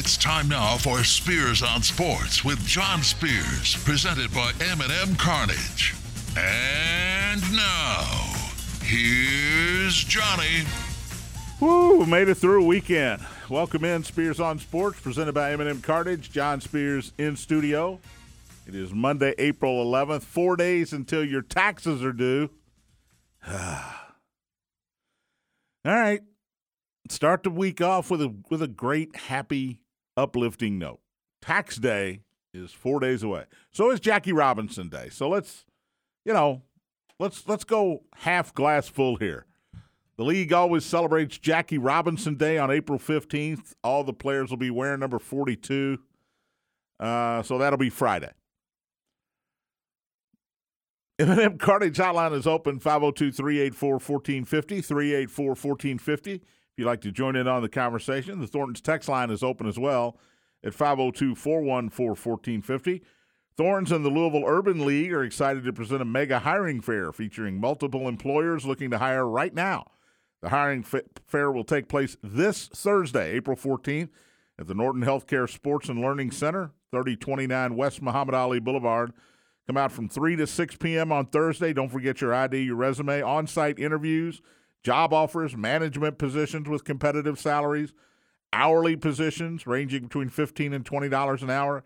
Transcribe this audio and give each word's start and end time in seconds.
It's 0.00 0.16
time 0.16 0.48
now 0.48 0.78
for 0.78 1.04
Spears 1.04 1.62
on 1.62 1.82
Sports 1.82 2.42
with 2.42 2.58
John 2.66 3.02
Spears, 3.02 3.76
presented 3.84 4.32
by 4.32 4.50
M&M 4.58 5.14
Cartage. 5.16 5.94
And 6.38 7.42
now, 7.54 8.00
here's 8.82 10.02
Johnny. 10.02 10.64
Woo, 11.60 12.06
made 12.06 12.28
it 12.28 12.36
through 12.36 12.62
a 12.62 12.66
weekend. 12.66 13.20
Welcome 13.50 13.84
in 13.84 14.02
Spears 14.02 14.40
on 14.40 14.58
Sports, 14.58 14.98
presented 15.00 15.34
by 15.34 15.52
M&M 15.52 15.82
Cartage. 15.82 16.30
John 16.30 16.62
Spears 16.62 17.12
in 17.18 17.36
studio. 17.36 18.00
It 18.66 18.74
is 18.74 18.94
Monday, 18.94 19.34
April 19.36 19.84
11th. 19.84 20.22
Four 20.22 20.56
days 20.56 20.94
until 20.94 21.22
your 21.22 21.42
taxes 21.42 22.02
are 22.02 22.14
due. 22.14 22.48
All 23.46 23.82
right, 25.84 26.22
start 27.10 27.42
the 27.42 27.50
week 27.50 27.82
off 27.82 28.10
with 28.10 28.22
a 28.22 28.34
with 28.48 28.62
a 28.62 28.68
great, 28.68 29.14
happy, 29.14 29.80
uplifting 30.16 30.78
note. 30.78 31.00
Tax 31.40 31.76
day 31.76 32.22
is 32.52 32.72
four 32.72 33.00
days 33.00 33.22
away. 33.22 33.44
So 33.70 33.90
is 33.90 34.00
Jackie 34.00 34.32
Robinson 34.32 34.88
Day. 34.88 35.08
So 35.10 35.28
let's, 35.28 35.64
you 36.24 36.32
know, 36.32 36.62
let's 37.18 37.48
let's 37.48 37.64
go 37.64 38.02
half 38.16 38.52
glass 38.54 38.88
full 38.88 39.16
here. 39.16 39.46
The 40.16 40.24
league 40.24 40.52
always 40.52 40.84
celebrates 40.84 41.38
Jackie 41.38 41.78
Robinson 41.78 42.34
Day 42.34 42.58
on 42.58 42.70
April 42.70 42.98
15th. 42.98 43.72
All 43.82 44.04
the 44.04 44.12
players 44.12 44.50
will 44.50 44.58
be 44.58 44.70
wearing 44.70 45.00
number 45.00 45.18
42. 45.18 45.98
Uh, 46.98 47.42
so 47.42 47.56
that'll 47.56 47.78
be 47.78 47.88
Friday. 47.88 48.30
M&M 51.18 51.56
Cartage 51.56 51.96
Hotline 51.96 52.34
is 52.34 52.46
open 52.46 52.78
502-384-1450, 52.80 54.46
384-1450. 55.26 56.34
If 56.34 56.42
you'd 56.80 56.86
like 56.86 57.02
to 57.02 57.12
join 57.12 57.36
in 57.36 57.46
on 57.46 57.62
the 57.62 57.68
conversation, 57.68 58.40
the 58.40 58.48
Thornton's 58.48 58.80
text 58.80 59.08
line 59.08 59.30
is 59.30 59.44
open 59.44 59.68
as 59.68 59.78
well 59.78 60.18
at 60.64 60.72
502-414-1450. 60.72 63.02
Thorns 63.56 63.92
and 63.92 64.04
the 64.04 64.10
Louisville 64.10 64.44
Urban 64.46 64.84
League 64.86 65.12
are 65.12 65.22
excited 65.22 65.62
to 65.64 65.72
present 65.72 66.02
a 66.02 66.06
mega 66.06 66.40
hiring 66.40 66.80
fair 66.80 67.12
featuring 67.12 67.60
multiple 67.60 68.08
employers 68.08 68.66
looking 68.66 68.90
to 68.90 68.98
hire 68.98 69.26
right 69.26 69.54
now. 69.54 69.92
The 70.40 70.48
hiring 70.48 70.82
fair 70.82 71.52
will 71.52 71.64
take 71.64 71.88
place 71.88 72.16
this 72.22 72.68
Thursday, 72.68 73.32
April 73.32 73.56
14th, 73.56 74.08
at 74.58 74.66
the 74.66 74.74
Norton 74.74 75.02
Healthcare 75.02 75.48
Sports 75.48 75.88
and 75.88 76.00
Learning 76.00 76.30
Center, 76.30 76.72
3029 76.90 77.76
West 77.76 78.00
Muhammad 78.00 78.34
Ali 78.34 78.60
Boulevard. 78.60 79.12
Come 79.66 79.76
out 79.76 79.92
from 79.92 80.08
3 80.08 80.36
to 80.36 80.46
6 80.46 80.76
p.m. 80.76 81.12
on 81.12 81.26
Thursday. 81.26 81.72
Don't 81.72 81.90
forget 81.90 82.20
your 82.20 82.34
ID, 82.34 82.62
your 82.62 82.76
resume, 82.76 83.22
on 83.22 83.46
site 83.46 83.78
interviews, 83.78 84.40
job 84.82 85.12
offers, 85.12 85.56
management 85.56 86.18
positions 86.18 86.68
with 86.68 86.84
competitive 86.84 87.38
salaries, 87.38 87.92
hourly 88.52 88.96
positions 88.96 89.66
ranging 89.66 90.04
between 90.04 90.28
15 90.28 90.72
and 90.72 90.84
$20 90.84 91.42
an 91.42 91.50
hour, 91.50 91.84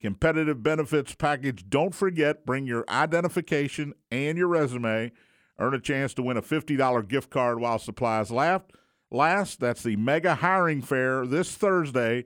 competitive 0.00 0.62
benefits 0.62 1.14
package. 1.14 1.68
Don't 1.68 1.94
forget, 1.94 2.46
bring 2.46 2.66
your 2.66 2.84
identification 2.88 3.94
and 4.10 4.38
your 4.38 4.48
resume. 4.48 5.12
Earn 5.58 5.74
a 5.74 5.80
chance 5.80 6.14
to 6.14 6.22
win 6.22 6.38
a 6.38 6.42
$50 6.42 7.06
gift 7.06 7.30
card 7.30 7.60
while 7.60 7.78
supplies 7.78 8.30
last. 8.30 8.64
Last, 9.10 9.60
that's 9.60 9.82
the 9.82 9.96
mega 9.96 10.36
hiring 10.36 10.82
fair 10.82 11.26
this 11.26 11.54
Thursday 11.54 12.24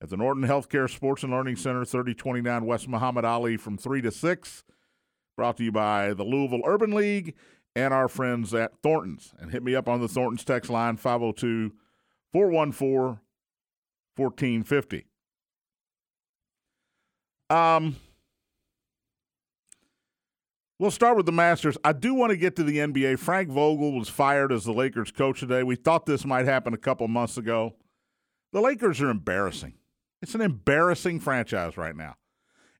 at 0.00 0.10
the 0.10 0.16
Norton 0.16 0.44
Healthcare 0.44 0.88
Sports 0.88 1.22
and 1.22 1.32
Learning 1.32 1.56
Center, 1.56 1.84
3029 1.84 2.66
West 2.66 2.86
Muhammad 2.86 3.24
Ali 3.24 3.56
from 3.56 3.76
3 3.76 4.02
to 4.02 4.10
6. 4.10 4.64
Brought 5.36 5.56
to 5.56 5.64
you 5.64 5.72
by 5.72 6.14
the 6.14 6.24
Louisville 6.24 6.62
Urban 6.64 6.92
League 6.92 7.34
and 7.78 7.94
our 7.94 8.08
friends 8.08 8.52
at 8.52 8.72
Thornton's. 8.82 9.32
And 9.38 9.50
hit 9.50 9.62
me 9.62 9.74
up 9.74 9.88
on 9.88 10.00
the 10.00 10.08
Thornton's 10.08 10.44
text 10.44 10.70
line 10.70 10.96
502 10.96 11.72
414 12.32 13.20
1450. 14.16 15.06
Um, 17.50 17.96
we'll 20.78 20.90
start 20.90 21.16
with 21.16 21.24
the 21.24 21.32
Masters. 21.32 21.78
I 21.84 21.92
do 21.92 22.14
want 22.14 22.30
to 22.30 22.36
get 22.36 22.56
to 22.56 22.64
the 22.64 22.78
NBA. 22.78 23.18
Frank 23.18 23.48
Vogel 23.48 23.96
was 23.96 24.08
fired 24.08 24.52
as 24.52 24.64
the 24.64 24.72
Lakers 24.72 25.12
coach 25.12 25.40
today. 25.40 25.62
We 25.62 25.76
thought 25.76 26.04
this 26.04 26.26
might 26.26 26.46
happen 26.46 26.74
a 26.74 26.78
couple 26.78 27.06
months 27.08 27.38
ago. 27.38 27.76
The 28.52 28.60
Lakers 28.60 29.00
are 29.00 29.08
embarrassing. 29.10 29.74
It's 30.20 30.34
an 30.34 30.40
embarrassing 30.40 31.20
franchise 31.20 31.76
right 31.76 31.94
now. 31.94 32.16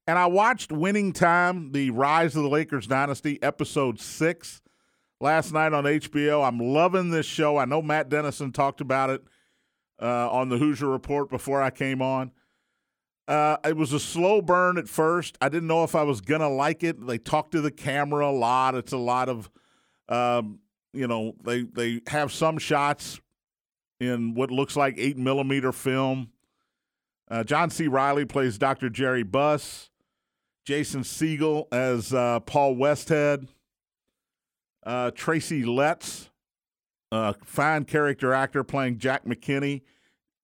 And 0.06 0.18
I 0.18 0.26
watched 0.26 0.72
Winning 0.72 1.12
Time, 1.12 1.72
the 1.72 1.90
Rise 1.90 2.34
of 2.34 2.42
the 2.42 2.48
Lakers 2.48 2.86
Dynasty, 2.86 3.40
episode 3.42 4.00
six, 4.00 4.60
last 5.20 5.52
night 5.52 5.72
on 5.72 5.84
HBO. 5.84 6.46
I'm 6.46 6.58
loving 6.58 7.10
this 7.10 7.26
show. 7.26 7.56
I 7.56 7.64
know 7.64 7.82
Matt 7.82 8.08
Dennison 8.08 8.52
talked 8.52 8.80
about 8.80 9.10
it 9.10 9.22
uh, 10.00 10.30
on 10.30 10.48
the 10.48 10.58
Hoosier 10.58 10.88
Report 10.88 11.28
before 11.28 11.62
I 11.62 11.70
came 11.70 12.02
on. 12.02 12.32
Uh, 13.26 13.58
it 13.64 13.76
was 13.76 13.92
a 13.92 14.00
slow 14.00 14.40
burn 14.40 14.78
at 14.78 14.88
first. 14.88 15.36
I 15.40 15.50
didn't 15.50 15.68
know 15.68 15.84
if 15.84 15.94
I 15.94 16.02
was 16.02 16.22
to 16.40 16.48
like 16.48 16.82
it. 16.82 17.06
They 17.06 17.18
talk 17.18 17.50
to 17.50 17.60
the 17.60 17.70
camera 17.70 18.28
a 18.28 18.32
lot. 18.32 18.74
It's 18.74 18.92
a 18.92 18.98
lot 18.98 19.28
of, 19.28 19.50
um, 20.08 20.60
you 20.94 21.06
know, 21.06 21.34
they, 21.44 21.62
they 21.62 22.00
have 22.06 22.32
some 22.32 22.56
shots 22.56 23.20
in 24.00 24.34
what 24.34 24.50
looks 24.50 24.76
like 24.76 24.94
eight 24.96 25.18
millimeter 25.18 25.72
film. 25.72 26.30
Uh, 27.30 27.44
John 27.44 27.68
C. 27.68 27.86
Reilly 27.86 28.24
plays 28.24 28.56
Dr. 28.56 28.88
Jerry 28.88 29.24
Buss. 29.24 29.90
Jason 30.64 31.02
Segel 31.02 31.66
as 31.72 32.14
uh, 32.14 32.40
Paul 32.40 32.76
Westhead. 32.76 33.48
Uh, 34.88 35.10
Tracy 35.10 35.64
Letts, 35.64 36.30
a 37.12 37.34
fine 37.44 37.84
character 37.84 38.32
actor 38.32 38.64
playing 38.64 38.96
Jack 38.96 39.26
McKinney. 39.26 39.82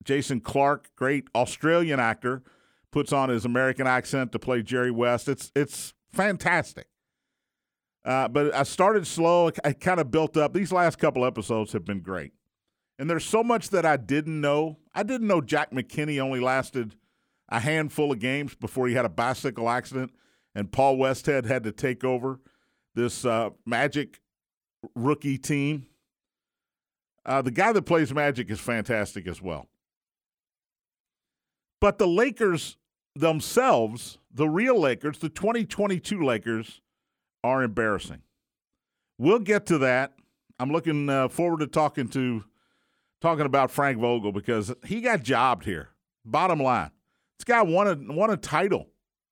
Jason 0.05 0.41
Clarke, 0.41 0.91
great 0.97 1.25
Australian 1.35 1.99
actor, 1.99 2.43
puts 2.93 3.11
on 3.11 3.31
his 3.31 3.47
American 3.47 3.87
accent 3.87 4.33
to 4.33 4.39
play 4.39 4.63
Jerry 4.63 4.91
West. 4.91 5.29
It's 5.29 5.51
it's 5.57 5.95
fantastic. 6.13 6.89
Uh, 8.05 8.29
but 8.29 8.53
I 8.55 8.65
started 8.65 9.07
slow. 9.07 9.51
I 9.65 9.73
kind 9.73 9.99
of 9.99 10.11
built 10.11 10.37
up. 10.37 10.53
These 10.53 10.73
last 10.73 10.99
couple 10.99 11.25
episodes 11.25 11.73
have 11.73 11.87
been 11.87 12.01
great. 12.01 12.33
And 12.99 13.09
there's 13.09 13.25
so 13.25 13.43
much 13.43 13.71
that 13.71 13.87
I 13.87 13.97
didn't 13.97 14.43
know. 14.43 14.77
I 14.95 15.05
didn't 15.05 15.27
know 15.27 15.41
Jack 15.41 15.71
McKinney 15.71 16.21
only 16.21 16.41
lasted 16.41 16.97
a 17.49 17.61
handful 17.61 18.13
of 18.13 18.19
games 18.19 18.55
before 18.55 18.89
he 18.89 18.95
had 18.95 19.07
a 19.07 19.11
bicycle 19.11 19.71
accident 19.71 20.13
and 20.55 20.71
Paul 20.71 20.99
Westhead 20.99 21.47
had 21.47 21.65
to 21.65 21.73
take 21.73 22.05
over 22.05 22.41
this 22.95 23.25
uh, 23.25 23.51
Magic 23.67 24.21
rookie 24.95 25.39
team. 25.39 25.87
Uh, 27.27 27.43
the 27.43 27.51
guy 27.51 27.73
that 27.73 27.83
plays 27.83 28.13
Magic 28.13 28.51
is 28.51 28.61
fantastic 28.61 29.27
as 29.27 29.41
well. 29.41 29.67
But 31.81 31.99
the 31.99 32.07
Lakers 32.07 32.77
themselves, 33.15 34.19
the 34.33 34.49
real 34.49 34.79
Lakers, 34.81 35.19
the 35.19 35.29
2022 35.29 36.23
Lakers, 36.23 36.81
are 37.43 37.63
embarrassing. 37.63 38.23
We'll 39.19 39.39
get 39.39 39.67
to 39.67 39.79
that. 39.79 40.15
I'm 40.59 40.71
looking 40.71 41.09
uh, 41.09 41.29
forward 41.29 41.61
to 41.61 41.67
talking 41.67 42.09
to 42.09 42.45
talking 43.21 43.47
about 43.47 43.71
Frank 43.71 43.99
Vogel 43.99 44.33
because 44.33 44.73
he 44.85 45.01
got 45.01 45.23
jobbed 45.23 45.65
here. 45.65 45.91
Bottom 46.25 46.61
line, 46.61 46.91
this 47.39 47.45
guy 47.45 47.63
won 47.63 47.87
a 47.87 48.13
won 48.13 48.31
a 48.31 48.37
title 48.37 48.89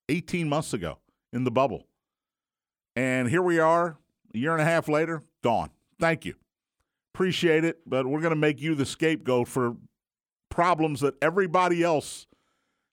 18 0.09 0.49
months 0.49 0.75
ago 0.75 0.99
in 1.33 1.45
the 1.45 1.51
bubble, 1.51 1.87
and 2.97 3.29
here 3.29 3.43
we 3.43 3.59
are, 3.59 3.97
a 4.35 4.39
year 4.39 4.53
and 4.53 4.61
a 4.61 4.65
half 4.65 4.89
later, 4.89 5.23
gone. 5.43 5.71
Thank 5.99 6.25
you, 6.25 6.35
appreciate 7.15 7.65
it, 7.65 7.81
but 7.87 8.07
we're 8.07 8.21
going 8.21 8.31
to 8.31 8.37
make 8.37 8.61
you 8.61 8.75
the 8.75 8.87
scapegoat 8.87 9.49
for 9.49 9.77
problems 10.49 11.01
that 11.01 11.15
everybody 11.23 11.83
else 11.83 12.27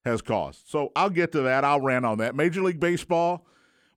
has 0.05 0.21
caused. 0.21 0.67
So 0.67 0.91
I'll 0.95 1.09
get 1.09 1.31
to 1.33 1.41
that. 1.41 1.63
I'll 1.63 1.81
rant 1.81 2.05
on 2.05 2.19
that. 2.19 2.35
Major 2.35 2.61
League 2.61 2.79
Baseball, 2.79 3.45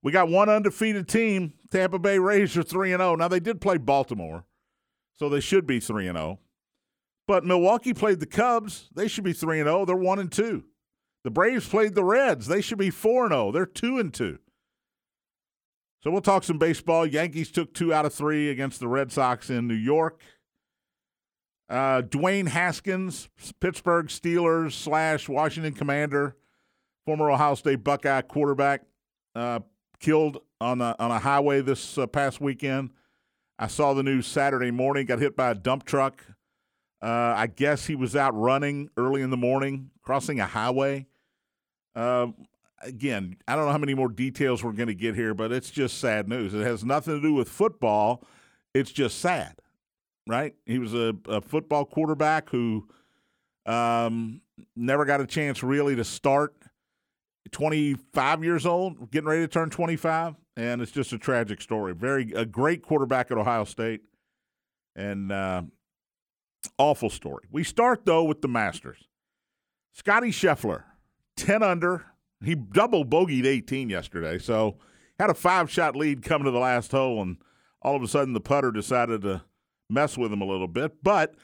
we 0.02 0.12
got 0.12 0.28
one 0.28 0.48
undefeated 0.48 1.08
team. 1.08 1.52
Tampa 1.70 1.98
Bay 1.98 2.18
Rays 2.18 2.56
are 2.56 2.62
three 2.62 2.92
and 2.92 3.00
zero. 3.00 3.12
Oh. 3.12 3.14
Now 3.14 3.28
they 3.28 3.40
did 3.40 3.60
play 3.60 3.78
Baltimore, 3.78 4.44
so 5.14 5.28
they 5.28 5.40
should 5.40 5.66
be 5.66 5.80
three 5.80 6.08
and 6.08 6.18
zero. 6.18 6.38
Oh. 6.40 6.42
But 7.26 7.44
Milwaukee 7.44 7.94
played 7.94 8.20
the 8.20 8.26
Cubs. 8.26 8.88
They 8.94 9.08
should 9.08 9.24
be 9.24 9.32
3 9.32 9.60
and 9.60 9.66
0. 9.68 9.84
They're 9.84 9.96
1 9.96 10.18
and 10.18 10.30
2. 10.30 10.64
The 11.24 11.30
Braves 11.30 11.68
played 11.68 11.94
the 11.94 12.04
Reds. 12.04 12.46
They 12.46 12.60
should 12.60 12.78
be 12.78 12.90
4 12.90 13.24
and 13.24 13.32
0. 13.32 13.52
They're 13.52 13.66
2 13.66 13.98
and 13.98 14.12
2. 14.12 14.38
So 16.02 16.10
we'll 16.10 16.20
talk 16.20 16.44
some 16.44 16.58
baseball. 16.58 17.06
Yankees 17.06 17.50
took 17.50 17.72
2 17.74 17.92
out 17.94 18.04
of 18.04 18.14
3 18.14 18.50
against 18.50 18.80
the 18.80 18.88
Red 18.88 19.12
Sox 19.12 19.50
in 19.50 19.68
New 19.68 19.74
York. 19.74 20.20
Uh, 21.68 22.02
Dwayne 22.02 22.48
Haskins, 22.48 23.28
Pittsburgh 23.60 24.06
Steelers 24.06 24.72
slash 24.72 25.28
Washington 25.28 25.72
Commander, 25.72 26.36
former 27.06 27.30
Ohio 27.30 27.54
State 27.54 27.84
Buckeye 27.84 28.20
quarterback, 28.22 28.82
uh, 29.34 29.60
killed 30.00 30.38
on 30.60 30.80
a, 30.80 30.94
on 30.98 31.10
a 31.10 31.18
highway 31.18 31.60
this 31.60 31.96
uh, 31.96 32.06
past 32.06 32.40
weekend. 32.40 32.90
I 33.58 33.68
saw 33.68 33.94
the 33.94 34.02
news 34.02 34.26
Saturday 34.26 34.70
morning. 34.70 35.06
Got 35.06 35.20
hit 35.20 35.36
by 35.36 35.52
a 35.52 35.54
dump 35.54 35.84
truck 35.84 36.24
uh, 37.02 37.34
I 37.36 37.48
guess 37.48 37.86
he 37.86 37.96
was 37.96 38.14
out 38.14 38.34
running 38.36 38.88
early 38.96 39.22
in 39.22 39.30
the 39.30 39.36
morning, 39.36 39.90
crossing 40.02 40.38
a 40.38 40.46
highway. 40.46 41.06
Uh, 41.96 42.28
again, 42.82 43.36
I 43.48 43.56
don't 43.56 43.66
know 43.66 43.72
how 43.72 43.78
many 43.78 43.94
more 43.94 44.08
details 44.08 44.62
we're 44.64 44.72
going 44.72 44.88
to 44.88 44.94
get 44.94 45.14
here, 45.14 45.34
but 45.34 45.52
it's 45.52 45.70
just 45.70 45.98
sad 45.98 46.28
news. 46.28 46.54
It 46.54 46.62
has 46.62 46.84
nothing 46.84 47.14
to 47.14 47.20
do 47.20 47.34
with 47.34 47.48
football. 47.48 48.24
It's 48.74 48.92
just 48.92 49.18
sad, 49.18 49.56
right? 50.26 50.54
He 50.66 50.78
was 50.78 50.94
a, 50.94 51.14
a 51.28 51.40
football 51.40 51.84
quarterback 51.84 52.50
who 52.50 52.88
Um, 53.66 54.40
never 54.74 55.04
got 55.04 55.20
a 55.20 55.26
chance 55.26 55.62
really 55.62 55.94
to 55.96 56.04
start. 56.04 56.54
25 57.52 58.44
years 58.44 58.64
old, 58.66 59.10
getting 59.10 59.28
ready 59.28 59.42
to 59.42 59.48
turn 59.48 59.68
25, 59.68 60.34
and 60.56 60.80
it's 60.80 60.92
just 60.92 61.12
a 61.12 61.18
tragic 61.18 61.60
story. 61.60 61.92
Very 61.92 62.32
a 62.32 62.46
great 62.46 62.82
quarterback 62.82 63.30
at 63.30 63.36
Ohio 63.38 63.64
State, 63.64 64.00
and 64.96 65.30
uh, 65.30 65.62
awful 66.78 67.10
story. 67.10 67.44
We 67.50 67.64
start 67.64 68.04
though 68.06 68.24
with 68.24 68.40
the 68.42 68.48
Masters. 68.48 69.08
Scotty 69.92 70.30
Scheffler, 70.30 70.84
10 71.36 71.62
under. 71.62 72.06
He 72.44 72.54
double 72.54 73.04
bogeyed 73.04 73.46
18 73.46 73.88
yesterday, 73.88 74.38
so 74.38 74.78
had 75.18 75.30
a 75.30 75.34
five 75.34 75.70
shot 75.70 75.96
lead 75.96 76.22
coming 76.22 76.44
to 76.44 76.50
the 76.50 76.58
last 76.58 76.90
hole, 76.92 77.22
and 77.22 77.36
all 77.80 77.96
of 77.96 78.02
a 78.02 78.08
sudden 78.08 78.34
the 78.34 78.40
putter 78.40 78.70
decided 78.70 79.22
to 79.22 79.42
mess 79.88 80.16
with 80.18 80.32
him 80.32 80.40
a 80.40 80.46
little 80.46 80.68
bit. 80.68 81.02
But 81.02 81.34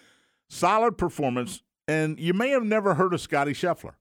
solid 0.48 0.98
performance, 0.98 1.62
and 1.86 2.18
you 2.18 2.34
may 2.34 2.50
have 2.50 2.64
never 2.64 2.94
heard 2.94 3.14
of 3.14 3.20
Scotty 3.20 3.52
Scheffler 3.52 3.94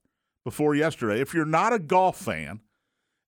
before 0.44 0.74
yesterday. 0.74 1.20
If 1.20 1.34
you're 1.34 1.44
not 1.44 1.72
a 1.72 1.78
golf 1.78 2.16
fan 2.16 2.60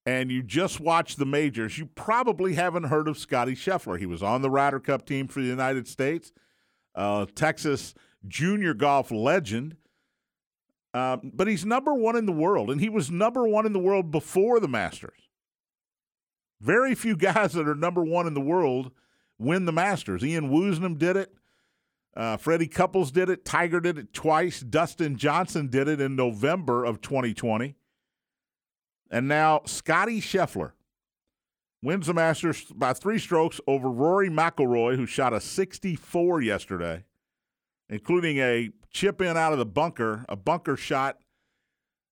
and 0.06 0.30
you 0.30 0.42
just 0.42 0.80
watch 0.80 1.16
the 1.16 1.26
majors, 1.26 1.78
you 1.78 1.86
probably 1.86 2.54
haven't 2.54 2.84
heard 2.84 3.08
of 3.08 3.18
Scotty 3.18 3.54
Scheffler. 3.54 3.98
He 3.98 4.06
was 4.06 4.22
on 4.22 4.42
the 4.42 4.50
Ryder 4.50 4.80
Cup 4.80 5.06
team 5.06 5.28
for 5.28 5.40
the 5.40 5.46
United 5.46 5.86
States, 5.86 6.32
uh, 6.94 7.26
Texas 7.34 7.94
junior 8.26 8.74
golf 8.74 9.10
legend. 9.10 9.76
Uh, 10.92 11.18
but 11.22 11.46
he's 11.46 11.64
number 11.64 11.94
one 11.94 12.16
in 12.16 12.26
the 12.26 12.32
world, 12.32 12.70
and 12.70 12.80
he 12.80 12.88
was 12.88 13.10
number 13.10 13.46
one 13.46 13.64
in 13.64 13.72
the 13.72 13.78
world 13.78 14.10
before 14.10 14.58
the 14.58 14.68
Masters. 14.68 15.28
Very 16.60 16.94
few 16.94 17.16
guys 17.18 17.52
that 17.52 17.68
are 17.68 17.74
number 17.74 18.02
one 18.02 18.26
in 18.26 18.34
the 18.34 18.40
world 18.40 18.90
win 19.38 19.64
the 19.64 19.72
Masters. 19.72 20.24
Ian 20.24 20.50
Woosnam 20.50 20.98
did 20.98 21.16
it. 21.16 21.34
Uh, 22.16 22.36
Freddie 22.36 22.66
Couples 22.66 23.12
did 23.12 23.30
it. 23.30 23.44
Tiger 23.44 23.80
did 23.80 23.96
it 23.96 24.12
twice. 24.12 24.60
Dustin 24.60 25.16
Johnson 25.16 25.68
did 25.68 25.88
it 25.88 26.00
in 26.00 26.16
November 26.16 26.84
of 26.84 27.00
2020. 27.00 27.76
And 29.10 29.28
now 29.28 29.62
Scotty 29.64 30.20
Scheffler 30.20 30.72
wins 31.82 32.06
the 32.06 32.14
Masters 32.14 32.64
by 32.64 32.92
three 32.92 33.18
strokes 33.18 33.60
over 33.66 33.88
Rory 33.88 34.28
McIlroy, 34.28 34.96
who 34.96 35.06
shot 35.06 35.32
a 35.32 35.40
64 35.40 36.42
yesterday, 36.42 37.04
including 37.88 38.38
a 38.38 38.70
chip 38.90 39.20
in 39.20 39.36
out 39.36 39.52
of 39.52 39.58
the 39.58 39.66
bunker, 39.66 40.24
a 40.28 40.36
bunker 40.36 40.76
shot 40.76 41.18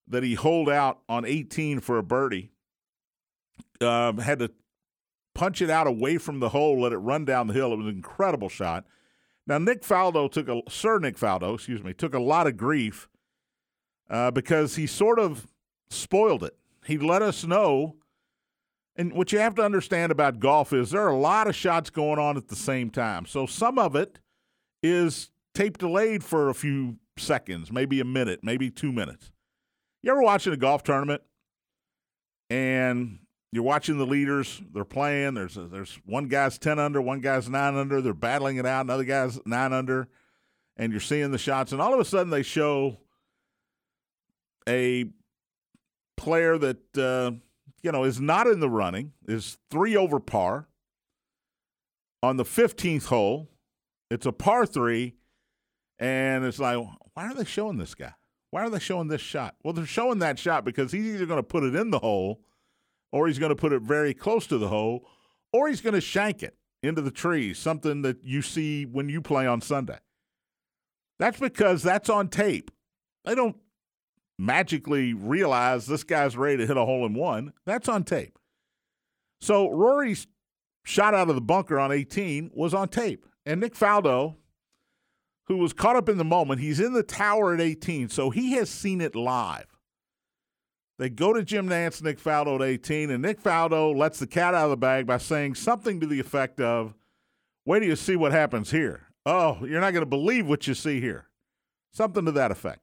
that 0.07 0.23
he 0.23 0.35
holed 0.35 0.69
out 0.69 1.01
on 1.09 1.25
18 1.25 1.81
for 1.81 1.99
a 1.99 2.03
birdie. 2.03 2.51
Um, 3.81 4.19
had 4.19 4.39
to 4.41 4.51
punch 5.35 5.63
it 5.63 5.71
out 5.71 5.87
away 5.87 6.19
from 6.19 6.41
the 6.41 6.49
hole, 6.49 6.81
let 6.81 6.93
it 6.93 6.99
run 6.99 7.25
down 7.25 7.47
the 7.47 7.55
hill. 7.55 7.73
It 7.73 7.77
was 7.77 7.87
an 7.87 7.95
incredible 7.95 8.49
shot. 8.49 8.85
Now, 9.47 9.59
Nick 9.59 9.83
Faldo 9.83 10.31
took 10.31 10.49
a 10.49 10.63
Sir 10.69 10.99
Nick 10.99 11.17
Faldo, 11.17 11.55
excuse 11.55 11.83
me, 11.83 11.93
took 11.95 12.15
a 12.15 12.19
lot 12.19 12.47
of 12.47 12.57
grief 12.57 13.09
uh, 14.11 14.31
because 14.31 14.77
he 14.77 14.87
sort 14.87 15.19
of 15.19 15.47
spoiled 15.91 16.43
it. 16.43 16.57
He 16.85 16.99
let 16.99 17.23
us 17.23 17.45
know, 17.45 17.97
and 18.97 19.13
what 19.13 19.33
you 19.33 19.39
have 19.39 19.55
to 19.55 19.63
understand 19.63 20.11
about 20.11 20.41
golf 20.41 20.73
is 20.73 20.91
there 20.91 21.03
are 21.03 21.09
a 21.09 21.17
lot 21.17 21.47
of 21.47 21.55
shots 21.55 21.89
going 21.89 22.19
on 22.19 22.37
at 22.37 22.49
the 22.49 22.57
same 22.57 22.91
time. 22.91 23.25
So 23.27 23.47
some 23.47 23.79
of 23.79 23.95
it 23.95 24.19
is 24.83 25.31
tape 25.59 25.77
delayed 25.77 26.23
for 26.23 26.49
a 26.49 26.55
few 26.55 26.99
seconds, 27.19 27.73
maybe 27.73 27.99
a 27.99 28.05
minute, 28.05 28.45
maybe 28.45 28.71
two 28.71 28.93
minutes. 28.93 29.33
You 30.05 30.13
ever 30.13 30.23
watching 30.23 30.53
a 30.53 30.57
golf 30.57 30.85
tournament 30.85 31.21
and 32.49 33.19
you're 33.51 33.65
watching 33.65 33.99
the 33.99 34.07
leaders. 34.07 34.63
They're 34.73 34.85
playing. 34.85 35.35
There's 35.35 35.57
a, 35.57 35.63
there's 35.63 35.99
one 36.07 36.29
guy's 36.29 36.59
ten 36.59 36.79
under, 36.79 37.03
one 37.03 37.19
guy's 37.19 37.51
nine 37.51 37.75
under. 37.75 38.01
They're 38.01 38.15
battling 38.15 38.59
it 38.59 38.67
out. 38.67 38.83
Another 38.83 39.03
guy's 39.03 39.41
nine 39.45 39.73
under, 39.73 40.09
and 40.77 40.93
you're 40.93 41.01
seeing 41.01 41.33
the 41.33 41.39
shots. 41.39 41.73
And 41.73 41.83
all 41.83 41.93
of 41.93 41.99
a 41.99 42.05
sudden, 42.05 42.31
they 42.31 42.45
show 42.45 42.99
a 44.69 45.07
player 46.17 46.57
that 46.57 46.97
uh, 46.97 47.33
you 47.83 47.91
know 47.91 48.05
is 48.05 48.21
not 48.21 48.47
in 48.47 48.61
the 48.61 48.71
running, 48.71 49.13
is 49.27 49.59
three 49.73 49.97
over 49.97 50.21
par 50.21 50.69
on 52.23 52.37
the 52.37 52.45
15th 52.45 53.07
hole. 53.07 53.51
It's 54.09 54.27
a 54.27 54.33
par 54.33 54.65
three, 54.65 55.18
and 55.99 56.45
it's 56.45 56.59
like, 56.59 56.79
why 57.15 57.27
are 57.27 57.35
they 57.35 57.45
showing 57.45 57.79
this 57.79 57.95
guy? 57.95 58.15
Why 58.51 58.63
are 58.63 58.71
they 58.71 58.79
showing 58.79 59.09
this 59.09 59.21
shot? 59.21 59.57
Well, 59.63 59.75
they're 59.75 59.87
showing 59.87 60.21
that 60.21 60.39
shot 60.39 60.65
because 60.65 60.93
he's 60.93 61.07
either 61.07 61.27
going 61.27 61.39
to 61.39 61.43
put 61.43 61.65
it 61.65 61.75
in 61.75 61.91
the 61.91 61.99
hole 61.99 62.41
or 63.13 63.27
he's 63.27 63.39
going 63.39 63.51
to 63.51 63.57
put 63.57 63.73
it 63.73 63.83
very 63.83 64.15
close 64.15 64.47
to 64.47 64.59
the 64.59 64.69
hole, 64.69 65.07
or 65.53 65.69
he's 65.69 65.81
going 65.81 65.95
to 65.95 66.01
shank 66.01 66.43
it 66.43 66.57
into 66.83 67.01
the 67.01 67.11
trees, 67.11 67.59
something 67.59 68.03
that 68.03 68.23
you 68.23 68.43
see 68.43 68.85
when 68.85 69.09
you 69.09 69.21
play 69.21 69.47
on 69.47 69.61
Sunday. 69.61 69.99
That's 71.19 71.41
because 71.41 71.83
that's 71.83 72.11
on 72.11 72.29
tape. 72.29 72.71
They 73.25 73.35
don't 73.35 73.57
magically 74.39 75.15
realize 75.15 75.87
this 75.87 76.05
guy's 76.05 76.37
ready 76.37 76.59
to 76.59 76.67
hit 76.67 76.77
a 76.77 76.85
hole 76.85 77.05
in 77.07 77.15
one. 77.15 77.53
That's 77.67 77.89
on 77.89 78.05
tape. 78.05 78.39
So 79.41 79.71
Rory's 79.71 80.27
shot 80.85 81.15
out 81.15 81.29
of 81.29 81.35
the 81.35 81.41
bunker 81.41 81.79
on 81.79 81.91
18 81.91 82.51
was 82.55 82.75
on 82.75 82.89
tape. 82.89 83.27
And 83.45 83.61
Nick 83.61 83.75
Faldo, 83.75 84.37
who 85.49 85.57
was 85.57 85.73
caught 85.73 85.97
up 85.97 86.09
in 86.09 86.19
the 86.19 86.25
moment, 86.25 86.61
he's 86.61 86.79
in 86.79 86.93
the 86.93 87.03
tower 87.03 87.55
at 87.55 87.61
18, 87.61 88.11
so 88.11 88.31
he 88.31 88.53
has 88.53 88.71
seen 88.71 89.01
it 89.01 89.17
live. 89.17 89.67
They 90.99 91.09
go 91.09 91.33
to 91.33 91.43
Jim 91.43 91.69
Nantz, 91.69 92.03
Nick 92.03 92.21
Faldo 92.21 92.57
at 92.57 92.63
18, 92.63 93.11
and 93.11 93.23
Nick 93.23 93.43
Faldo 93.43 93.97
lets 93.97 94.19
the 94.19 94.27
cat 94.27 94.55
out 94.55 94.65
of 94.65 94.71
the 94.71 94.77
bag 94.77 95.07
by 95.07 95.19
saying 95.19 95.55
something 95.55 96.01
to 96.01 96.07
the 96.07 96.21
effect 96.21 96.61
of, 96.61 96.95
Wait 97.65 97.81
till 97.81 97.89
you 97.89 97.97
see 97.97 98.17
what 98.17 98.33
happens 98.33 98.71
here. 98.71 99.09
Oh, 99.27 99.59
you're 99.61 99.81
not 99.81 99.93
going 99.93 100.03
to 100.03 100.07
believe 100.07 100.49
what 100.49 100.67
you 100.67 100.75
see 100.75 101.01
here. 101.01 101.27
Something 101.93 102.25
to 102.25 102.33
that 102.33 102.51
effect. 102.51 102.81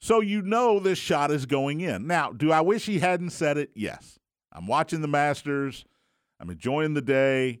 So 0.00 0.20
you 0.20 0.42
know 0.42 0.80
this 0.80 0.98
shot 0.98 1.30
is 1.30 1.46
going 1.46 1.80
in. 1.80 2.06
Now, 2.06 2.32
do 2.32 2.52
I 2.52 2.60
wish 2.60 2.86
he 2.86 2.98
hadn't 2.98 3.30
said 3.30 3.56
it? 3.56 3.70
Yes. 3.74 4.18
I'm 4.52 4.66
watching 4.66 5.00
the 5.00 5.08
Masters. 5.08 5.84
I'm 6.40 6.50
enjoying 6.50 6.94
the 6.94 7.02
day. 7.02 7.60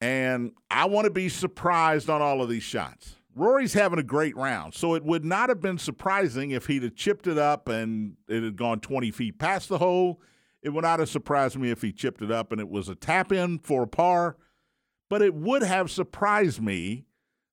And 0.00 0.52
I 0.70 0.86
want 0.86 1.06
to 1.06 1.10
be 1.10 1.28
surprised 1.28 2.08
on 2.08 2.22
all 2.22 2.40
of 2.42 2.48
these 2.48 2.62
shots. 2.62 3.16
Rory's 3.34 3.74
having 3.74 3.98
a 3.98 4.04
great 4.04 4.36
round, 4.36 4.74
so 4.74 4.94
it 4.94 5.04
would 5.04 5.24
not 5.24 5.48
have 5.48 5.60
been 5.60 5.78
surprising 5.78 6.50
if 6.50 6.66
he'd 6.66 6.82
have 6.82 6.96
chipped 6.96 7.26
it 7.26 7.38
up 7.38 7.68
and 7.68 8.16
it 8.28 8.42
had 8.42 8.56
gone 8.56 8.80
20 8.80 9.10
feet 9.12 9.38
past 9.38 9.68
the 9.68 9.78
hole. 9.78 10.20
It 10.60 10.70
would 10.70 10.82
not 10.82 10.98
have 10.98 11.08
surprised 11.08 11.56
me 11.56 11.70
if 11.70 11.82
he 11.82 11.92
chipped 11.92 12.20
it 12.20 12.32
up 12.32 12.50
and 12.50 12.60
it 12.60 12.68
was 12.68 12.88
a 12.88 12.96
tap 12.96 13.30
in 13.30 13.60
for 13.60 13.84
a 13.84 13.88
par, 13.88 14.36
but 15.08 15.22
it 15.22 15.34
would 15.34 15.62
have 15.62 15.90
surprised 15.90 16.60
me 16.60 17.06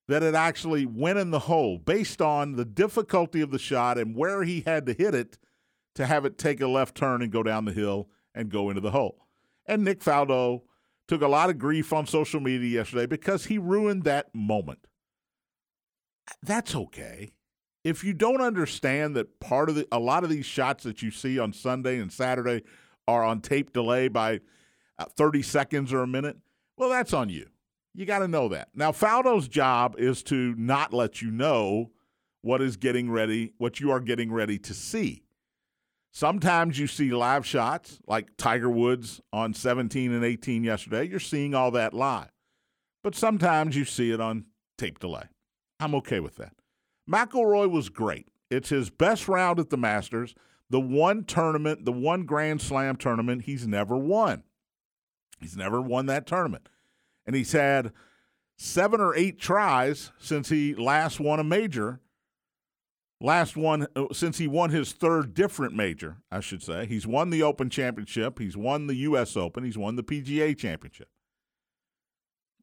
that 0.08 0.22
it 0.22 0.34
actually 0.34 0.86
went 0.86 1.18
in 1.18 1.30
the 1.30 1.40
hole 1.40 1.78
based 1.78 2.20
on 2.20 2.52
the 2.56 2.64
difficulty 2.64 3.40
of 3.40 3.50
the 3.50 3.58
shot 3.58 3.98
and 3.98 4.16
where 4.16 4.42
he 4.42 4.62
had 4.62 4.86
to 4.86 4.92
hit 4.92 5.14
it 5.14 5.38
to 5.94 6.06
have 6.06 6.24
it 6.24 6.36
take 6.36 6.60
a 6.60 6.66
left 6.66 6.94
turn 6.94 7.22
and 7.22 7.32
go 7.32 7.42
down 7.42 7.64
the 7.64 7.72
hill 7.72 8.08
and 8.34 8.50
go 8.50 8.68
into 8.68 8.80
the 8.80 8.90
hole. 8.90 9.26
And 9.66 9.84
Nick 9.84 10.00
Faldo 10.00 10.62
took 11.08 11.22
a 11.22 11.28
lot 11.28 11.50
of 11.50 11.58
grief 11.58 11.92
on 11.92 12.06
social 12.06 12.40
media 12.40 12.80
yesterday 12.80 13.06
because 13.06 13.46
he 13.46 13.58
ruined 13.58 14.04
that 14.04 14.34
moment 14.34 14.86
that's 16.42 16.74
okay. 16.74 17.30
If 17.84 18.02
you 18.02 18.12
don't 18.12 18.40
understand 18.40 19.14
that 19.16 19.38
part 19.38 19.68
of 19.68 19.76
the 19.76 19.86
a 19.92 19.98
lot 19.98 20.24
of 20.24 20.30
these 20.30 20.46
shots 20.46 20.84
that 20.84 21.02
you 21.02 21.10
see 21.10 21.38
on 21.38 21.52
Sunday 21.52 21.98
and 21.98 22.12
Saturday 22.12 22.62
are 23.06 23.22
on 23.22 23.40
tape 23.40 23.72
delay 23.72 24.08
by 24.08 24.40
uh, 24.98 25.04
30 25.16 25.42
seconds 25.42 25.92
or 25.92 26.02
a 26.02 26.06
minute, 26.06 26.36
well, 26.76 26.90
that's 26.90 27.12
on 27.12 27.28
you. 27.28 27.46
You 27.94 28.04
got 28.04 28.18
to 28.18 28.28
know 28.28 28.48
that. 28.48 28.68
Now, 28.74 28.92
Faldo's 28.92 29.48
job 29.48 29.94
is 29.98 30.22
to 30.24 30.54
not 30.56 30.92
let 30.92 31.22
you 31.22 31.30
know 31.30 31.92
what 32.42 32.60
is 32.60 32.76
getting 32.76 33.10
ready, 33.10 33.52
what 33.58 33.80
you 33.80 33.90
are 33.90 34.00
getting 34.00 34.32
ready 34.32 34.58
to 34.58 34.74
see. 34.74 35.22
Sometimes 36.16 36.78
you 36.78 36.86
see 36.86 37.10
live 37.10 37.44
shots 37.44 37.98
like 38.06 38.38
Tiger 38.38 38.70
Woods 38.70 39.20
on 39.34 39.52
17 39.52 40.10
and 40.10 40.24
18 40.24 40.64
yesterday. 40.64 41.06
You're 41.06 41.20
seeing 41.20 41.54
all 41.54 41.70
that 41.72 41.92
live. 41.92 42.30
But 43.04 43.14
sometimes 43.14 43.76
you 43.76 43.84
see 43.84 44.12
it 44.12 44.18
on 44.18 44.46
tape 44.78 44.98
delay. 44.98 45.24
I'm 45.78 45.94
okay 45.96 46.20
with 46.20 46.36
that. 46.36 46.54
McIlroy 47.06 47.70
was 47.70 47.90
great. 47.90 48.28
It's 48.50 48.70
his 48.70 48.88
best 48.88 49.28
round 49.28 49.60
at 49.60 49.68
the 49.68 49.76
Masters. 49.76 50.34
The 50.70 50.80
one 50.80 51.22
tournament, 51.24 51.84
the 51.84 51.92
one 51.92 52.24
Grand 52.24 52.62
Slam 52.62 52.96
tournament 52.96 53.42
he's 53.42 53.66
never 53.66 53.94
won. 53.94 54.42
He's 55.38 55.54
never 55.54 55.82
won 55.82 56.06
that 56.06 56.26
tournament. 56.26 56.70
And 57.26 57.36
he's 57.36 57.52
had 57.52 57.92
seven 58.56 59.02
or 59.02 59.14
eight 59.14 59.38
tries 59.38 60.12
since 60.18 60.48
he 60.48 60.74
last 60.74 61.20
won 61.20 61.40
a 61.40 61.44
major. 61.44 62.00
Last 63.20 63.56
one 63.56 63.86
uh, 63.96 64.06
since 64.12 64.38
he 64.38 64.46
won 64.46 64.70
his 64.70 64.92
third 64.92 65.32
different 65.32 65.74
major, 65.74 66.18
I 66.30 66.40
should 66.40 66.62
say. 66.62 66.86
He's 66.86 67.06
won 67.06 67.30
the 67.30 67.42
Open 67.42 67.70
Championship, 67.70 68.38
he's 68.38 68.56
won 68.56 68.86
the 68.86 68.96
US 68.96 69.36
Open, 69.36 69.64
he's 69.64 69.78
won 69.78 69.96
the 69.96 70.02
PGA 70.02 70.56
Championship. 70.56 71.08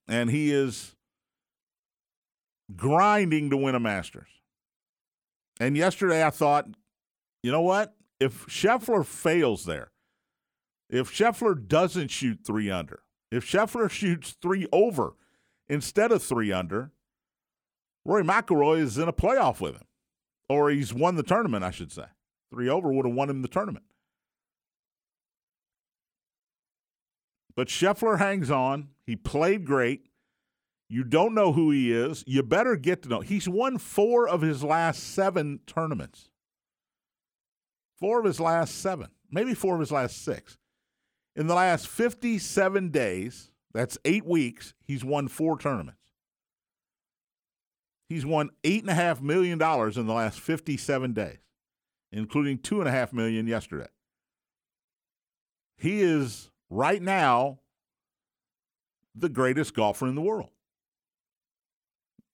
And 0.07 0.29
he 0.29 0.51
is 0.51 0.95
grinding 2.75 3.49
to 3.49 3.57
win 3.57 3.73
a 3.73 3.79
Masters. 3.79 4.27
And 5.59 5.75
yesterday 5.75 6.23
I 6.23 6.29
thought, 6.29 6.67
you 7.41 7.51
know 7.51 7.61
what? 7.61 7.95
If 8.19 8.45
Scheffler 8.45 9.05
fails 9.05 9.65
there, 9.65 9.91
if 10.89 11.11
Scheffler 11.11 11.67
doesn't 11.67 12.09
shoot 12.09 12.39
three 12.45 12.69
under, 12.69 13.01
if 13.31 13.45
Scheffler 13.45 13.89
shoots 13.89 14.35
three 14.41 14.67
over 14.71 15.15
instead 15.67 16.11
of 16.11 16.21
three 16.21 16.51
under, 16.51 16.91
Rory 18.05 18.23
McIlroy 18.23 18.79
is 18.79 18.97
in 18.97 19.07
a 19.07 19.13
playoff 19.13 19.59
with 19.59 19.75
him, 19.75 19.87
or 20.49 20.69
he's 20.69 20.93
won 20.93 21.15
the 21.15 21.23
tournament, 21.23 21.63
I 21.63 21.71
should 21.71 21.91
say. 21.91 22.05
Three 22.51 22.69
over 22.69 22.91
would 22.91 23.05
have 23.05 23.15
won 23.15 23.29
him 23.29 23.41
the 23.41 23.47
tournament. 23.47 23.85
But 27.55 27.67
Scheffler 27.67 28.17
hangs 28.19 28.49
on. 28.49 28.89
He 29.05 29.15
played 29.15 29.65
great. 29.65 30.07
You 30.89 31.03
don't 31.03 31.33
know 31.33 31.53
who 31.53 31.71
he 31.71 31.91
is. 31.91 32.23
You 32.27 32.43
better 32.43 32.75
get 32.75 33.03
to 33.03 33.09
know. 33.09 33.21
He's 33.21 33.47
won 33.47 33.77
four 33.77 34.27
of 34.27 34.41
his 34.41 34.63
last 34.63 35.03
seven 35.03 35.59
tournaments. 35.65 36.29
Four 37.99 38.19
of 38.19 38.25
his 38.25 38.39
last 38.39 38.81
seven, 38.81 39.09
maybe 39.31 39.53
four 39.53 39.75
of 39.75 39.79
his 39.79 39.91
last 39.91 40.23
six. 40.23 40.57
In 41.35 41.47
the 41.47 41.55
last 41.55 41.87
57 41.87 42.89
days, 42.89 43.49
that's 43.73 43.97
eight 44.05 44.25
weeks, 44.25 44.73
he's 44.85 45.03
won 45.03 45.27
four 45.27 45.57
tournaments. 45.57 46.02
He's 48.13 48.27
won 48.27 48.51
$8.5 48.63 49.21
million 49.21 49.53
in 49.53 50.05
the 50.05 50.13
last 50.13 50.39
57 50.39 51.13
days, 51.13 51.39
including 52.11 52.59
2.5 52.59 53.11
million 53.11 53.47
yesterday. 53.47 53.87
He 55.77 55.99
is 56.01 56.51
right 56.69 57.01
now 57.01 57.61
the 59.15 59.29
greatest 59.29 59.73
golfer 59.73 60.05
in 60.05 60.13
the 60.13 60.21
world. 60.21 60.51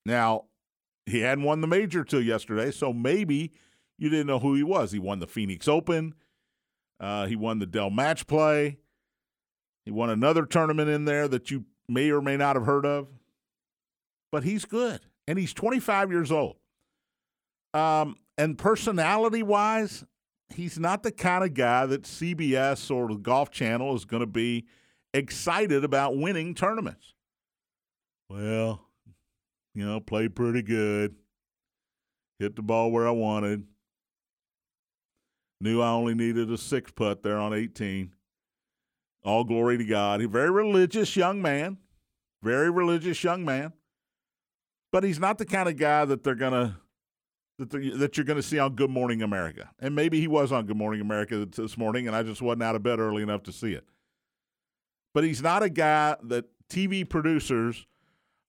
Now, 0.04 0.44
he 1.06 1.20
hadn't 1.20 1.44
won 1.44 1.62
the 1.62 1.66
major 1.66 2.04
till 2.04 2.20
yesterday, 2.20 2.72
so 2.72 2.92
maybe 2.92 3.54
you 3.96 4.10
didn't 4.10 4.26
know 4.26 4.38
who 4.38 4.54
he 4.54 4.62
was. 4.62 4.92
He 4.92 4.98
won 4.98 5.18
the 5.18 5.26
Phoenix 5.26 5.66
Open. 5.66 6.12
Uh, 7.00 7.24
he 7.24 7.36
won 7.36 7.58
the 7.58 7.64
Dell 7.64 7.88
Match 7.88 8.26
Play. 8.26 8.76
He 9.86 9.90
won 9.90 10.10
another 10.10 10.44
tournament 10.44 10.90
in 10.90 11.06
there 11.06 11.26
that 11.26 11.50
you 11.50 11.64
may 11.88 12.10
or 12.10 12.20
may 12.20 12.36
not 12.36 12.56
have 12.56 12.66
heard 12.66 12.84
of. 12.84 13.08
But 14.30 14.44
he's 14.44 14.66
good, 14.66 15.00
and 15.30 15.38
he's 15.38 15.54
25 15.54 16.10
years 16.10 16.32
old. 16.32 16.56
Um, 17.72 18.16
and 18.36 18.58
personality 18.58 19.44
wise, 19.44 20.04
he's 20.52 20.76
not 20.76 21.04
the 21.04 21.12
kind 21.12 21.44
of 21.44 21.54
guy 21.54 21.86
that 21.86 22.02
CBS 22.02 22.90
or 22.90 23.06
the 23.06 23.14
Golf 23.14 23.52
Channel 23.52 23.94
is 23.94 24.04
going 24.04 24.22
to 24.22 24.26
be 24.26 24.66
excited 25.14 25.84
about 25.84 26.16
winning 26.16 26.52
tournaments. 26.52 27.14
Well, 28.28 28.84
you 29.72 29.86
know, 29.86 30.00
played 30.00 30.34
pretty 30.34 30.62
good. 30.62 31.14
Hit 32.40 32.56
the 32.56 32.62
ball 32.62 32.90
where 32.90 33.06
I 33.06 33.12
wanted. 33.12 33.62
Knew 35.60 35.80
I 35.80 35.90
only 35.90 36.14
needed 36.14 36.50
a 36.50 36.58
six 36.58 36.90
putt 36.90 37.22
there 37.22 37.38
on 37.38 37.54
18. 37.54 38.10
All 39.22 39.44
glory 39.44 39.78
to 39.78 39.84
God. 39.84 40.18
He's 40.18 40.26
a 40.26 40.32
very 40.32 40.50
religious 40.50 41.14
young 41.14 41.40
man. 41.40 41.78
Very 42.42 42.68
religious 42.68 43.22
young 43.22 43.44
man. 43.44 43.74
But 44.92 45.04
he's 45.04 45.20
not 45.20 45.38
the 45.38 45.46
kind 45.46 45.68
of 45.68 45.76
guy 45.76 46.04
that 46.04 46.24
they're 46.24 46.34
to 46.52 46.76
that, 47.60 47.98
that 47.98 48.16
you're 48.16 48.24
to 48.36 48.42
see 48.42 48.58
on 48.58 48.74
Good 48.74 48.90
Morning 48.90 49.22
America. 49.22 49.70
And 49.78 49.94
maybe 49.94 50.20
he 50.20 50.26
was 50.26 50.50
on 50.50 50.66
Good 50.66 50.76
Morning 50.76 51.00
America 51.00 51.46
this 51.46 51.76
morning, 51.76 52.06
and 52.06 52.16
I 52.16 52.22
just 52.22 52.42
wasn't 52.42 52.62
out 52.62 52.74
of 52.74 52.82
bed 52.82 52.98
early 52.98 53.22
enough 53.22 53.42
to 53.44 53.52
see 53.52 53.72
it. 53.72 53.84
But 55.12 55.24
he's 55.24 55.42
not 55.42 55.62
a 55.62 55.68
guy 55.68 56.16
that 56.24 56.46
TV 56.70 57.08
producers 57.08 57.86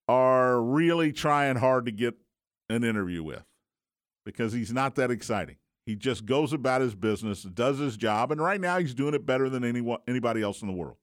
are 0.07 0.61
really 0.61 1.11
trying 1.11 1.57
hard 1.57 1.85
to 1.85 1.91
get 1.91 2.15
an 2.69 2.83
interview 2.83 3.23
with 3.23 3.43
because 4.25 4.53
he's 4.53 4.71
not 4.71 4.95
that 4.95 5.11
exciting. 5.11 5.57
He 5.85 5.95
just 5.95 6.25
goes 6.25 6.53
about 6.53 6.81
his 6.81 6.95
business, 6.95 7.41
does 7.43 7.79
his 7.79 7.97
job, 7.97 8.31
and 8.31 8.39
right 8.39 8.61
now 8.61 8.77
he's 8.77 8.93
doing 8.93 9.13
it 9.13 9.25
better 9.25 9.49
than 9.49 9.63
anyone, 9.63 9.99
anybody 10.07 10.41
else 10.41 10.61
in 10.61 10.67
the 10.67 10.73
world. 10.73 10.97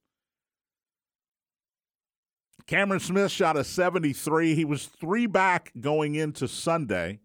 Cameron 2.69 3.01
Smith 3.01 3.33
shot 3.33 3.57
a 3.57 3.65
73. 3.65 4.55
He 4.55 4.65
was 4.67 4.85
three 4.85 5.27
back 5.27 5.73
going 5.81 6.15
into 6.15 6.47
Sunday. 6.47 7.21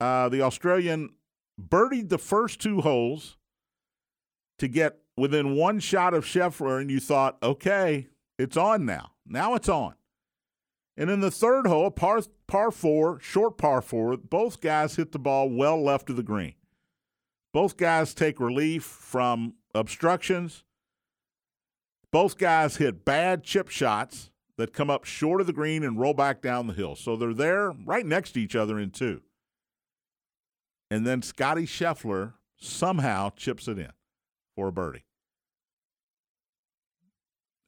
Uh, 0.00 0.28
the 0.28 0.42
Australian 0.42 1.10
birdied 1.60 2.08
the 2.08 2.18
first 2.18 2.60
two 2.60 2.80
holes 2.80 3.36
to 4.58 4.66
get 4.66 4.98
within 5.16 5.54
one 5.54 5.78
shot 5.78 6.14
of 6.14 6.24
Scheffler, 6.24 6.80
and 6.80 6.90
you 6.90 6.98
thought, 6.98 7.38
okay, 7.40 8.08
it's 8.38 8.56
on 8.56 8.84
now. 8.84 9.12
Now 9.24 9.54
it's 9.54 9.68
on. 9.68 9.94
And 10.96 11.10
in 11.10 11.20
the 11.20 11.30
third 11.30 11.68
hole, 11.68 11.92
par, 11.92 12.20
par 12.48 12.72
four, 12.72 13.20
short 13.20 13.56
par 13.56 13.80
four, 13.80 14.16
both 14.16 14.60
guys 14.60 14.96
hit 14.96 15.12
the 15.12 15.18
ball 15.20 15.48
well 15.48 15.80
left 15.80 16.10
of 16.10 16.16
the 16.16 16.24
green. 16.24 16.54
Both 17.52 17.76
guys 17.76 18.14
take 18.14 18.40
relief 18.40 18.82
from 18.82 19.54
obstructions. 19.76 20.64
Both 22.10 22.36
guys 22.36 22.78
hit 22.78 23.04
bad 23.04 23.44
chip 23.44 23.68
shots 23.68 24.29
that 24.60 24.72
come 24.72 24.90
up 24.90 25.04
short 25.04 25.40
of 25.40 25.46
the 25.46 25.52
green 25.52 25.82
and 25.82 25.98
roll 25.98 26.14
back 26.14 26.40
down 26.42 26.66
the 26.66 26.74
hill. 26.74 26.94
So 26.94 27.16
they're 27.16 27.34
there 27.34 27.70
right 27.70 28.04
next 28.04 28.32
to 28.32 28.40
each 28.40 28.54
other 28.54 28.78
in 28.78 28.90
two. 28.90 29.22
And 30.90 31.06
then 31.06 31.22
Scotty 31.22 31.66
Scheffler 31.66 32.34
somehow 32.56 33.30
chips 33.30 33.68
it 33.68 33.78
in 33.78 33.92
for 34.54 34.68
a 34.68 34.72
birdie. 34.72 35.04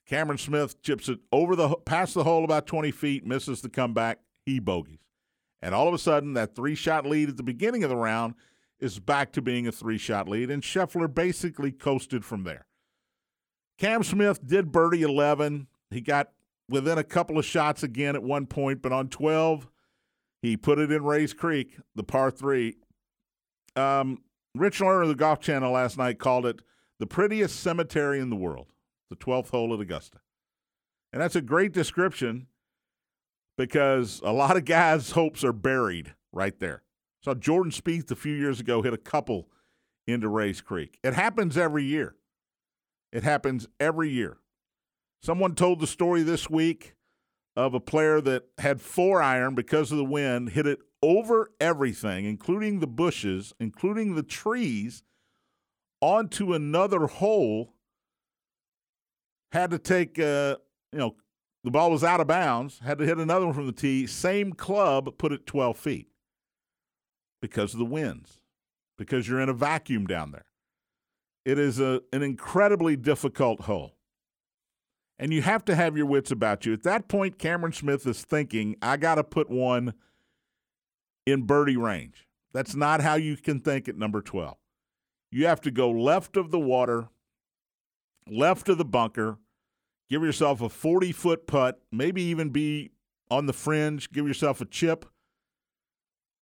Cameron 0.06 0.38
Smith 0.38 0.82
chips 0.82 1.08
it 1.08 1.20
over 1.32 1.56
the 1.56 1.70
past 1.86 2.14
the 2.14 2.24
hole 2.24 2.44
about 2.44 2.66
20 2.66 2.90
feet, 2.90 3.24
misses 3.24 3.62
the 3.62 3.68
comeback, 3.70 4.18
he 4.44 4.58
bogeys. 4.58 4.98
And 5.62 5.74
all 5.74 5.88
of 5.88 5.94
a 5.94 5.98
sudden, 5.98 6.34
that 6.34 6.54
three 6.54 6.74
shot 6.74 7.06
lead 7.06 7.30
at 7.30 7.36
the 7.36 7.42
beginning 7.42 7.84
of 7.84 7.90
the 7.90 7.96
round 7.96 8.34
is 8.80 8.98
back 8.98 9.32
to 9.32 9.40
being 9.40 9.66
a 9.66 9.72
three 9.72 9.96
shot 9.96 10.28
lead, 10.28 10.50
and 10.50 10.62
Scheffler 10.62 11.12
basically 11.12 11.70
coasted 11.70 12.24
from 12.24 12.42
there. 12.42 12.66
Cam 13.78 14.02
Smith 14.02 14.46
did 14.46 14.72
birdie 14.72 15.02
11. 15.02 15.68
He 15.90 16.00
got 16.00 16.32
within 16.72 16.96
a 16.96 17.04
couple 17.04 17.38
of 17.38 17.44
shots 17.44 17.82
again 17.82 18.16
at 18.16 18.22
one 18.22 18.46
point, 18.46 18.80
but 18.80 18.92
on 18.92 19.08
12, 19.08 19.68
he 20.40 20.56
put 20.56 20.78
it 20.78 20.90
in 20.90 21.04
Rae's 21.04 21.34
Creek, 21.34 21.76
the 21.94 22.02
par 22.02 22.30
three, 22.30 22.76
um, 23.76 24.22
Rich 24.54 24.80
Lerner 24.80 25.02
of 25.02 25.08
the 25.08 25.14
Golf 25.14 25.40
Channel 25.40 25.72
last 25.72 25.98
night 25.98 26.18
called 26.18 26.46
it 26.46 26.62
the 26.98 27.06
prettiest 27.06 27.60
cemetery 27.60 28.18
in 28.18 28.30
the 28.30 28.36
world, 28.36 28.72
the 29.10 29.16
12th 29.16 29.50
hole 29.50 29.72
at 29.74 29.80
Augusta. 29.80 30.18
And 31.12 31.20
that's 31.20 31.36
a 31.36 31.42
great 31.42 31.72
description 31.72 32.46
because 33.58 34.20
a 34.24 34.32
lot 34.32 34.56
of 34.56 34.64
guys' 34.64 35.10
hopes 35.10 35.44
are 35.44 35.52
buried 35.52 36.14
right 36.32 36.58
there. 36.58 36.82
So 37.20 37.34
Jordan 37.34 37.70
Spieth 37.70 38.10
a 38.10 38.16
few 38.16 38.34
years 38.34 38.60
ago 38.60 38.82
hit 38.82 38.94
a 38.94 38.98
couple 38.98 39.48
into 40.06 40.28
Rae's 40.28 40.62
Creek. 40.62 40.98
It 41.04 41.14
happens 41.14 41.56
every 41.58 41.84
year. 41.84 42.16
It 43.12 43.24
happens 43.24 43.68
every 43.78 44.10
year. 44.10 44.38
Someone 45.22 45.54
told 45.54 45.78
the 45.78 45.86
story 45.86 46.22
this 46.22 46.50
week 46.50 46.96
of 47.54 47.74
a 47.74 47.80
player 47.80 48.20
that 48.20 48.44
had 48.58 48.80
four 48.80 49.22
iron 49.22 49.54
because 49.54 49.92
of 49.92 49.98
the 49.98 50.04
wind, 50.04 50.50
hit 50.50 50.66
it 50.66 50.80
over 51.00 51.52
everything, 51.60 52.24
including 52.24 52.80
the 52.80 52.88
bushes, 52.88 53.54
including 53.60 54.16
the 54.16 54.24
trees, 54.24 55.04
onto 56.00 56.52
another 56.52 57.06
hole. 57.06 57.74
Had 59.52 59.70
to 59.70 59.78
take, 59.78 60.18
uh, 60.18 60.56
you 60.92 60.98
know, 60.98 61.16
the 61.62 61.70
ball 61.70 61.92
was 61.92 62.02
out 62.02 62.20
of 62.20 62.26
bounds, 62.26 62.80
had 62.80 62.98
to 62.98 63.04
hit 63.04 63.18
another 63.18 63.46
one 63.46 63.54
from 63.54 63.66
the 63.66 63.72
tee, 63.72 64.06
same 64.08 64.52
club, 64.52 65.18
put 65.18 65.30
it 65.30 65.46
12 65.46 65.76
feet 65.76 66.08
because 67.40 67.74
of 67.74 67.78
the 67.78 67.84
winds, 67.84 68.40
because 68.98 69.28
you're 69.28 69.40
in 69.40 69.48
a 69.48 69.54
vacuum 69.54 70.06
down 70.06 70.32
there. 70.32 70.46
It 71.44 71.58
is 71.58 71.78
a, 71.78 72.00
an 72.12 72.22
incredibly 72.22 72.96
difficult 72.96 73.62
hole. 73.62 73.92
And 75.22 75.32
you 75.32 75.40
have 75.42 75.64
to 75.66 75.76
have 75.76 75.96
your 75.96 76.06
wits 76.06 76.32
about 76.32 76.66
you. 76.66 76.72
At 76.72 76.82
that 76.82 77.06
point, 77.06 77.38
Cameron 77.38 77.72
Smith 77.72 78.04
is 78.08 78.24
thinking, 78.24 78.74
I 78.82 78.96
got 78.96 79.14
to 79.14 79.22
put 79.22 79.48
one 79.48 79.94
in 81.24 81.42
birdie 81.42 81.76
range. 81.76 82.26
That's 82.52 82.74
not 82.74 83.00
how 83.00 83.14
you 83.14 83.36
can 83.36 83.60
think 83.60 83.88
at 83.88 83.96
number 83.96 84.20
12. 84.20 84.56
You 85.30 85.46
have 85.46 85.60
to 85.60 85.70
go 85.70 85.92
left 85.92 86.36
of 86.36 86.50
the 86.50 86.58
water, 86.58 87.08
left 88.28 88.68
of 88.68 88.78
the 88.78 88.84
bunker, 88.84 89.38
give 90.10 90.24
yourself 90.24 90.60
a 90.60 90.68
40 90.68 91.12
foot 91.12 91.46
putt, 91.46 91.80
maybe 91.92 92.20
even 92.22 92.50
be 92.50 92.90
on 93.30 93.46
the 93.46 93.52
fringe, 93.52 94.10
give 94.10 94.26
yourself 94.26 94.60
a 94.60 94.64
chip, 94.64 95.06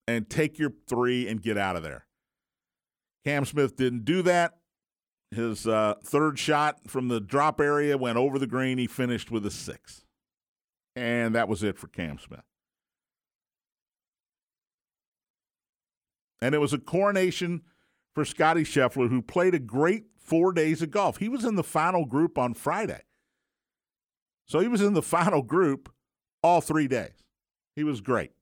and 0.09 0.31
take 0.31 0.59
your 0.59 0.73
three 0.89 1.29
and 1.29 1.43
get 1.43 1.59
out 1.59 1.77
of 1.77 1.83
there. 1.83 2.07
Cam 3.27 3.45
Smith 3.45 3.77
didn't 3.77 4.07
do 4.07 4.23
that. 4.23 4.55
His 5.31 5.67
uh, 5.67 5.95
third 6.03 6.39
shot 6.39 6.81
from 6.89 7.09
the 7.09 7.21
drop 7.21 7.61
area 7.61 7.97
went 7.97 8.19
over 8.19 8.39
the 8.39 8.47
green. 8.47 8.79
He 8.79 8.87
finished 8.87 9.31
with 9.31 9.47
a 9.47 9.51
six. 9.51 10.05
And 10.97 11.35
that 11.35 11.49
was 11.49 11.63
it 11.63 11.79
for 11.79 11.87
Cam 11.87 12.19
Smith. 12.19 12.43
And 16.43 16.55
it 16.55 16.59
was 16.59 16.73
a 16.73 16.79
coronation 16.79 17.63
for 18.15 18.25
Scotty 18.25 18.65
Scheffler, 18.65 19.09
who 19.09 19.23
played 19.23 19.55
a 19.55 19.61
great 19.61 20.07
four 20.19 20.53
days 20.53 20.83
of 20.83 20.91
golf. 20.91 21.19
He 21.19 21.29
was 21.29 21.45
in 21.45 21.55
the 21.55 21.63
final 21.63 22.07
group 22.07 22.37
on 22.37 22.55
Friday. 22.55 23.03
So 24.47 24.59
he 24.59 24.69
was 24.69 24.81
in 24.81 24.95
the 24.95 25.03
final 25.03 25.43
group 25.43 25.93
all 26.43 26.61
three 26.61 26.89
days. 26.89 27.23
He 27.77 27.85
was 27.85 28.01
great. 28.01 28.33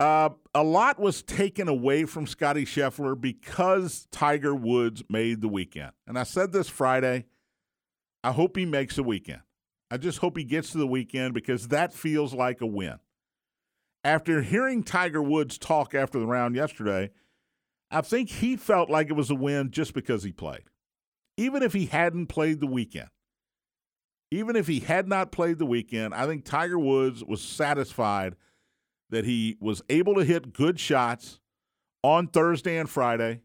Uh, 0.00 0.30
a 0.54 0.62
lot 0.62 1.00
was 1.00 1.22
taken 1.22 1.68
away 1.68 2.04
from 2.04 2.26
Scotty 2.26 2.64
Scheffler 2.64 3.20
because 3.20 4.06
Tiger 4.12 4.54
Woods 4.54 5.02
made 5.08 5.40
the 5.40 5.48
weekend. 5.48 5.90
And 6.06 6.18
I 6.18 6.22
said 6.22 6.52
this 6.52 6.68
Friday. 6.68 7.26
I 8.22 8.32
hope 8.32 8.56
he 8.56 8.64
makes 8.64 8.96
the 8.96 9.02
weekend. 9.02 9.40
I 9.90 9.96
just 9.96 10.18
hope 10.18 10.36
he 10.36 10.44
gets 10.44 10.72
to 10.72 10.78
the 10.78 10.86
weekend 10.86 11.34
because 11.34 11.68
that 11.68 11.92
feels 11.92 12.34
like 12.34 12.60
a 12.60 12.66
win. 12.66 12.98
after 14.04 14.42
hearing 14.42 14.82
Tiger 14.84 15.22
Woods 15.22 15.58
talk 15.58 15.94
after 15.94 16.18
the 16.18 16.26
round 16.26 16.54
yesterday, 16.54 17.10
I 17.90 18.00
think 18.02 18.30
he 18.30 18.56
felt 18.56 18.90
like 18.90 19.08
it 19.10 19.14
was 19.14 19.30
a 19.30 19.34
win 19.34 19.70
just 19.70 19.94
because 19.94 20.22
he 20.22 20.32
played. 20.32 20.64
Even 21.36 21.62
if 21.62 21.72
he 21.72 21.86
hadn't 21.86 22.26
played 22.26 22.60
the 22.60 22.66
weekend, 22.66 23.08
even 24.30 24.56
if 24.56 24.66
he 24.66 24.80
had 24.80 25.08
not 25.08 25.32
played 25.32 25.58
the 25.58 25.66
weekend, 25.66 26.14
I 26.14 26.26
think 26.26 26.44
Tiger 26.44 26.78
Woods 26.78 27.24
was 27.24 27.40
satisfied 27.42 28.36
that 29.10 29.24
he 29.24 29.56
was 29.60 29.82
able 29.88 30.14
to 30.14 30.24
hit 30.24 30.52
good 30.52 30.78
shots 30.78 31.40
on 32.02 32.26
Thursday 32.26 32.78
and 32.78 32.88
Friday, 32.88 33.40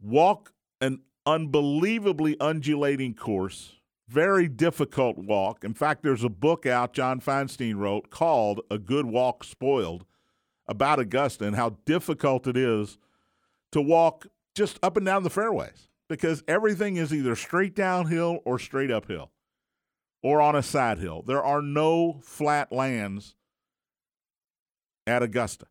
walk 0.00 0.52
an 0.80 1.00
unbelievably 1.26 2.38
undulating 2.40 3.14
course, 3.14 3.74
very 4.08 4.48
difficult 4.48 5.18
walk. 5.18 5.64
In 5.64 5.74
fact, 5.74 6.02
there's 6.02 6.24
a 6.24 6.28
book 6.28 6.66
out 6.66 6.92
John 6.92 7.20
Feinstein 7.20 7.76
wrote 7.76 8.10
called 8.10 8.60
A 8.70 8.78
Good 8.78 9.06
Walk 9.06 9.44
Spoiled 9.44 10.04
about 10.66 10.98
Augusta 10.98 11.46
and 11.46 11.56
how 11.56 11.76
difficult 11.84 12.46
it 12.46 12.56
is 12.56 12.98
to 13.72 13.80
walk 13.80 14.26
just 14.54 14.78
up 14.82 14.96
and 14.96 15.06
down 15.06 15.22
the 15.22 15.30
fairways 15.30 15.88
because 16.08 16.42
everything 16.48 16.96
is 16.96 17.12
either 17.12 17.36
straight 17.36 17.74
downhill 17.74 18.40
or 18.44 18.58
straight 18.58 18.90
uphill 18.90 19.30
or 20.22 20.40
on 20.40 20.56
a 20.56 20.62
side 20.62 20.98
hill. 20.98 21.22
There 21.22 21.42
are 21.42 21.62
no 21.62 22.20
flat 22.22 22.72
lands 22.72 23.34
at 25.08 25.22
Augusta. 25.22 25.66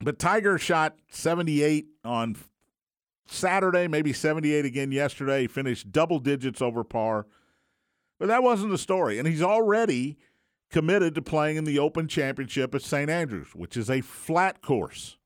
But 0.00 0.18
Tiger 0.18 0.58
shot 0.58 0.96
78 1.10 1.86
on 2.04 2.36
Saturday, 3.26 3.86
maybe 3.88 4.12
78 4.12 4.64
again 4.64 4.92
yesterday. 4.92 5.42
He 5.42 5.46
finished 5.46 5.92
double 5.92 6.18
digits 6.18 6.60
over 6.60 6.84
par. 6.84 7.26
But 8.18 8.28
that 8.28 8.42
wasn't 8.42 8.70
the 8.70 8.78
story. 8.78 9.18
And 9.18 9.26
he's 9.26 9.42
already 9.42 10.18
committed 10.70 11.14
to 11.14 11.22
playing 11.22 11.56
in 11.56 11.64
the 11.64 11.78
Open 11.78 12.08
Championship 12.08 12.74
at 12.74 12.82
St. 12.82 13.10
Andrews, 13.10 13.54
which 13.54 13.76
is 13.76 13.90
a 13.90 14.00
flat 14.00 14.62
course. 14.62 15.16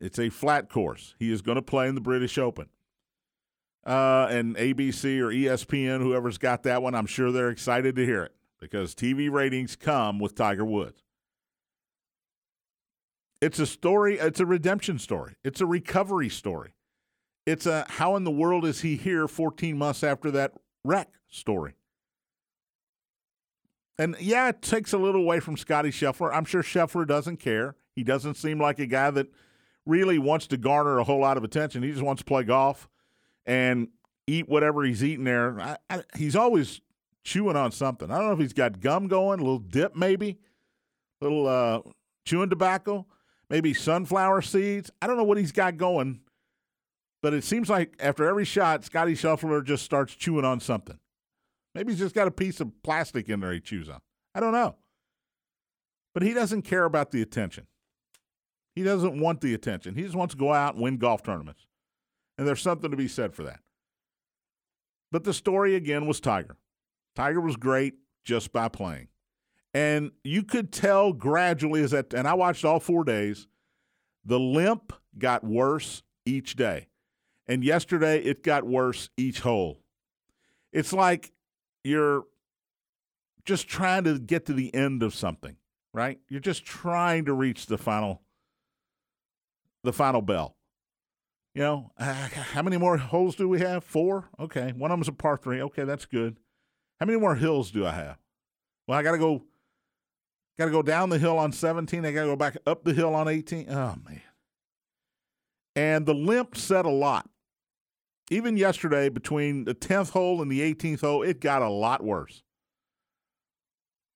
It's 0.00 0.18
a 0.18 0.30
flat 0.30 0.68
course. 0.68 1.14
He 1.18 1.30
is 1.30 1.42
going 1.42 1.56
to 1.56 1.62
play 1.62 1.88
in 1.88 1.94
the 1.94 2.00
British 2.00 2.38
Open. 2.38 2.68
Uh, 3.84 4.28
and 4.30 4.56
ABC 4.56 5.20
or 5.20 5.28
ESPN, 5.28 6.00
whoever's 6.00 6.38
got 6.38 6.62
that 6.64 6.82
one, 6.82 6.94
I'm 6.94 7.06
sure 7.06 7.32
they're 7.32 7.48
excited 7.48 7.96
to 7.96 8.04
hear 8.04 8.22
it 8.22 8.34
because 8.60 8.94
TV 8.94 9.30
ratings 9.30 9.74
come 9.74 10.18
with 10.18 10.34
Tiger 10.34 10.64
Woods. 10.64 11.02
It's 13.40 13.58
a 13.58 13.66
story, 13.66 14.18
it's 14.18 14.40
a 14.40 14.46
redemption 14.46 14.98
story, 14.98 15.34
it's 15.42 15.60
a 15.60 15.66
recovery 15.66 16.28
story. 16.28 16.74
It's 17.46 17.66
a 17.66 17.86
how 17.88 18.16
in 18.16 18.24
the 18.24 18.30
world 18.30 18.64
is 18.64 18.82
he 18.82 18.96
here 18.96 19.26
14 19.26 19.76
months 19.76 20.04
after 20.04 20.30
that 20.32 20.52
wreck 20.84 21.08
story. 21.28 21.74
And 23.98 24.16
yeah, 24.20 24.48
it 24.48 24.62
takes 24.62 24.92
a 24.92 24.98
little 24.98 25.22
away 25.22 25.40
from 25.40 25.56
Scotty 25.56 25.90
Scheffler. 25.90 26.30
I'm 26.32 26.44
sure 26.44 26.62
Scheffler 26.62 27.06
doesn't 27.06 27.38
care. 27.38 27.76
He 27.94 28.02
doesn't 28.02 28.34
seem 28.34 28.60
like 28.60 28.78
a 28.78 28.86
guy 28.86 29.10
that 29.10 29.26
really 29.84 30.18
wants 30.18 30.46
to 30.48 30.56
garner 30.56 30.98
a 30.98 31.04
whole 31.04 31.20
lot 31.20 31.36
of 31.36 31.44
attention. 31.44 31.82
He 31.82 31.90
just 31.90 32.02
wants 32.02 32.20
to 32.20 32.24
play 32.24 32.44
golf 32.44 32.88
and 33.44 33.88
eat 34.26 34.48
whatever 34.48 34.84
he's 34.84 35.02
eating 35.02 35.24
there. 35.24 35.60
I, 35.60 35.76
I, 35.90 36.02
he's 36.16 36.36
always 36.36 36.80
chewing 37.24 37.56
on 37.56 37.72
something. 37.72 38.10
I 38.10 38.18
don't 38.18 38.28
know 38.28 38.32
if 38.32 38.38
he's 38.38 38.52
got 38.52 38.80
gum 38.80 39.08
going, 39.08 39.40
a 39.40 39.42
little 39.42 39.58
dip 39.58 39.96
maybe, 39.96 40.38
a 41.20 41.24
little 41.24 41.46
uh, 41.46 41.80
chewing 42.24 42.48
tobacco, 42.48 43.06
maybe 43.50 43.74
sunflower 43.74 44.42
seeds. 44.42 44.90
I 45.02 45.06
don't 45.06 45.16
know 45.16 45.24
what 45.24 45.36
he's 45.36 45.52
got 45.52 45.76
going, 45.76 46.20
but 47.22 47.34
it 47.34 47.44
seems 47.44 47.68
like 47.68 47.94
after 48.00 48.26
every 48.26 48.44
shot, 48.44 48.84
Scotty 48.84 49.14
Scheffler 49.14 49.62
just 49.62 49.84
starts 49.84 50.14
chewing 50.14 50.44
on 50.44 50.60
something. 50.60 50.98
Maybe 51.74 51.92
he's 51.92 52.00
just 52.00 52.14
got 52.14 52.28
a 52.28 52.32
piece 52.32 52.60
of 52.60 52.70
plastic 52.82 53.28
in 53.28 53.40
there 53.40 53.52
he 53.52 53.60
chews 53.60 53.88
on. 53.88 54.00
I 54.34 54.40
don't 54.40 54.52
know. 54.52 54.76
But 56.14 56.22
he 56.22 56.32
doesn't 56.32 56.62
care 56.62 56.84
about 56.84 57.10
the 57.10 57.22
attention. 57.22 57.66
He 58.74 58.82
doesn't 58.82 59.20
want 59.20 59.40
the 59.40 59.54
attention. 59.54 59.94
He 59.94 60.02
just 60.02 60.14
wants 60.14 60.34
to 60.34 60.38
go 60.38 60.52
out 60.52 60.74
and 60.74 60.82
win 60.82 60.96
golf 60.96 61.22
tournaments. 61.22 61.66
And 62.38 62.46
there's 62.46 62.62
something 62.62 62.90
to 62.90 62.96
be 62.96 63.08
said 63.08 63.34
for 63.34 63.42
that. 63.44 63.60
But 65.12 65.24
the 65.24 65.34
story 65.34 65.74
again 65.74 66.06
was 66.06 66.20
Tiger. 66.20 66.56
Tiger 67.14 67.40
was 67.40 67.56
great 67.56 67.94
just 68.24 68.52
by 68.52 68.68
playing. 68.68 69.08
And 69.72 70.10
you 70.24 70.42
could 70.42 70.72
tell 70.72 71.12
gradually 71.12 71.82
as 71.82 71.92
that 71.92 72.12
and 72.12 72.26
I 72.26 72.34
watched 72.34 72.64
all 72.64 72.80
4 72.80 73.04
days, 73.04 73.46
the 74.24 74.40
limp 74.40 74.92
got 75.16 75.44
worse 75.44 76.02
each 76.26 76.56
day. 76.56 76.88
And 77.46 77.64
yesterday 77.64 78.20
it 78.20 78.42
got 78.42 78.64
worse 78.64 79.10
each 79.16 79.40
hole. 79.40 79.80
It's 80.72 80.92
like 80.92 81.32
you're 81.84 82.24
just 83.44 83.68
trying 83.68 84.04
to 84.04 84.18
get 84.18 84.46
to 84.46 84.52
the 84.52 84.72
end 84.74 85.02
of 85.02 85.14
something, 85.14 85.56
right? 85.92 86.20
You're 86.28 86.40
just 86.40 86.64
trying 86.64 87.24
to 87.24 87.32
reach 87.32 87.66
the 87.66 87.78
final 87.78 88.22
the 89.82 89.92
final 89.92 90.20
bell. 90.20 90.56
You 91.54 91.62
know, 91.62 91.90
uh, 91.98 92.28
how 92.28 92.62
many 92.62 92.76
more 92.76 92.96
holes 92.96 93.34
do 93.34 93.48
we 93.48 93.60
have? 93.60 93.82
Four? 93.82 94.28
Okay. 94.38 94.72
One 94.76 94.90
of 94.90 94.98
them's 94.98 95.08
a 95.08 95.12
par 95.12 95.36
three. 95.36 95.60
Okay, 95.62 95.84
that's 95.84 96.06
good. 96.06 96.36
How 97.00 97.06
many 97.06 97.18
more 97.18 97.34
hills 97.34 97.70
do 97.70 97.86
I 97.86 97.92
have? 97.92 98.18
Well, 98.86 98.98
I 98.98 99.02
got 99.02 99.12
to 99.12 99.18
go 99.18 99.42
got 100.58 100.66
to 100.66 100.70
go 100.70 100.82
down 100.82 101.08
the 101.08 101.18
hill 101.18 101.38
on 101.38 101.52
17. 101.52 102.04
I 102.04 102.12
got 102.12 102.22
to 102.22 102.26
go 102.28 102.36
back 102.36 102.56
up 102.66 102.84
the 102.84 102.92
hill 102.92 103.14
on 103.14 103.28
18. 103.28 103.66
Oh 103.70 103.96
man. 104.04 104.22
And 105.76 106.04
the 106.04 106.14
limp 106.14 106.56
said 106.56 106.84
a 106.84 106.90
lot 106.90 107.28
even 108.30 108.56
yesterday, 108.56 109.08
between 109.08 109.64
the 109.64 109.74
10th 109.74 110.10
hole 110.10 110.40
and 110.40 110.50
the 110.50 110.60
18th 110.60 111.00
hole, 111.00 111.22
it 111.22 111.40
got 111.40 111.62
a 111.62 111.68
lot 111.68 112.02
worse. 112.02 112.44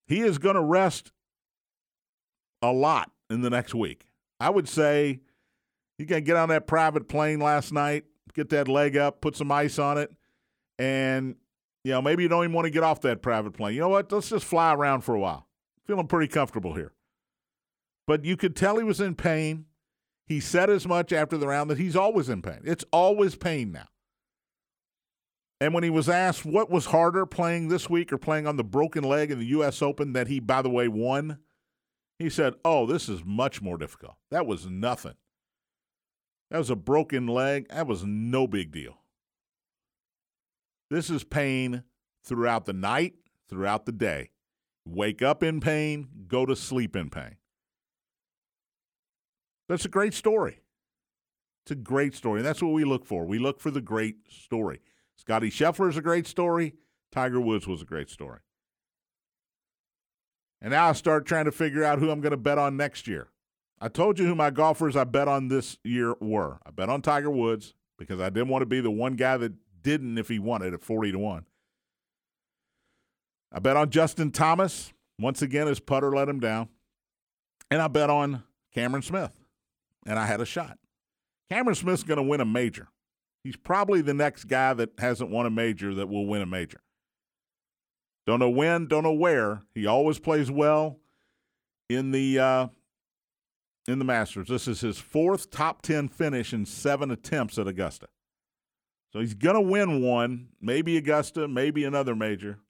He 0.06 0.20
is 0.20 0.38
going 0.38 0.54
to 0.54 0.62
rest 0.62 1.10
a 2.62 2.72
lot 2.72 3.10
in 3.28 3.42
the 3.42 3.50
next 3.50 3.74
week. 3.74 4.06
I 4.38 4.50
would 4.50 4.68
say 4.68 5.20
you 5.98 6.06
can 6.06 6.22
get 6.22 6.36
on 6.36 6.48
that 6.50 6.68
private 6.68 7.08
plane 7.08 7.40
last 7.40 7.72
night, 7.72 8.04
get 8.34 8.50
that 8.50 8.68
leg 8.68 8.96
up, 8.96 9.20
put 9.20 9.36
some 9.36 9.50
ice 9.50 9.78
on 9.78 9.98
it, 9.98 10.12
and 10.78 11.34
you 11.82 11.92
know 11.92 12.02
maybe 12.02 12.22
you 12.22 12.28
don't 12.28 12.44
even 12.44 12.52
want 12.52 12.66
to 12.66 12.70
get 12.70 12.82
off 12.82 13.00
that 13.00 13.20
private 13.20 13.52
plane. 13.52 13.74
You 13.74 13.80
know 13.80 13.88
what? 13.88 14.12
Let's 14.12 14.28
just 14.28 14.44
fly 14.44 14.74
around 14.74 15.00
for 15.00 15.14
a 15.14 15.20
while. 15.20 15.48
Feeling 15.86 16.06
pretty 16.06 16.28
comfortable 16.28 16.74
here. 16.74 16.92
But 18.06 18.24
you 18.24 18.36
could 18.36 18.56
tell 18.56 18.78
he 18.78 18.84
was 18.84 19.00
in 19.00 19.14
pain. 19.14 19.66
He 20.26 20.40
said 20.40 20.70
as 20.70 20.86
much 20.86 21.12
after 21.12 21.36
the 21.36 21.46
round 21.46 21.70
that 21.70 21.78
he's 21.78 21.96
always 21.96 22.28
in 22.28 22.42
pain. 22.42 22.60
It's 22.64 22.84
always 22.92 23.36
pain 23.36 23.72
now. 23.72 23.88
And 25.60 25.72
when 25.72 25.84
he 25.84 25.90
was 25.90 26.08
asked 26.08 26.44
what 26.44 26.70
was 26.70 26.86
harder, 26.86 27.26
playing 27.26 27.68
this 27.68 27.88
week 27.88 28.12
or 28.12 28.18
playing 28.18 28.46
on 28.46 28.56
the 28.56 28.64
broken 28.64 29.04
leg 29.04 29.30
in 29.30 29.38
the 29.38 29.46
U.S. 29.46 29.80
Open 29.82 30.12
that 30.14 30.28
he, 30.28 30.40
by 30.40 30.62
the 30.62 30.70
way, 30.70 30.88
won, 30.88 31.38
he 32.18 32.28
said, 32.28 32.54
Oh, 32.64 32.86
this 32.86 33.08
is 33.08 33.24
much 33.24 33.62
more 33.62 33.78
difficult. 33.78 34.16
That 34.30 34.46
was 34.46 34.66
nothing. 34.66 35.14
That 36.50 36.58
was 36.58 36.70
a 36.70 36.76
broken 36.76 37.26
leg. 37.26 37.68
That 37.68 37.86
was 37.86 38.04
no 38.04 38.46
big 38.46 38.72
deal. 38.72 38.98
This 40.90 41.10
is 41.10 41.24
pain 41.24 41.84
throughout 42.24 42.64
the 42.64 42.72
night, 42.72 43.14
throughout 43.48 43.86
the 43.86 43.92
day. 43.92 44.30
Wake 44.86 45.22
up 45.22 45.42
in 45.42 45.60
pain, 45.60 46.08
go 46.28 46.44
to 46.44 46.54
sleep 46.54 46.94
in 46.94 47.10
pain. 47.10 47.36
That's 49.68 49.84
a 49.84 49.88
great 49.88 50.14
story. 50.14 50.60
It's 51.64 51.70
a 51.70 51.76
great 51.76 52.14
story. 52.14 52.40
And 52.40 52.46
that's 52.46 52.62
what 52.62 52.72
we 52.72 52.84
look 52.84 53.06
for. 53.06 53.24
We 53.24 53.38
look 53.38 53.60
for 53.60 53.70
the 53.70 53.80
great 53.80 54.16
story. 54.28 54.80
Scotty 55.16 55.50
Scheffler 55.50 55.88
is 55.88 55.96
a 55.96 56.02
great 56.02 56.26
story. 56.26 56.74
Tiger 57.10 57.40
Woods 57.40 57.66
was 57.66 57.80
a 57.80 57.86
great 57.86 58.10
story. 58.10 58.40
And 60.60 60.72
now 60.72 60.88
I 60.88 60.92
start 60.92 61.26
trying 61.26 61.46
to 61.46 61.52
figure 61.52 61.84
out 61.84 61.98
who 61.98 62.10
I'm 62.10 62.20
going 62.20 62.32
to 62.32 62.36
bet 62.36 62.58
on 62.58 62.76
next 62.76 63.06
year. 63.06 63.28
I 63.80 63.88
told 63.88 64.18
you 64.18 64.26
who 64.26 64.34
my 64.34 64.50
golfers 64.50 64.96
I 64.96 65.04
bet 65.04 65.28
on 65.28 65.48
this 65.48 65.78
year 65.84 66.14
were. 66.20 66.58
I 66.66 66.70
bet 66.70 66.88
on 66.88 67.02
Tiger 67.02 67.30
Woods 67.30 67.74
because 67.98 68.20
I 68.20 68.30
didn't 68.30 68.48
want 68.48 68.62
to 68.62 68.66
be 68.66 68.80
the 68.80 68.90
one 68.90 69.14
guy 69.14 69.36
that 69.36 69.52
didn't 69.82 70.18
if 70.18 70.28
he 70.28 70.38
wanted 70.38 70.74
at 70.74 70.82
40 70.82 71.12
to 71.12 71.18
1. 71.18 71.46
I 73.54 73.60
bet 73.60 73.76
on 73.76 73.90
Justin 73.90 74.32
Thomas. 74.32 74.92
Once 75.18 75.40
again, 75.40 75.68
his 75.68 75.78
putter 75.78 76.14
let 76.14 76.28
him 76.28 76.40
down. 76.40 76.68
And 77.70 77.80
I 77.80 77.86
bet 77.86 78.10
on 78.10 78.42
Cameron 78.74 79.02
Smith. 79.02 79.30
And 80.04 80.18
I 80.18 80.26
had 80.26 80.40
a 80.40 80.44
shot. 80.44 80.76
Cameron 81.50 81.76
Smith's 81.76 82.02
going 82.02 82.16
to 82.16 82.22
win 82.22 82.40
a 82.40 82.44
major. 82.44 82.88
He's 83.44 83.56
probably 83.56 84.00
the 84.00 84.12
next 84.12 84.44
guy 84.44 84.74
that 84.74 84.90
hasn't 84.98 85.30
won 85.30 85.46
a 85.46 85.50
major 85.50 85.94
that 85.94 86.08
will 86.08 86.26
win 86.26 86.42
a 86.42 86.46
major. 86.46 86.80
Don't 88.26 88.40
know 88.40 88.50
when, 88.50 88.86
don't 88.86 89.04
know 89.04 89.12
where. 89.12 89.62
He 89.74 89.86
always 89.86 90.18
plays 90.18 90.50
well 90.50 90.98
in 91.90 92.10
the 92.10 92.38
uh, 92.38 92.66
in 93.86 93.98
the 93.98 94.04
Masters. 94.04 94.48
This 94.48 94.66
is 94.66 94.80
his 94.80 94.98
fourth 94.98 95.50
top 95.50 95.82
ten 95.82 96.08
finish 96.08 96.54
in 96.54 96.64
seven 96.64 97.10
attempts 97.10 97.58
at 97.58 97.68
Augusta. 97.68 98.08
So 99.12 99.20
he's 99.20 99.34
gonna 99.34 99.60
win 99.60 100.02
one, 100.02 100.48
maybe 100.58 100.96
Augusta, 100.96 101.46
maybe 101.46 101.84
another 101.84 102.16
major. 102.16 102.60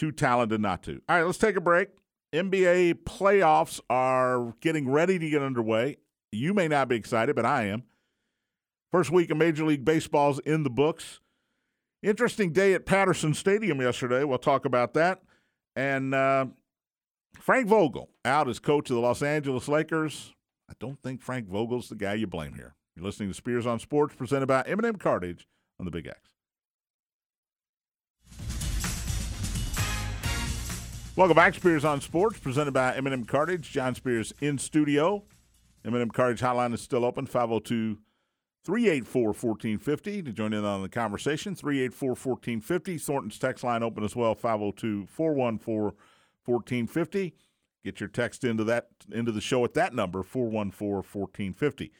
Too 0.00 0.12
talented 0.12 0.62
not 0.62 0.82
to. 0.84 1.02
All 1.10 1.16
right, 1.16 1.26
let's 1.26 1.36
take 1.36 1.56
a 1.56 1.60
break. 1.60 1.90
NBA 2.32 3.04
playoffs 3.04 3.80
are 3.90 4.54
getting 4.62 4.88
ready 4.88 5.18
to 5.18 5.28
get 5.28 5.42
underway. 5.42 5.98
You 6.32 6.54
may 6.54 6.68
not 6.68 6.88
be 6.88 6.96
excited, 6.96 7.36
but 7.36 7.44
I 7.44 7.64
am. 7.64 7.82
First 8.90 9.10
week 9.10 9.30
of 9.30 9.36
Major 9.36 9.66
League 9.66 9.84
Baseball's 9.84 10.38
in 10.38 10.62
the 10.62 10.70
books. 10.70 11.20
Interesting 12.02 12.50
day 12.50 12.72
at 12.72 12.86
Patterson 12.86 13.34
Stadium 13.34 13.78
yesterday. 13.82 14.24
We'll 14.24 14.38
talk 14.38 14.64
about 14.64 14.94
that. 14.94 15.20
And 15.76 16.14
uh, 16.14 16.46
Frank 17.38 17.68
Vogel 17.68 18.08
out 18.24 18.48
as 18.48 18.58
coach 18.58 18.88
of 18.88 18.96
the 18.96 19.02
Los 19.02 19.22
Angeles 19.22 19.68
Lakers. 19.68 20.32
I 20.70 20.72
don't 20.80 21.02
think 21.02 21.20
Frank 21.20 21.46
Vogel's 21.46 21.90
the 21.90 21.94
guy 21.94 22.14
you 22.14 22.26
blame 22.26 22.54
here. 22.54 22.74
You're 22.96 23.04
listening 23.04 23.28
to 23.28 23.34
Spears 23.34 23.66
on 23.66 23.78
Sports, 23.78 24.14
presented 24.14 24.46
by 24.46 24.62
M&M 24.62 24.96
Cartage 24.96 25.46
on 25.78 25.84
the 25.84 25.90
Big 25.90 26.06
X. 26.06 26.39
Welcome 31.20 31.36
back, 31.36 31.52
Spears 31.52 31.84
on 31.84 32.00
Sports, 32.00 32.38
presented 32.38 32.72
by 32.72 32.96
M&M 32.96 33.26
Cartage. 33.26 33.70
John 33.70 33.94
Spears 33.94 34.32
in 34.40 34.56
studio. 34.56 35.24
M&M 35.84 36.10
Cartage 36.12 36.40
hotline 36.40 36.72
is 36.72 36.80
still 36.80 37.04
open, 37.04 37.26
502 37.26 37.98
384 38.64 39.24
1450 39.24 40.22
to 40.22 40.32
join 40.32 40.54
in 40.54 40.64
on 40.64 40.80
the 40.80 40.88
conversation. 40.88 41.54
384 41.54 42.08
1450. 42.08 42.96
Thornton's 42.96 43.38
text 43.38 43.62
line 43.62 43.82
open 43.82 44.02
as 44.02 44.16
well, 44.16 44.34
502 44.34 45.08
414 45.08 45.92
1450. 46.46 47.34
Get 47.84 48.00
your 48.00 48.08
text 48.08 48.42
into 48.42 48.64
that 48.64 48.88
into 49.12 49.30
the 49.30 49.42
show 49.42 49.62
at 49.66 49.74
that 49.74 49.94
number, 49.94 50.22
414 50.22 51.02
1450. 51.02 51.92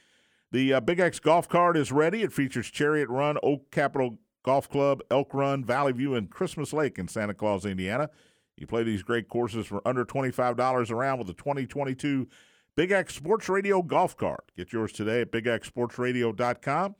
The 0.51 0.73
uh, 0.73 0.79
Big 0.79 0.99
X 0.99 1.19
golf 1.19 1.47
cart 1.47 1.77
is 1.77 1.91
ready. 1.91 2.23
It 2.23 2.33
features 2.33 2.71
Chariot 2.71 3.07
Run, 3.07 3.37
Old 3.43 3.69
Capital 3.69 4.17
Golf 4.41 4.67
Club, 4.67 5.03
Elk 5.11 5.31
Run, 5.35 5.63
Valley 5.63 5.91
View, 5.91 6.15
and 6.15 6.27
Christmas 6.27 6.73
Lake 6.73 6.97
in 6.97 7.07
Santa 7.07 7.35
Claus, 7.35 7.67
Indiana. 7.67 8.09
You 8.57 8.67
play 8.67 8.83
these 8.83 9.03
great 9.03 9.27
courses 9.27 9.65
for 9.65 9.85
under 9.87 10.05
$25 10.05 10.91
around 10.91 11.17
with 11.17 11.27
the 11.27 11.33
2022 11.33 12.27
Big 12.75 12.91
X 12.91 13.15
Sports 13.15 13.49
Radio 13.49 13.81
golf 13.81 14.15
cart. 14.15 14.51
Get 14.55 14.71
yours 14.71 14.91
today 14.91 15.21
at 15.21 15.31
bigxsportsradio.com 15.31 16.95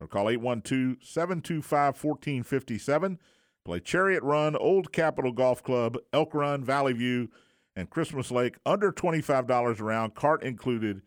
or 0.00 0.08
call 0.08 0.28
812 0.28 0.96
725 1.02 2.04
1457. 2.04 3.18
Play 3.64 3.80
Chariot 3.80 4.22
Run, 4.22 4.56
Old 4.56 4.92
Capital 4.92 5.32
Golf 5.32 5.62
Club, 5.62 5.96
Elk 6.12 6.34
Run, 6.34 6.62
Valley 6.62 6.92
View, 6.92 7.30
and 7.74 7.88
Christmas 7.88 8.30
Lake. 8.30 8.56
Under 8.66 8.92
$25 8.92 9.80
around, 9.80 10.14
cart 10.14 10.42
included. 10.42 11.00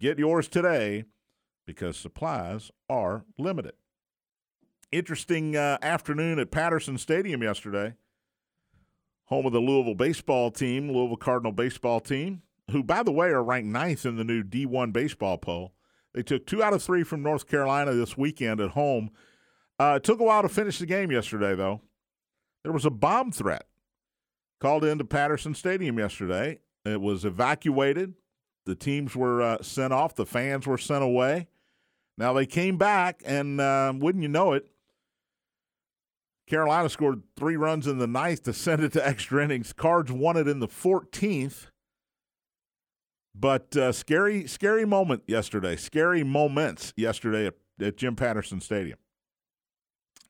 Get 0.00 0.18
yours 0.18 0.48
today 0.48 1.04
because 1.66 1.98
supplies 1.98 2.70
are 2.88 3.26
limited. 3.38 3.74
Interesting 4.90 5.54
uh, 5.56 5.76
afternoon 5.82 6.38
at 6.38 6.50
Patterson 6.50 6.96
Stadium 6.96 7.42
yesterday. 7.42 7.94
Home 9.30 9.46
of 9.46 9.52
the 9.52 9.60
Louisville 9.60 9.94
baseball 9.94 10.50
team, 10.50 10.90
Louisville 10.90 11.16
Cardinal 11.16 11.52
baseball 11.52 12.00
team, 12.00 12.42
who, 12.72 12.82
by 12.82 13.02
the 13.02 13.12
way, 13.12 13.28
are 13.28 13.42
ranked 13.42 13.68
ninth 13.68 14.04
in 14.04 14.16
the 14.16 14.24
new 14.24 14.42
D1 14.42 14.92
baseball 14.92 15.38
poll. 15.38 15.72
They 16.14 16.22
took 16.22 16.46
two 16.46 16.62
out 16.62 16.72
of 16.72 16.82
three 16.82 17.04
from 17.04 17.22
North 17.22 17.46
Carolina 17.46 17.92
this 17.92 18.16
weekend 18.16 18.60
at 18.60 18.70
home. 18.70 19.10
Uh, 19.78 19.94
it 19.96 20.04
took 20.04 20.18
a 20.20 20.24
while 20.24 20.42
to 20.42 20.48
finish 20.48 20.78
the 20.78 20.86
game 20.86 21.12
yesterday, 21.12 21.54
though. 21.54 21.80
There 22.64 22.72
was 22.72 22.84
a 22.84 22.90
bomb 22.90 23.30
threat 23.30 23.66
called 24.60 24.84
into 24.84 25.04
Patterson 25.04 25.54
Stadium 25.54 25.98
yesterday. 25.98 26.58
It 26.84 27.00
was 27.00 27.24
evacuated. 27.24 28.14
The 28.66 28.74
teams 28.74 29.14
were 29.14 29.40
uh, 29.40 29.62
sent 29.62 29.92
off. 29.92 30.14
The 30.14 30.26
fans 30.26 30.66
were 30.66 30.76
sent 30.76 31.04
away. 31.04 31.48
Now 32.18 32.32
they 32.32 32.46
came 32.46 32.76
back, 32.76 33.22
and 33.24 33.60
uh, 33.60 33.92
wouldn't 33.96 34.22
you 34.22 34.28
know 34.28 34.52
it, 34.52 34.66
Carolina 36.50 36.88
scored 36.88 37.22
three 37.36 37.56
runs 37.56 37.86
in 37.86 37.98
the 37.98 38.08
ninth 38.08 38.42
to 38.42 38.52
send 38.52 38.82
it 38.82 38.92
to 38.94 39.06
extra 39.06 39.44
innings. 39.44 39.72
Cards 39.72 40.10
won 40.10 40.36
it 40.36 40.48
in 40.48 40.58
the 40.58 40.66
14th. 40.66 41.66
But 43.32 43.76
uh, 43.76 43.92
scary, 43.92 44.48
scary 44.48 44.84
moment 44.84 45.22
yesterday. 45.28 45.76
Scary 45.76 46.24
moments 46.24 46.92
yesterday 46.96 47.46
at, 47.46 47.54
at 47.80 47.96
Jim 47.96 48.16
Patterson 48.16 48.60
Stadium. 48.60 48.98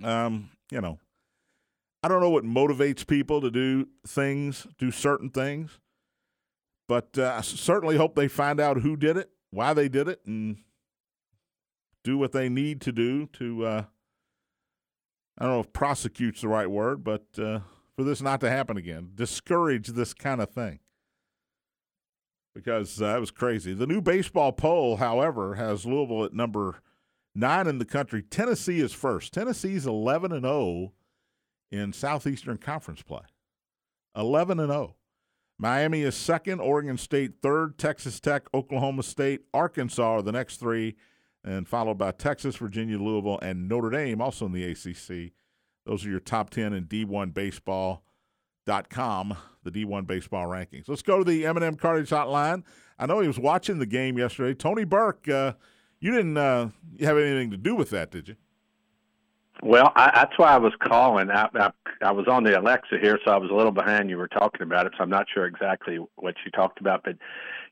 Um, 0.04 0.50
you 0.70 0.82
know, 0.82 0.98
I 2.02 2.08
don't 2.08 2.20
know 2.20 2.30
what 2.30 2.44
motivates 2.44 3.06
people 3.06 3.40
to 3.40 3.50
do 3.50 3.88
things, 4.06 4.66
do 4.78 4.90
certain 4.90 5.30
things, 5.30 5.80
but 6.86 7.16
uh, 7.16 7.36
I 7.38 7.40
certainly 7.40 7.96
hope 7.96 8.14
they 8.14 8.28
find 8.28 8.60
out 8.60 8.82
who 8.82 8.94
did 8.94 9.16
it, 9.16 9.30
why 9.50 9.72
they 9.72 9.88
did 9.88 10.06
it, 10.06 10.20
and 10.26 10.58
do 12.04 12.18
what 12.18 12.32
they 12.32 12.50
need 12.50 12.82
to 12.82 12.92
do 12.92 13.26
to. 13.26 13.64
Uh, 13.64 13.84
I 15.40 15.44
don't 15.44 15.54
know 15.54 15.60
if 15.60 15.72
prosecute's 15.72 16.42
the 16.42 16.48
right 16.48 16.70
word, 16.70 17.02
but 17.02 17.24
uh, 17.38 17.60
for 17.96 18.04
this 18.04 18.20
not 18.20 18.40
to 18.42 18.50
happen 18.50 18.76
again, 18.76 19.12
discourage 19.14 19.88
this 19.88 20.12
kind 20.12 20.42
of 20.42 20.50
thing 20.50 20.80
because 22.54 22.96
that 22.96 23.16
uh, 23.16 23.20
was 23.20 23.30
crazy. 23.30 23.72
The 23.72 23.86
new 23.86 24.02
baseball 24.02 24.52
poll, 24.52 24.96
however, 24.96 25.54
has 25.54 25.86
Louisville 25.86 26.24
at 26.24 26.34
number 26.34 26.82
nine 27.34 27.66
in 27.66 27.78
the 27.78 27.84
country. 27.86 28.22
Tennessee 28.22 28.80
is 28.80 28.92
first. 28.92 29.32
Tennessee's 29.32 29.86
eleven 29.86 30.30
and 30.30 30.44
0 30.44 30.92
in 31.70 31.92
Southeastern 31.92 32.58
Conference 32.58 33.02
play. 33.02 33.22
11 34.16 34.60
and 34.60 34.70
0. 34.70 34.96
Miami 35.58 36.02
is 36.02 36.14
second, 36.14 36.60
Oregon 36.60 36.96
State 36.96 37.34
third, 37.42 37.78
Texas 37.78 38.18
Tech, 38.18 38.48
Oklahoma 38.54 39.02
State, 39.02 39.42
Arkansas 39.52 40.16
are 40.16 40.22
the 40.22 40.32
next 40.32 40.56
three, 40.56 40.96
and 41.44 41.66
followed 41.66 41.98
by 41.98 42.12
Texas, 42.12 42.56
Virginia, 42.56 42.98
Louisville, 42.98 43.38
and 43.40 43.68
Notre 43.68 43.90
Dame, 43.90 44.20
also 44.20 44.46
in 44.46 44.52
the 44.52 44.64
ACC. 44.64 45.32
Those 45.86 46.04
are 46.04 46.10
your 46.10 46.20
top 46.20 46.50
10 46.50 46.72
in 46.72 46.86
D1Baseball.com, 46.86 49.36
the 49.64 49.70
D1 49.70 50.06
Baseball 50.06 50.46
rankings. 50.46 50.88
Let's 50.88 51.02
go 51.02 51.18
to 51.18 51.24
the 51.24 51.46
M&M 51.46 51.76
Cartage 51.76 52.10
Hotline. 52.10 52.62
I 52.98 53.06
know 53.06 53.20
he 53.20 53.26
was 53.26 53.38
watching 53.38 53.78
the 53.78 53.86
game 53.86 54.18
yesterday. 54.18 54.54
Tony 54.54 54.84
Burke, 54.84 55.26
uh, 55.28 55.54
you 56.00 56.12
didn't 56.12 56.36
uh, 56.36 56.68
have 57.00 57.16
anything 57.16 57.50
to 57.50 57.56
do 57.56 57.74
with 57.74 57.90
that, 57.90 58.10
did 58.10 58.28
you? 58.28 58.36
Well, 59.62 59.92
I, 59.94 60.10
that's 60.14 60.38
why 60.38 60.54
I 60.54 60.58
was 60.58 60.72
calling. 60.82 61.30
I, 61.30 61.48
I, 61.54 61.70
I 62.02 62.12
was 62.12 62.26
on 62.28 62.44
the 62.44 62.58
Alexa 62.58 62.98
here, 63.00 63.18
so 63.24 63.32
I 63.32 63.36
was 63.36 63.50
a 63.50 63.54
little 63.54 63.72
behind. 63.72 64.08
You 64.08 64.16
were 64.16 64.28
talking 64.28 64.62
about 64.62 64.86
it, 64.86 64.92
so 64.96 65.02
I'm 65.02 65.10
not 65.10 65.26
sure 65.32 65.46
exactly 65.46 65.98
what 66.16 66.34
you 66.44 66.50
talked 66.50 66.80
about. 66.80 67.02
But 67.04 67.16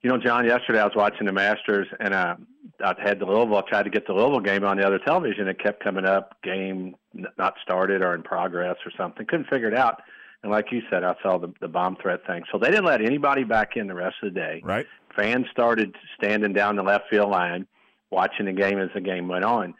you 0.02 0.10
know, 0.10 0.18
John, 0.18 0.44
yesterday 0.44 0.80
I 0.80 0.84
was 0.84 0.94
watching 0.94 1.26
the 1.26 1.32
Masters, 1.32 1.88
and 2.00 2.14
I 2.14 2.36
I 2.84 2.94
had 3.02 3.18
the 3.18 3.24
Louisville. 3.24 3.56
I 3.56 3.62
tried 3.68 3.84
to 3.84 3.90
get 3.90 4.06
the 4.06 4.12
Louisville 4.12 4.40
game 4.40 4.64
on 4.64 4.76
the 4.76 4.86
other 4.86 4.98
television. 4.98 5.48
It 5.48 5.60
kept 5.60 5.82
coming 5.82 6.04
up, 6.04 6.36
game 6.42 6.94
not 7.36 7.54
started 7.62 8.02
or 8.02 8.14
in 8.14 8.22
progress 8.22 8.76
or 8.84 8.92
something. 8.96 9.26
Couldn't 9.26 9.48
figure 9.48 9.68
it 9.68 9.76
out. 9.76 10.00
And 10.42 10.52
like 10.52 10.70
you 10.70 10.82
said, 10.88 11.02
I 11.02 11.14
saw 11.22 11.38
the 11.38 11.52
the 11.60 11.68
bomb 11.68 11.96
threat 12.00 12.20
thing. 12.26 12.44
So 12.52 12.58
they 12.58 12.70
didn't 12.70 12.84
let 12.84 13.02
anybody 13.02 13.44
back 13.44 13.76
in 13.76 13.88
the 13.88 13.94
rest 13.94 14.16
of 14.22 14.32
the 14.32 14.38
day. 14.38 14.60
Right. 14.64 14.86
Fans 15.16 15.46
started 15.50 15.96
standing 16.16 16.52
down 16.52 16.76
the 16.76 16.82
left 16.82 17.08
field 17.10 17.30
line, 17.30 17.66
watching 18.10 18.46
the 18.46 18.52
game 18.52 18.78
as 18.78 18.90
the 18.94 19.00
game 19.00 19.26
went 19.26 19.44
on, 19.44 19.74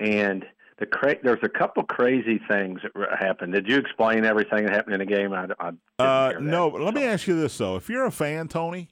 and 0.00 0.46
the 0.78 0.86
cra- 0.86 1.22
there's 1.22 1.42
a 1.42 1.48
couple 1.48 1.82
crazy 1.82 2.40
things 2.48 2.80
that 2.94 3.18
happened. 3.18 3.52
Did 3.52 3.68
you 3.68 3.76
explain 3.76 4.24
everything 4.24 4.64
that 4.64 4.72
happened 4.72 4.94
in 4.94 5.00
the 5.00 5.14
game? 5.14 5.34
I, 5.34 5.48
I 5.60 5.72
uh, 6.02 6.32
no. 6.40 6.68
Let 6.68 6.94
me 6.94 7.04
ask 7.04 7.26
you 7.26 7.38
this 7.38 7.58
though: 7.58 7.76
If 7.76 7.90
you're 7.90 8.06
a 8.06 8.12
fan, 8.12 8.48
Tony, 8.48 8.88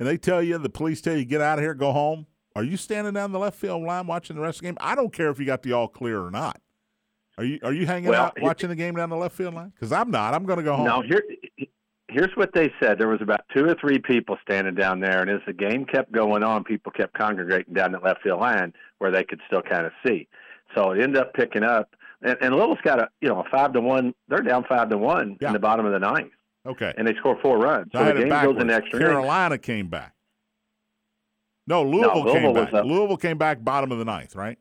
and 0.00 0.08
they 0.08 0.16
tell 0.16 0.42
you 0.42 0.58
the 0.58 0.68
police 0.68 1.00
tell 1.00 1.16
you 1.16 1.24
get 1.24 1.40
out 1.42 1.58
of 1.58 1.62
here, 1.62 1.74
go 1.74 1.92
home, 1.92 2.26
are 2.56 2.64
you 2.64 2.76
standing 2.76 3.12
down 3.12 3.30
the 3.30 3.38
left 3.38 3.56
field 3.56 3.82
line 3.82 4.06
watching 4.06 4.34
the 4.34 4.42
rest 4.42 4.56
of 4.56 4.62
the 4.62 4.68
game? 4.68 4.78
I 4.80 4.96
don't 4.96 5.12
care 5.12 5.30
if 5.30 5.38
you 5.38 5.44
got 5.44 5.62
the 5.62 5.72
all 5.74 5.86
clear 5.86 6.20
or 6.20 6.30
not. 6.30 6.60
Are 7.38 7.44
you 7.44 7.60
are 7.62 7.72
you 7.72 7.86
hanging 7.86 8.10
well, 8.10 8.24
out 8.24 8.40
watching 8.40 8.70
the 8.70 8.76
game 8.76 8.96
down 8.96 9.10
the 9.10 9.16
left 9.16 9.36
field 9.36 9.54
line? 9.54 9.72
Because 9.74 9.92
I'm 9.92 10.10
not. 10.10 10.34
I'm 10.34 10.44
going 10.44 10.58
to 10.58 10.64
go 10.64 10.74
home. 10.74 10.86
No. 10.86 11.02
Here, 11.02 11.22
here's 12.08 12.34
what 12.34 12.52
they 12.52 12.72
said. 12.82 12.98
There 12.98 13.08
was 13.08 13.22
about 13.22 13.42
two 13.54 13.64
or 13.64 13.76
three 13.80 13.98
people 13.98 14.36
standing 14.42 14.74
down 14.74 15.00
there, 15.00 15.22
and 15.22 15.30
as 15.30 15.40
the 15.46 15.52
game 15.52 15.84
kept 15.84 16.10
going 16.12 16.42
on, 16.42 16.64
people 16.64 16.90
kept 16.92 17.16
congregating 17.16 17.72
down 17.72 17.92
the 17.92 17.98
left 17.98 18.22
field 18.22 18.40
line 18.40 18.72
where 18.98 19.10
they 19.10 19.22
could 19.22 19.40
still 19.46 19.62
kind 19.62 19.86
of 19.86 19.92
see. 20.04 20.28
So 20.74 20.90
it 20.90 21.00
ended 21.00 21.18
up 21.18 21.34
picking 21.34 21.62
up, 21.62 21.94
and, 22.22 22.36
and 22.40 22.54
Little's 22.54 22.78
got 22.82 23.00
a 23.00 23.08
you 23.20 23.28
know 23.28 23.40
a 23.40 23.44
five 23.50 23.72
to 23.74 23.80
one. 23.80 24.12
They're 24.28 24.42
down 24.42 24.64
five 24.68 24.90
to 24.90 24.98
one 24.98 25.36
yeah. 25.40 25.48
in 25.48 25.52
the 25.52 25.60
bottom 25.60 25.86
of 25.86 25.92
the 25.92 26.00
ninth. 26.00 26.32
Okay, 26.66 26.92
and 26.96 27.06
they 27.06 27.14
score 27.14 27.38
four 27.40 27.58
runs. 27.58 27.90
So 27.92 28.04
the 28.04 28.12
game 28.12 28.28
goes 28.28 28.60
in 28.60 28.70
extra. 28.70 28.98
Carolina 28.98 29.54
innings. 29.54 29.66
came 29.66 29.88
back. 29.88 30.14
No, 31.66 31.82
Louisville, 31.84 32.24
no, 32.24 32.32
Louisville 32.32 32.42
came 32.42 32.54
back. 32.54 32.74
Uh, 32.74 32.82
Louisville 32.82 33.16
came 33.16 33.38
back 33.38 33.64
bottom 33.64 33.92
of 33.92 33.98
the 33.98 34.04
ninth, 34.04 34.34
right? 34.34 34.58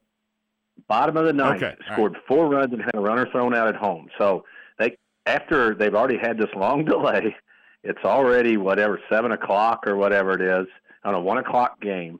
Bottom 0.87 1.17
of 1.17 1.25
the 1.25 1.33
ninth. 1.33 1.61
Okay. 1.61 1.75
Scored 1.91 2.13
right. 2.13 2.21
four 2.27 2.47
runs 2.47 2.71
and 2.71 2.81
had 2.81 2.95
a 2.95 2.99
runner 2.99 3.27
thrown 3.31 3.53
out 3.55 3.67
at 3.67 3.75
home. 3.75 4.07
So 4.17 4.45
they 4.77 4.95
after 5.25 5.75
they've 5.75 5.95
already 5.95 6.17
had 6.17 6.37
this 6.37 6.49
long 6.55 6.85
delay, 6.85 7.35
it's 7.83 8.03
already 8.05 8.57
whatever 8.57 8.99
seven 9.11 9.31
o'clock 9.31 9.85
or 9.87 9.95
whatever 9.95 10.33
it 10.33 10.41
is 10.41 10.67
on 11.03 11.15
a 11.15 11.19
one 11.19 11.37
o'clock 11.37 11.81
game. 11.81 12.19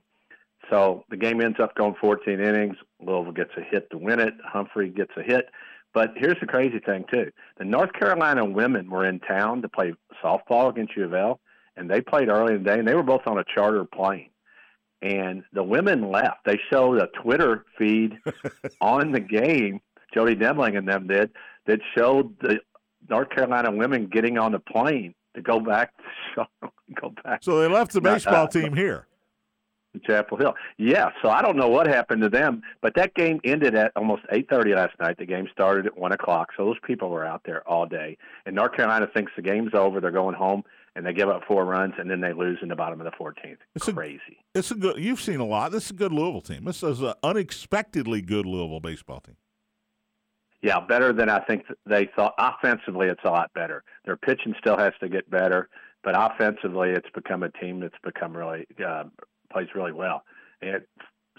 So 0.70 1.04
the 1.10 1.18
game 1.18 1.42
ends 1.42 1.60
up 1.60 1.76
going 1.76 1.96
14 2.00 2.40
innings. 2.40 2.76
Louisville 3.02 3.32
gets 3.32 3.52
a 3.58 3.62
hit 3.62 3.90
to 3.92 3.98
win 3.98 4.20
it. 4.20 4.34
Humphrey 4.44 4.90
gets 4.90 5.12
a 5.18 5.24
hit. 5.24 5.50
But 5.94 6.12
here's 6.16 6.40
the 6.40 6.48
crazy 6.48 6.80
thing 6.80 7.06
too: 7.12 7.32
the 7.58 7.66
North 7.66 7.94
Carolina 7.94 8.46
women 8.46 8.90
were 8.90 9.06
in 9.06 9.20
town 9.20 9.62
to 9.62 9.70
play 9.70 9.94
softball 10.24 10.70
against 10.70 10.96
U 10.96 11.06
of 11.06 11.14
L, 11.14 11.40
and 11.76 11.90
they 11.90 12.02
played 12.02 12.30
early 12.30 12.56
in 12.56 12.64
the 12.64 12.70
day, 12.70 12.80
and 12.80 12.88
they 12.88 12.96
were 12.96 13.04
both 13.04 13.26
on 13.26 13.38
a 13.38 13.44
charter 13.44 13.86
plane. 13.86 14.30
And 15.02 15.44
the 15.54 15.64
women 15.64 16.12
left. 16.12 16.44
They 16.46 16.60
showed 16.70 17.02
a 17.02 17.08
Twitter 17.22 17.66
feed 17.78 18.18
on 18.82 19.14
the 19.14 19.22
game. 19.22 19.80
Jody 20.14 20.36
Demling 20.36 20.78
and 20.78 20.88
them 20.88 21.08
did 21.08 21.32
that 21.68 21.80
showed 21.96 22.36
the 22.42 22.60
North 23.10 23.30
Carolina 23.30 23.72
women 23.72 24.08
getting 24.08 24.38
on 24.38 24.52
the 24.52 24.60
plane 24.60 25.14
to 25.36 25.42
go 25.42 25.60
back 25.60 25.96
to 25.98 26.04
show, 26.36 26.70
go 27.00 27.14
back. 27.24 27.44
So 27.44 27.60
they 27.62 27.68
left 27.68 27.94
the 27.94 28.02
baseball 28.02 28.46
uh, 28.46 28.48
team 28.48 28.74
here. 28.74 29.08
Chapel 30.06 30.38
Hill. 30.38 30.54
Yeah, 30.78 31.10
so 31.22 31.30
I 31.30 31.42
don't 31.42 31.58
know 31.58 31.68
what 31.68 31.88
happened 31.88 32.22
to 32.22 32.30
them, 32.30 32.62
but 32.82 32.94
that 32.96 33.16
game 33.16 33.40
ended 33.44 33.76
at 33.76 33.92
almost 33.96 34.24
eight 34.32 34.48
thirty 34.50 34.74
last 34.74 34.94
night. 35.00 35.18
The 35.18 35.26
game 35.26 35.48
started 35.52 35.86
at 35.86 35.98
one 35.98 36.12
o'clock, 36.12 36.50
so 36.56 36.66
those 36.66 36.78
people 36.86 37.10
were 37.10 37.26
out 37.26 37.42
there 37.46 37.68
all 37.68 37.86
day. 37.86 38.18
And 38.46 38.56
North 38.56 38.74
Carolina 38.74 39.08
thinks 39.14 39.32
the 39.36 39.42
game's 39.42 39.74
over; 39.74 40.00
they're 40.00 40.12
going 40.12 40.36
home, 40.36 40.64
and 40.96 41.06
they 41.06 41.14
give 41.14 41.30
up 41.30 41.44
four 41.48 41.66
runs, 41.66 41.96
and 41.98 42.10
then 42.10 42.22
they 42.22 42.34
lose 42.34 42.60
in 42.62 42.70
the 42.70 42.76
bottom 42.76 43.02
of 43.02 43.06
the 43.06 43.12
fourteenth. 43.18 43.60
It's 43.76 43.90
crazy. 43.90 44.38
A, 44.56 44.60
it's 44.60 44.72
a 44.72 44.76
good. 44.76 44.98
You've 45.00 45.22
seen 45.22 45.40
a 45.40 45.46
lot. 45.46 45.72
This 45.72 45.86
is 45.86 45.92
a 45.92 45.96
good 45.96 46.12
Louisville 46.12 46.42
team. 46.42 46.66
This 46.66 46.84
is 46.84 47.02
an 47.02 47.14
unexpectedly 47.24 48.22
good 48.22 48.46
Louisville 48.46 48.80
baseball 48.80 49.22
team. 49.22 49.38
Yeah, 50.62 50.82
better 50.82 51.14
than 51.14 51.30
I 51.30 51.40
think 51.40 51.64
they 51.86 52.10
thought. 52.16 52.36
Offensively, 52.38 53.08
it's 53.08 53.24
a 53.24 53.30
lot 53.30 53.52
better. 53.54 53.84
Their 54.06 54.18
pitching 54.18 54.54
still 54.60 54.78
has 54.78 54.92
to 55.00 55.08
get 55.08 55.30
better, 55.30 55.70
but 56.04 56.16
offensively, 56.18 56.90
it's 56.90 57.10
become 57.16 57.44
a 57.44 57.50
team 57.50 57.80
that's 57.80 57.96
become 58.04 58.36
really 58.36 58.68
uh, 58.86 59.06
plays 59.52 59.68
really 59.76 59.92
well. 59.92 60.24
And 60.62 60.82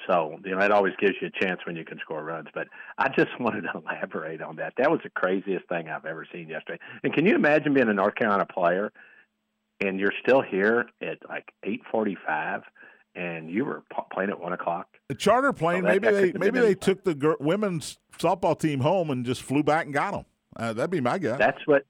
so, 0.06 0.38
you 0.44 0.52
know, 0.52 0.58
that 0.58 0.70
always 0.70 0.94
gives 0.98 1.14
you 1.20 1.28
a 1.28 1.44
chance 1.44 1.60
when 1.66 1.76
you 1.76 1.84
can 1.84 1.98
score 1.98 2.22
runs. 2.24 2.48
But 2.54 2.68
I 2.98 3.08
just 3.08 3.30
wanted 3.40 3.62
to 3.62 3.78
elaborate 3.78 4.42
on 4.42 4.56
that. 4.56 4.74
That 4.76 4.90
was 4.90 5.00
the 5.02 5.10
craziest 5.10 5.68
thing 5.68 5.88
I've 5.88 6.06
ever 6.06 6.26
seen 6.32 6.48
yesterday. 6.48 6.80
And 7.02 7.12
can 7.12 7.26
you 7.26 7.34
imagine 7.34 7.74
being 7.74 7.88
a 7.88 7.94
North 7.94 8.14
Carolina 8.14 8.46
player 8.46 8.92
and 9.80 9.98
you're 9.98 10.12
still 10.22 10.42
here 10.42 10.86
at 11.00 11.18
like 11.28 11.52
8:45 11.64 12.62
and 13.14 13.50
you 13.50 13.64
were 13.64 13.82
playing 14.12 14.30
at 14.30 14.40
one 14.40 14.52
o'clock? 14.52 14.86
A 15.08 15.14
charter 15.14 15.52
plane. 15.52 15.84
maybe 15.84 16.08
they 16.10 16.32
maybe 16.32 16.60
they 16.60 16.74
took 16.74 17.04
the 17.04 17.36
women's 17.40 17.98
softball 18.18 18.58
team 18.58 18.80
home 18.80 19.10
and 19.10 19.24
just 19.24 19.42
flew 19.42 19.62
back 19.62 19.86
and 19.86 19.94
got 19.94 20.12
them. 20.12 20.24
Uh, 20.56 20.72
that'd 20.72 20.90
be 20.90 21.00
my 21.00 21.18
guess. 21.18 21.38
That's 21.38 21.66
what 21.66 21.84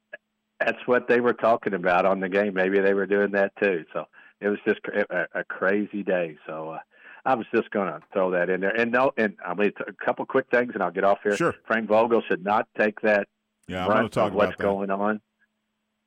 that's 0.61 0.79
what 0.87 1.09
they 1.09 1.21
were 1.21 1.33
talking 1.33 1.75
about 1.75 2.05
on 2.05 2.21
the 2.21 2.29
game. 2.29 2.55
Maybe 2.55 2.81
they 2.81 2.95
were 2.95 3.07
doing 3.07 3.33
that 3.33 3.53
too. 3.63 3.85
So 3.93 4.07
it 4.41 4.49
was 4.49 4.59
just 4.67 4.81
a, 4.87 5.27
a 5.35 5.45
crazy 5.45 6.03
day. 6.03 6.37
So 6.47 6.71
uh, 6.71 6.79
I 7.25 7.35
was 7.35 7.47
just 7.55 7.71
going 7.71 7.89
to 7.89 8.01
throw 8.13 8.31
that 8.31 8.49
in 8.49 8.61
there. 8.61 8.75
And 8.75 8.91
no, 8.91 9.13
and 9.17 9.37
I 9.47 9.55
mean 9.55 9.73
a 9.87 9.93
couple 10.05 10.25
quick 10.25 10.47
things, 10.51 10.73
and 10.75 10.83
I'll 10.83 10.91
get 10.91 11.05
off 11.05 11.19
here. 11.23 11.37
Sure. 11.37 11.55
Frank 11.67 11.89
Vogel 11.89 12.23
should 12.29 12.45
not 12.45 12.69
take 12.79 13.01
that. 13.03 13.29
Yeah, 13.69 13.87
I'm 13.87 13.93
going 13.93 14.03
to 14.05 14.09
talk 14.09 14.33
what's 14.33 14.55
about 14.55 14.59
going 14.59 14.91
on, 14.91 15.21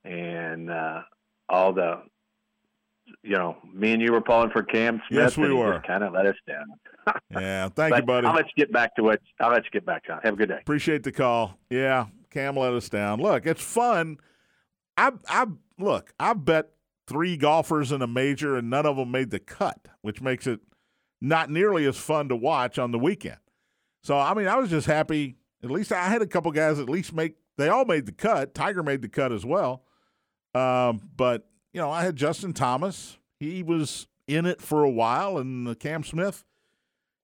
and 0.03 0.69
uh, 0.69 1.03
all 1.47 1.71
the, 1.71 2.01
you 3.21 3.37
know, 3.37 3.55
me 3.73 3.93
and 3.93 4.01
you 4.01 4.11
were 4.11 4.19
pulling 4.19 4.49
for 4.49 4.63
Cam 4.63 5.01
Smith. 5.07 5.19
Yes, 5.21 5.37
we 5.37 5.53
were. 5.53 5.81
Kind 5.87 6.03
of 6.03 6.11
let 6.11 6.25
us 6.25 6.35
down. 6.45 6.65
yeah, 7.31 7.69
thank 7.69 7.95
you, 7.95 8.01
buddy. 8.01 8.27
I'll 8.27 8.33
let 8.33 8.47
you 8.47 8.53
get 8.57 8.73
back 8.73 8.95
to 8.97 9.09
it. 9.09 9.21
I'll 9.39 9.51
let 9.51 9.63
you 9.63 9.71
get 9.71 9.85
back, 9.85 10.05
John. 10.05 10.19
Have 10.23 10.33
a 10.33 10.37
good 10.37 10.49
day. 10.49 10.59
Appreciate 10.59 11.03
the 11.03 11.11
call. 11.13 11.57
Yeah, 11.69 12.07
Cam 12.31 12.57
let 12.57 12.73
us 12.73 12.89
down. 12.89 13.21
Look, 13.21 13.45
it's 13.45 13.63
fun. 13.63 14.17
I 14.97 15.11
I 15.29 15.47
look. 15.79 16.13
I 16.19 16.33
bet 16.33 16.72
three 17.07 17.37
golfers 17.37 17.91
in 17.91 18.01
a 18.01 18.07
major, 18.07 18.55
and 18.55 18.69
none 18.69 18.85
of 18.85 18.97
them 18.97 19.11
made 19.11 19.31
the 19.31 19.39
cut, 19.39 19.87
which 20.01 20.21
makes 20.21 20.47
it 20.47 20.59
not 21.21 21.49
nearly 21.49 21.85
as 21.85 21.97
fun 21.97 22.29
to 22.29 22.35
watch 22.35 22.77
on 22.77 22.91
the 22.91 22.99
weekend. 22.99 23.37
So, 24.03 24.17
I 24.17 24.33
mean, 24.33 24.47
I 24.47 24.57
was 24.57 24.69
just 24.69 24.87
happy. 24.87 25.37
At 25.63 25.71
least 25.71 25.91
I 25.91 26.05
had 26.05 26.21
a 26.21 26.27
couple 26.27 26.51
guys 26.51 26.79
at 26.79 26.89
least 26.89 27.13
make, 27.13 27.35
they 27.57 27.69
all 27.69 27.85
made 27.85 28.05
the 28.05 28.11
cut. 28.11 28.53
Tiger 28.53 28.83
made 28.83 29.01
the 29.01 29.07
cut 29.07 29.31
as 29.31 29.45
well. 29.45 29.83
Um, 30.53 31.09
but, 31.15 31.47
you 31.71 31.79
know, 31.79 31.89
I 31.89 32.03
had 32.03 32.15
Justin 32.15 32.53
Thomas. 32.53 33.17
He 33.39 33.63
was 33.63 34.07
in 34.27 34.45
it 34.45 34.61
for 34.61 34.83
a 34.83 34.89
while, 34.89 35.37
and 35.37 35.77
Cam 35.79 36.03
Smith, 36.03 36.43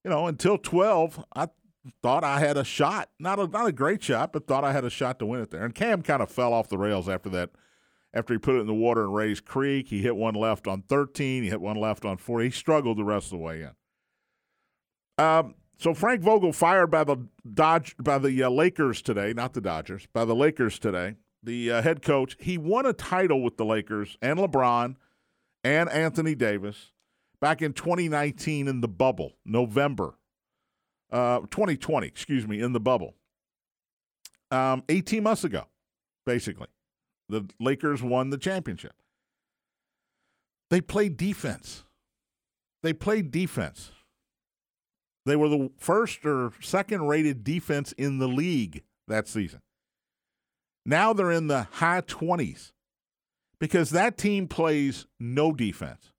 you 0.04 0.10
know, 0.10 0.28
until 0.28 0.58
12, 0.58 1.24
I 1.36 1.50
thought 2.02 2.24
I 2.24 2.40
had 2.40 2.58
a 2.58 2.64
shot. 2.64 3.10
Not 3.20 3.40
a, 3.40 3.48
not 3.48 3.68
a 3.68 3.72
great 3.72 4.02
shot, 4.02 4.32
but 4.32 4.48
thought 4.48 4.64
I 4.64 4.72
had 4.72 4.86
a 4.86 4.90
shot 4.90 5.20
to 5.20 5.26
win 5.26 5.42
it 5.42 5.52
there. 5.52 5.64
And 5.64 5.76
Cam 5.76 6.02
kind 6.02 6.22
of 6.22 6.32
fell 6.32 6.54
off 6.54 6.70
the 6.70 6.78
rails 6.78 7.10
after 7.10 7.30
that 7.30 7.52
after 8.14 8.34
he 8.34 8.40
put 8.40 8.56
it 8.56 8.60
in 8.60 8.68
the 8.68 8.74
water 8.74 9.04
in 9.04 9.12
Rae's 9.12 9.40
Creek. 9.40 9.88
He 9.90 10.02
hit 10.02 10.16
one 10.16 10.34
left 10.34 10.68
on 10.68 10.82
13. 10.84 11.44
He 11.44 11.50
hit 11.50 11.62
one 11.62 11.78
left 11.78 12.06
on 12.06 12.18
4. 12.18 12.42
He 12.42 12.50
struggled 12.50 12.98
the 12.98 13.04
rest 13.04 13.28
of 13.28 13.32
the 13.32 13.38
way 13.38 13.62
in. 13.62 15.24
Um, 15.24 15.56
so 15.78 15.94
Frank 15.94 16.22
Vogel 16.22 16.54
fired 16.54 16.88
by 16.88 17.04
the 17.04 17.18
Dodge 17.54 17.96
by 17.98 18.18
the 18.18 18.44
uh, 18.44 18.50
Lakers 18.50 19.02
today, 19.02 19.34
not 19.34 19.54
the 19.54 19.62
Dodgers, 19.62 20.08
by 20.14 20.26
the 20.26 20.36
Lakers 20.36 20.80
today. 20.80 21.16
The 21.42 21.72
uh, 21.72 21.82
head 21.82 22.02
coach, 22.02 22.36
he 22.40 22.58
won 22.58 22.86
a 22.86 22.92
title 22.92 23.42
with 23.42 23.56
the 23.56 23.64
Lakers 23.64 24.18
and 24.22 24.40
LeBron 24.40 24.96
and 25.64 25.90
Anthony 25.90 26.36
Davis 26.36 26.92
back 27.40 27.62
in 27.62 27.72
2019 27.72 28.68
in 28.68 28.82
the 28.82 28.88
bubble, 28.90 29.34
November. 29.46 30.16
Uh, 31.12 31.40
2020, 31.50 32.08
excuse 32.08 32.48
me, 32.48 32.60
in 32.62 32.74
the 32.74 32.80
bubble. 32.80 33.16
Um, 34.52 34.84
18 34.90 35.24
months 35.24 35.44
ago, 35.44 35.66
basically. 36.26 36.68
The 37.30 37.48
Lakers 37.60 38.02
won 38.02 38.32
the 38.32 38.38
championship. 38.38 38.94
They 40.70 40.82
played 40.82 41.16
defense. 41.16 41.84
They 42.84 42.94
played 42.94 43.32
defense. 43.32 43.92
They 45.26 45.36
were 45.36 45.50
the 45.50 45.72
first 45.78 46.26
or 46.26 46.52
second 46.62 47.08
rated 47.08 47.44
defense 47.44 47.92
in 47.94 48.18
the 48.18 48.28
league 48.28 48.84
that 49.08 49.28
season. 49.28 49.62
Now 50.86 51.14
they're 51.14 51.32
in 51.32 51.48
the 51.48 51.68
high 51.74 52.02
20s 52.02 52.72
because 53.60 53.92
that 53.92 54.18
team 54.18 54.48
plays 54.48 55.06
no 55.20 55.52
defense. 55.52 56.12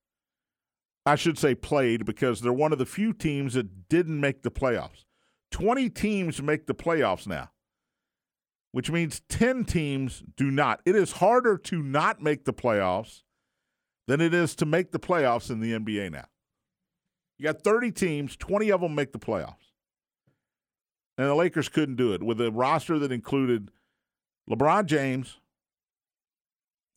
I 1.06 1.16
should 1.16 1.38
say 1.38 1.54
played 1.54 2.04
because 2.04 2.40
they're 2.40 2.52
one 2.52 2.72
of 2.72 2.78
the 2.78 2.86
few 2.86 3.12
teams 3.12 3.54
that 3.54 3.88
didn't 3.88 4.20
make 4.20 4.42
the 4.42 4.50
playoffs. 4.50 5.04
20 5.50 5.88
teams 5.90 6.42
make 6.42 6.66
the 6.66 6.74
playoffs 6.74 7.26
now 7.26 7.50
which 8.72 8.90
means 8.90 9.20
10 9.28 9.64
teams 9.64 10.22
do 10.36 10.50
not. 10.50 10.80
It 10.84 10.94
is 10.96 11.12
harder 11.12 11.58
to 11.58 11.82
not 11.82 12.22
make 12.22 12.44
the 12.44 12.52
playoffs 12.52 13.22
than 14.06 14.20
it 14.20 14.34
is 14.34 14.54
to 14.56 14.66
make 14.66 14.92
the 14.92 14.98
playoffs 14.98 15.50
in 15.50 15.60
the 15.60 15.72
NBA 15.72 16.12
now. 16.12 16.26
You 17.38 17.44
got 17.44 17.62
30 17.62 17.92
teams, 17.92 18.36
20 18.36 18.70
of 18.70 18.80
them 18.80 18.94
make 18.94 19.12
the 19.12 19.18
playoffs. 19.18 19.72
And 21.16 21.28
the 21.28 21.34
Lakers 21.34 21.68
couldn't 21.68 21.96
do 21.96 22.12
it 22.12 22.22
with 22.22 22.40
a 22.40 22.50
roster 22.50 22.98
that 22.98 23.12
included 23.12 23.70
LeBron 24.48 24.86
James, 24.86 25.38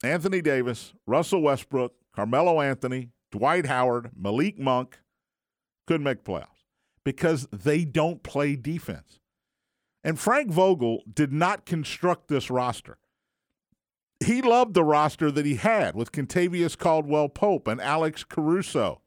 Anthony 0.03 0.41
Davis, 0.41 0.93
Russell 1.05 1.41
Westbrook, 1.41 1.93
Carmelo 2.15 2.61
Anthony, 2.61 3.09
Dwight 3.31 3.65
Howard, 3.65 4.11
Malik 4.15 4.59
Monk. 4.59 4.99
Couldn't 5.87 6.03
make 6.03 6.23
playoffs 6.23 6.47
because 7.03 7.47
they 7.51 7.83
don't 7.83 8.23
play 8.23 8.55
defense. 8.55 9.19
And 10.03 10.19
Frank 10.19 10.51
Vogel 10.51 11.03
did 11.11 11.31
not 11.31 11.65
construct 11.65 12.27
this 12.27 12.49
roster. 12.49 12.97
He 14.23 14.41
loved 14.41 14.73
the 14.73 14.83
roster 14.83 15.31
that 15.31 15.45
he 15.45 15.55
had 15.55 15.95
with 15.95 16.11
Kentavious 16.11 16.77
Caldwell 16.77 17.29
Pope 17.29 17.67
and 17.67 17.81
Alex 17.81 18.23
Caruso 18.23 19.01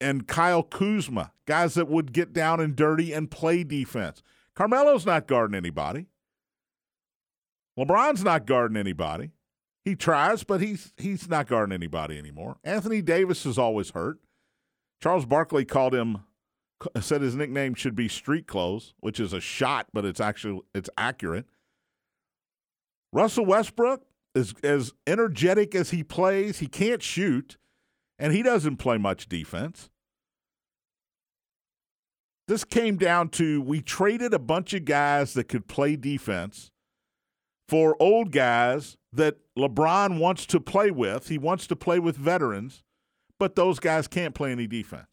and 0.00 0.26
Kyle 0.26 0.62
Kuzma, 0.62 1.32
guys 1.46 1.74
that 1.74 1.88
would 1.88 2.12
get 2.12 2.32
down 2.32 2.60
and 2.60 2.74
dirty 2.74 3.12
and 3.12 3.30
play 3.30 3.64
defense. 3.64 4.22
Carmelo's 4.54 5.04
not 5.04 5.26
guarding 5.26 5.54
anybody. 5.54 6.06
LeBron's 7.78 8.24
not 8.24 8.46
guarding 8.46 8.76
anybody. 8.76 9.30
He 9.84 9.94
tries, 9.94 10.44
but 10.44 10.60
he's 10.60 10.92
he's 10.96 11.28
not 11.28 11.46
guarding 11.46 11.72
anybody 11.72 12.18
anymore. 12.18 12.58
Anthony 12.64 13.00
Davis 13.00 13.46
is 13.46 13.58
always 13.58 13.90
hurt. 13.90 14.18
Charles 15.02 15.24
Barkley 15.24 15.64
called 15.64 15.94
him 15.94 16.18
said 17.00 17.22
his 17.22 17.34
nickname 17.34 17.74
should 17.74 17.94
be 17.94 18.08
Street 18.08 18.46
Clothes, 18.46 18.94
which 19.00 19.20
is 19.20 19.32
a 19.32 19.40
shot, 19.40 19.88
but 19.92 20.04
it's 20.04 20.20
actually 20.20 20.60
it's 20.74 20.90
accurate. 20.96 21.46
Russell 23.12 23.44
Westbrook 23.44 24.02
is 24.34 24.54
as 24.62 24.92
energetic 25.06 25.74
as 25.74 25.90
he 25.90 26.02
plays. 26.02 26.58
He 26.58 26.66
can't 26.66 27.02
shoot, 27.02 27.58
and 28.18 28.32
he 28.32 28.42
doesn't 28.42 28.76
play 28.76 28.98
much 28.98 29.28
defense. 29.28 29.90
This 32.46 32.64
came 32.64 32.96
down 32.96 33.28
to 33.30 33.62
we 33.62 33.80
traded 33.80 34.34
a 34.34 34.38
bunch 34.38 34.74
of 34.74 34.84
guys 34.84 35.34
that 35.34 35.44
could 35.44 35.68
play 35.68 35.96
defense 35.96 36.70
for 37.68 37.96
old 38.00 38.32
guys 38.32 38.96
that 39.12 39.36
LeBron 39.56 40.18
wants 40.18 40.46
to 40.46 40.58
play 40.58 40.90
with. 40.90 41.28
He 41.28 41.38
wants 41.38 41.68
to 41.68 41.76
play 41.76 42.00
with 42.00 42.16
veterans, 42.16 42.82
but 43.38 43.54
those 43.54 43.78
guys 43.78 44.08
can't 44.08 44.34
play 44.34 44.50
any 44.50 44.66
defense. 44.66 45.06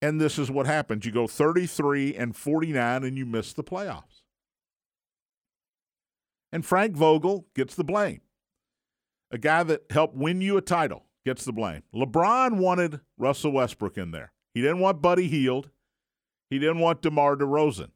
And 0.00 0.20
this 0.20 0.38
is 0.38 0.50
what 0.50 0.66
happens. 0.66 1.04
You 1.04 1.12
go 1.12 1.26
33 1.26 2.14
and 2.14 2.36
49 2.36 3.04
and 3.04 3.18
you 3.18 3.26
miss 3.26 3.52
the 3.52 3.64
playoffs. 3.64 4.22
And 6.52 6.64
Frank 6.64 6.96
Vogel 6.96 7.46
gets 7.54 7.74
the 7.74 7.84
blame. 7.84 8.20
A 9.30 9.38
guy 9.38 9.62
that 9.64 9.82
helped 9.90 10.14
win 10.14 10.40
you 10.40 10.56
a 10.56 10.62
title 10.62 11.04
gets 11.24 11.44
the 11.44 11.52
blame. 11.52 11.82
LeBron 11.94 12.56
wanted 12.56 13.00
Russell 13.18 13.52
Westbrook 13.52 13.98
in 13.98 14.12
there. 14.12 14.32
He 14.54 14.62
didn't 14.62 14.80
want 14.80 15.02
Buddy 15.02 15.28
Hield. 15.28 15.70
He 16.48 16.58
didn't 16.58 16.78
want 16.78 17.02
DeMar 17.02 17.36
DeRozan. 17.36 17.90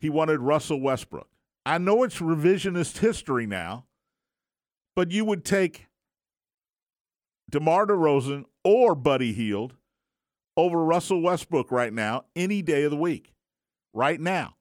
He 0.00 0.10
wanted 0.10 0.40
Russell 0.40 0.80
Westbrook. 0.80 1.28
I 1.64 1.78
know 1.78 2.02
it's 2.02 2.18
revisionist 2.18 2.98
history 2.98 3.46
now, 3.46 3.86
but 4.96 5.12
you 5.12 5.24
would 5.24 5.44
take 5.44 5.86
DeMar 7.50 7.86
DeRozan 7.86 8.44
or 8.64 8.94
Buddy 8.94 9.32
Hield 9.32 9.74
over 10.56 10.84
Russell 10.84 11.20
Westbrook 11.22 11.70
right 11.70 11.92
now 11.92 12.24
any 12.36 12.62
day 12.62 12.84
of 12.84 12.90
the 12.90 12.96
week. 12.96 13.32
Right 13.92 14.20
now. 14.20 14.56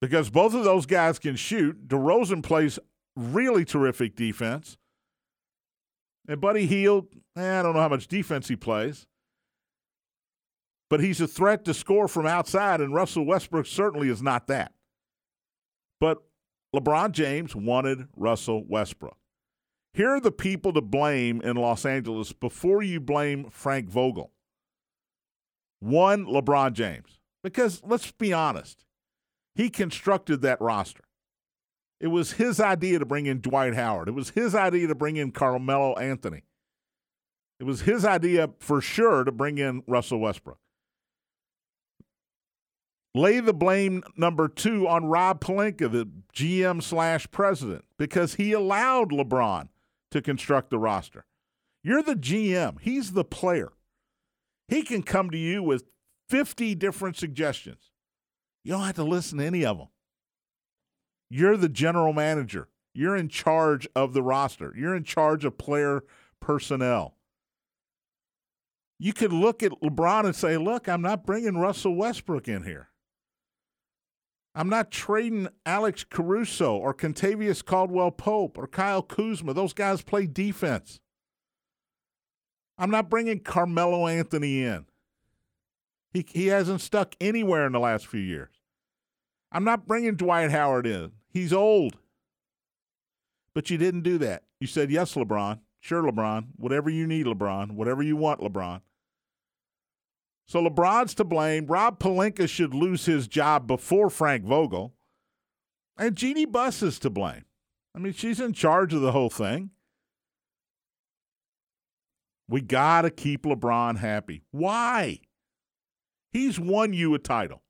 Because 0.00 0.30
both 0.30 0.54
of 0.54 0.64
those 0.64 0.86
guys 0.86 1.18
can 1.18 1.36
shoot. 1.36 1.88
DeRozan 1.88 2.42
plays 2.42 2.78
really 3.16 3.64
terrific 3.64 4.14
defense. 4.14 4.76
And 6.28 6.40
Buddy 6.40 6.66
Hield, 6.66 7.06
eh, 7.36 7.58
I 7.58 7.62
don't 7.62 7.74
know 7.74 7.80
how 7.80 7.88
much 7.88 8.06
defense 8.06 8.48
he 8.48 8.56
plays, 8.56 9.06
but 10.90 11.00
he's 11.00 11.20
a 11.20 11.26
threat 11.26 11.64
to 11.64 11.74
score 11.74 12.06
from 12.06 12.26
outside, 12.26 12.80
and 12.80 12.94
Russell 12.94 13.26
Westbrook 13.26 13.66
certainly 13.66 14.08
is 14.08 14.22
not 14.22 14.46
that. 14.46 14.72
But 16.00 16.22
LeBron 16.74 17.12
James 17.12 17.56
wanted 17.56 18.08
Russell 18.16 18.64
Westbrook. 18.66 19.17
Here 19.94 20.10
are 20.10 20.20
the 20.20 20.32
people 20.32 20.72
to 20.74 20.80
blame 20.80 21.40
in 21.40 21.56
Los 21.56 21.84
Angeles 21.84 22.32
before 22.32 22.82
you 22.82 23.00
blame 23.00 23.50
Frank 23.50 23.88
Vogel. 23.88 24.32
One, 25.80 26.26
LeBron 26.26 26.72
James. 26.72 27.20
Because 27.42 27.82
let's 27.84 28.10
be 28.10 28.32
honest, 28.32 28.84
he 29.54 29.70
constructed 29.70 30.42
that 30.42 30.60
roster. 30.60 31.04
It 32.00 32.08
was 32.08 32.32
his 32.32 32.60
idea 32.60 32.98
to 32.98 33.06
bring 33.06 33.26
in 33.26 33.40
Dwight 33.40 33.74
Howard. 33.74 34.08
It 34.08 34.14
was 34.14 34.30
his 34.30 34.54
idea 34.54 34.86
to 34.86 34.94
bring 34.94 35.16
in 35.16 35.32
Carmelo 35.32 35.94
Anthony. 35.94 36.42
It 37.58 37.64
was 37.64 37.82
his 37.82 38.04
idea 38.04 38.50
for 38.60 38.80
sure 38.80 39.24
to 39.24 39.32
bring 39.32 39.58
in 39.58 39.82
Russell 39.86 40.20
Westbrook. 40.20 40.60
Lay 43.14 43.40
the 43.40 43.54
blame 43.54 44.04
number 44.16 44.46
two 44.46 44.86
on 44.86 45.06
Rob 45.06 45.40
Pelinka, 45.40 45.90
the 45.90 46.08
GM 46.32 46.80
slash 46.82 47.28
president, 47.32 47.84
because 47.98 48.34
he 48.34 48.52
allowed 48.52 49.10
LeBron 49.10 49.68
to 50.10 50.22
construct 50.22 50.70
the 50.70 50.78
roster. 50.78 51.26
You're 51.82 52.02
the 52.02 52.16
GM, 52.16 52.80
he's 52.80 53.12
the 53.12 53.24
player. 53.24 53.72
He 54.68 54.82
can 54.82 55.02
come 55.02 55.30
to 55.30 55.38
you 55.38 55.62
with 55.62 55.84
50 56.28 56.74
different 56.74 57.16
suggestions. 57.16 57.90
You 58.64 58.72
don't 58.72 58.82
have 58.82 58.96
to 58.96 59.04
listen 59.04 59.38
to 59.38 59.46
any 59.46 59.64
of 59.64 59.78
them. 59.78 59.88
You're 61.30 61.56
the 61.56 61.68
general 61.68 62.12
manager. 62.12 62.68
You're 62.94 63.16
in 63.16 63.28
charge 63.28 63.88
of 63.94 64.12
the 64.12 64.22
roster. 64.22 64.74
You're 64.76 64.96
in 64.96 65.04
charge 65.04 65.44
of 65.44 65.56
player 65.56 66.04
personnel. 66.40 67.14
You 68.98 69.12
could 69.12 69.32
look 69.32 69.62
at 69.62 69.80
LeBron 69.82 70.24
and 70.24 70.34
say, 70.34 70.56
look, 70.56 70.88
I'm 70.88 71.02
not 71.02 71.24
bringing 71.24 71.58
Russell 71.58 71.94
Westbrook 71.94 72.48
in 72.48 72.64
here. 72.64 72.88
I'm 74.54 74.68
not 74.68 74.90
trading 74.90 75.48
Alex 75.64 76.04
Caruso 76.08 76.76
or 76.76 76.92
Kentavious 76.92 77.64
Caldwell 77.64 78.10
Pope 78.10 78.58
or 78.58 78.66
Kyle 78.66 79.02
Kuzma. 79.02 79.54
Those 79.54 79.72
guys 79.72 80.02
play 80.02 80.26
defense. 80.26 81.00
I'm 82.76 82.90
not 82.90 83.10
bringing 83.10 83.40
Carmelo 83.40 84.06
Anthony 84.06 84.62
in. 84.62 84.86
He, 86.12 86.24
he 86.28 86.46
hasn't 86.46 86.80
stuck 86.80 87.14
anywhere 87.20 87.66
in 87.66 87.72
the 87.72 87.80
last 87.80 88.06
few 88.06 88.20
years. 88.20 88.50
I'm 89.52 89.64
not 89.64 89.86
bringing 89.86 90.16
Dwight 90.16 90.50
Howard 90.50 90.86
in. 90.86 91.12
He's 91.30 91.52
old. 91.52 91.98
But 93.54 93.70
you 93.70 93.78
didn't 93.78 94.02
do 94.02 94.18
that. 94.18 94.44
You 94.60 94.66
said, 94.66 94.90
yes, 94.90 95.14
LeBron. 95.14 95.60
Sure, 95.80 96.02
LeBron. 96.02 96.48
Whatever 96.56 96.90
you 96.90 97.06
need, 97.06 97.26
LeBron. 97.26 97.72
Whatever 97.72 98.02
you 98.02 98.16
want, 98.16 98.40
LeBron. 98.40 98.80
So 100.48 100.64
LeBron's 100.64 101.14
to 101.16 101.24
blame. 101.24 101.66
Rob 101.66 101.98
Pelinka 102.00 102.48
should 102.48 102.72
lose 102.74 103.04
his 103.04 103.28
job 103.28 103.66
before 103.66 104.08
Frank 104.08 104.44
Vogel. 104.44 104.94
And 105.98 106.16
Jeanie 106.16 106.46
Buss 106.46 106.82
is 106.82 106.98
to 107.00 107.10
blame. 107.10 107.44
I 107.94 107.98
mean, 107.98 108.14
she's 108.14 108.40
in 108.40 108.54
charge 108.54 108.94
of 108.94 109.02
the 109.02 109.12
whole 109.12 109.28
thing. 109.28 109.70
We 112.48 112.62
got 112.62 113.02
to 113.02 113.10
keep 113.10 113.42
LeBron 113.42 113.98
happy. 113.98 114.42
Why? 114.50 115.20
He's 116.32 116.58
won 116.58 116.94
you 116.94 117.12
a 117.14 117.18
title. 117.18 117.62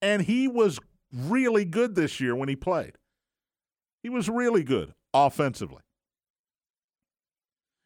And 0.00 0.22
he 0.22 0.48
was 0.48 0.78
really 1.12 1.66
good 1.66 1.96
this 1.96 2.18
year 2.18 2.34
when 2.34 2.48
he 2.48 2.56
played. 2.56 2.96
He 4.02 4.08
was 4.08 4.30
really 4.30 4.62
good 4.62 4.94
offensively. 5.12 5.82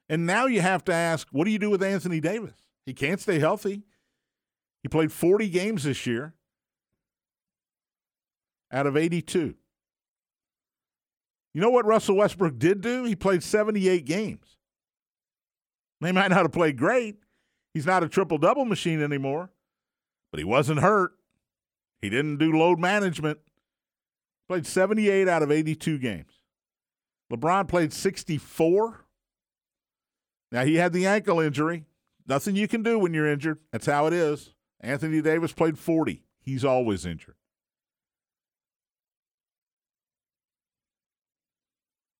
And 0.08 0.24
now 0.26 0.46
you 0.46 0.60
have 0.60 0.84
to 0.84 0.92
ask, 0.92 1.26
what 1.32 1.46
do 1.46 1.50
you 1.50 1.58
do 1.58 1.70
with 1.70 1.82
Anthony 1.82 2.20
Davis? 2.20 2.62
He 2.86 2.94
can't 2.94 3.20
stay 3.20 3.40
healthy. 3.40 3.82
He 4.82 4.88
played 4.88 5.12
40 5.12 5.48
games 5.48 5.84
this 5.84 6.06
year 6.06 6.34
out 8.72 8.86
of 8.86 8.96
82. 8.96 9.54
You 11.52 11.60
know 11.60 11.70
what 11.70 11.86
Russell 11.86 12.16
Westbrook 12.16 12.58
did 12.58 12.80
do? 12.80 13.04
He 13.04 13.16
played 13.16 13.42
78 13.42 14.04
games. 14.04 14.56
They 16.00 16.12
might 16.12 16.28
not 16.28 16.42
have 16.42 16.52
played 16.52 16.78
great. 16.78 17.16
He's 17.74 17.86
not 17.86 18.02
a 18.02 18.08
triple 18.08 18.38
double 18.38 18.64
machine 18.64 19.02
anymore, 19.02 19.50
but 20.30 20.38
he 20.38 20.44
wasn't 20.44 20.80
hurt. 20.80 21.12
He 22.00 22.08
didn't 22.08 22.38
do 22.38 22.52
load 22.52 22.78
management. 22.78 23.38
Played 24.48 24.66
78 24.66 25.28
out 25.28 25.42
of 25.42 25.50
82 25.50 25.98
games. 25.98 26.40
LeBron 27.32 27.68
played 27.68 27.92
64. 27.92 29.04
Now, 30.50 30.64
he 30.64 30.76
had 30.76 30.92
the 30.92 31.06
ankle 31.06 31.38
injury. 31.38 31.84
Nothing 32.26 32.56
you 32.56 32.66
can 32.66 32.82
do 32.82 32.98
when 32.98 33.14
you're 33.14 33.30
injured. 33.30 33.58
That's 33.70 33.86
how 33.86 34.06
it 34.06 34.12
is. 34.12 34.54
Anthony 34.80 35.20
Davis 35.20 35.52
played 35.52 35.78
40. 35.78 36.22
He's 36.40 36.64
always 36.64 37.04
injured. 37.04 37.36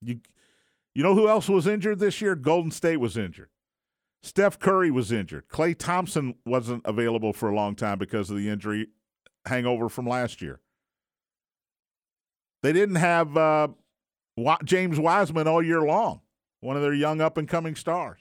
You, 0.03 0.20
you 0.94 1.03
know 1.03 1.14
who 1.14 1.29
else 1.29 1.49
was 1.49 1.66
injured 1.66 1.99
this 1.99 2.20
year? 2.20 2.35
Golden 2.35 2.70
State 2.70 2.99
was 2.99 3.16
injured. 3.16 3.49
Steph 4.23 4.59
Curry 4.59 4.90
was 4.90 5.11
injured. 5.12 5.49
Klay 5.49 5.77
Thompson 5.77 6.35
wasn't 6.44 6.83
available 6.85 7.33
for 7.33 7.49
a 7.49 7.55
long 7.55 7.75
time 7.75 7.99
because 7.99 8.29
of 8.31 8.37
the 8.37 8.49
injury 8.49 8.88
hangover 9.46 9.88
from 9.88 10.07
last 10.07 10.42
year. 10.42 10.61
They 12.62 12.75
didn't 12.75 12.96
have 12.96 13.37
uh, 13.37 13.68
James 14.64 14.99
Wiseman 14.99 15.49
all 15.49 15.62
year 15.62 15.81
long, 15.81 16.20
one 16.61 16.77
of 16.77 16.83
their 16.83 16.92
young 16.92 17.23
up 17.23 17.38
and 17.38 17.49
coming 17.49 17.75
stars. 17.75 18.20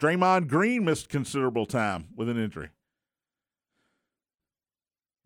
Draymond 0.00 0.48
Green 0.48 0.84
missed 0.84 1.08
considerable 1.08 1.64
time 1.64 2.08
with 2.14 2.28
an 2.28 2.38
injury. 2.38 2.68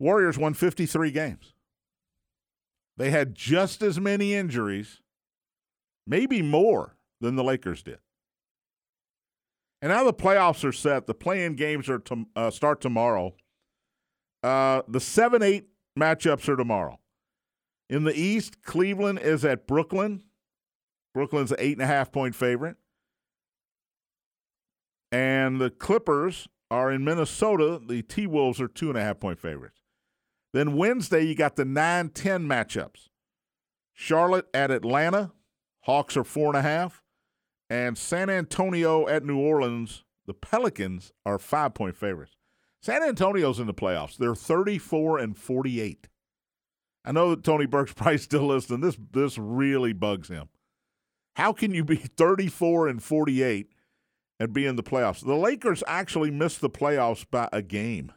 Warriors 0.01 0.35
won 0.35 0.55
53 0.55 1.11
games. 1.11 1.53
They 2.97 3.11
had 3.11 3.35
just 3.35 3.83
as 3.83 3.99
many 3.99 4.33
injuries, 4.33 4.99
maybe 6.07 6.41
more, 6.41 6.97
than 7.21 7.35
the 7.35 7.43
Lakers 7.43 7.83
did. 7.83 7.99
And 9.79 9.91
now 9.91 10.03
the 10.03 10.13
playoffs 10.13 10.63
are 10.63 10.71
set. 10.71 11.05
The 11.05 11.13
play-in 11.13 11.55
games 11.55 11.87
are 11.87 11.99
to, 11.99 12.25
uh, 12.35 12.49
start 12.49 12.81
tomorrow. 12.81 13.35
Uh, 14.41 14.81
the 14.87 14.99
seven 14.99 15.43
eight 15.43 15.67
matchups 15.97 16.49
are 16.49 16.57
tomorrow. 16.57 16.99
In 17.87 18.03
the 18.03 18.19
East, 18.19 18.63
Cleveland 18.63 19.19
is 19.19 19.45
at 19.45 19.67
Brooklyn. 19.67 20.23
Brooklyn's 21.13 21.51
an 21.51 21.57
eight 21.59 21.73
and 21.73 21.83
a 21.83 21.87
half 21.87 22.11
point 22.11 22.33
favorite. 22.33 22.77
And 25.11 25.61
the 25.61 25.69
Clippers 25.69 26.47
are 26.71 26.91
in 26.91 27.03
Minnesota. 27.03 27.79
The 27.85 28.01
T 28.01 28.25
Wolves 28.25 28.59
are 28.59 28.67
two 28.67 28.89
and 28.89 28.97
a 28.97 29.01
half 29.01 29.19
point 29.19 29.39
favorites. 29.39 29.80
Then 30.53 30.75
Wednesday, 30.75 31.23
you 31.23 31.35
got 31.35 31.55
the 31.55 31.65
9 31.65 32.09
10 32.09 32.47
matchups. 32.47 33.09
Charlotte 33.93 34.47
at 34.53 34.71
Atlanta. 34.71 35.31
Hawks 35.81 36.17
are 36.17 36.23
four 36.23 36.47
and 36.47 36.57
a 36.57 36.61
half. 36.61 37.03
And 37.69 37.97
San 37.97 38.29
Antonio 38.29 39.07
at 39.07 39.23
New 39.23 39.37
Orleans. 39.37 40.03
The 40.25 40.33
Pelicans 40.33 41.13
are 41.25 41.39
five 41.39 41.73
point 41.73 41.95
favorites. 41.95 42.35
San 42.81 43.03
Antonio's 43.03 43.59
in 43.59 43.67
the 43.67 43.73
playoffs. 43.73 44.17
They're 44.17 44.35
34 44.35 45.19
and 45.19 45.37
48. 45.37 46.07
I 47.05 47.11
know 47.11 47.29
that 47.31 47.43
Tony 47.43 47.65
Burke's 47.65 47.93
probably 47.95 48.17
still 48.17 48.47
listening. 48.47 48.81
This 48.81 48.97
this 49.11 49.37
really 49.37 49.93
bugs 49.93 50.27
him. 50.27 50.49
How 51.35 51.53
can 51.53 51.73
you 51.73 51.83
be 51.83 51.95
34 52.17 52.87
and 52.87 53.01
48 53.01 53.67
and 54.39 54.53
be 54.53 54.65
in 54.65 54.75
the 54.75 54.83
playoffs? 54.83 55.25
The 55.25 55.35
Lakers 55.35 55.83
actually 55.87 56.31
missed 56.31 56.61
the 56.61 56.69
playoffs 56.69 57.25
by 57.29 57.49
a 57.51 57.61
game. 57.61 58.11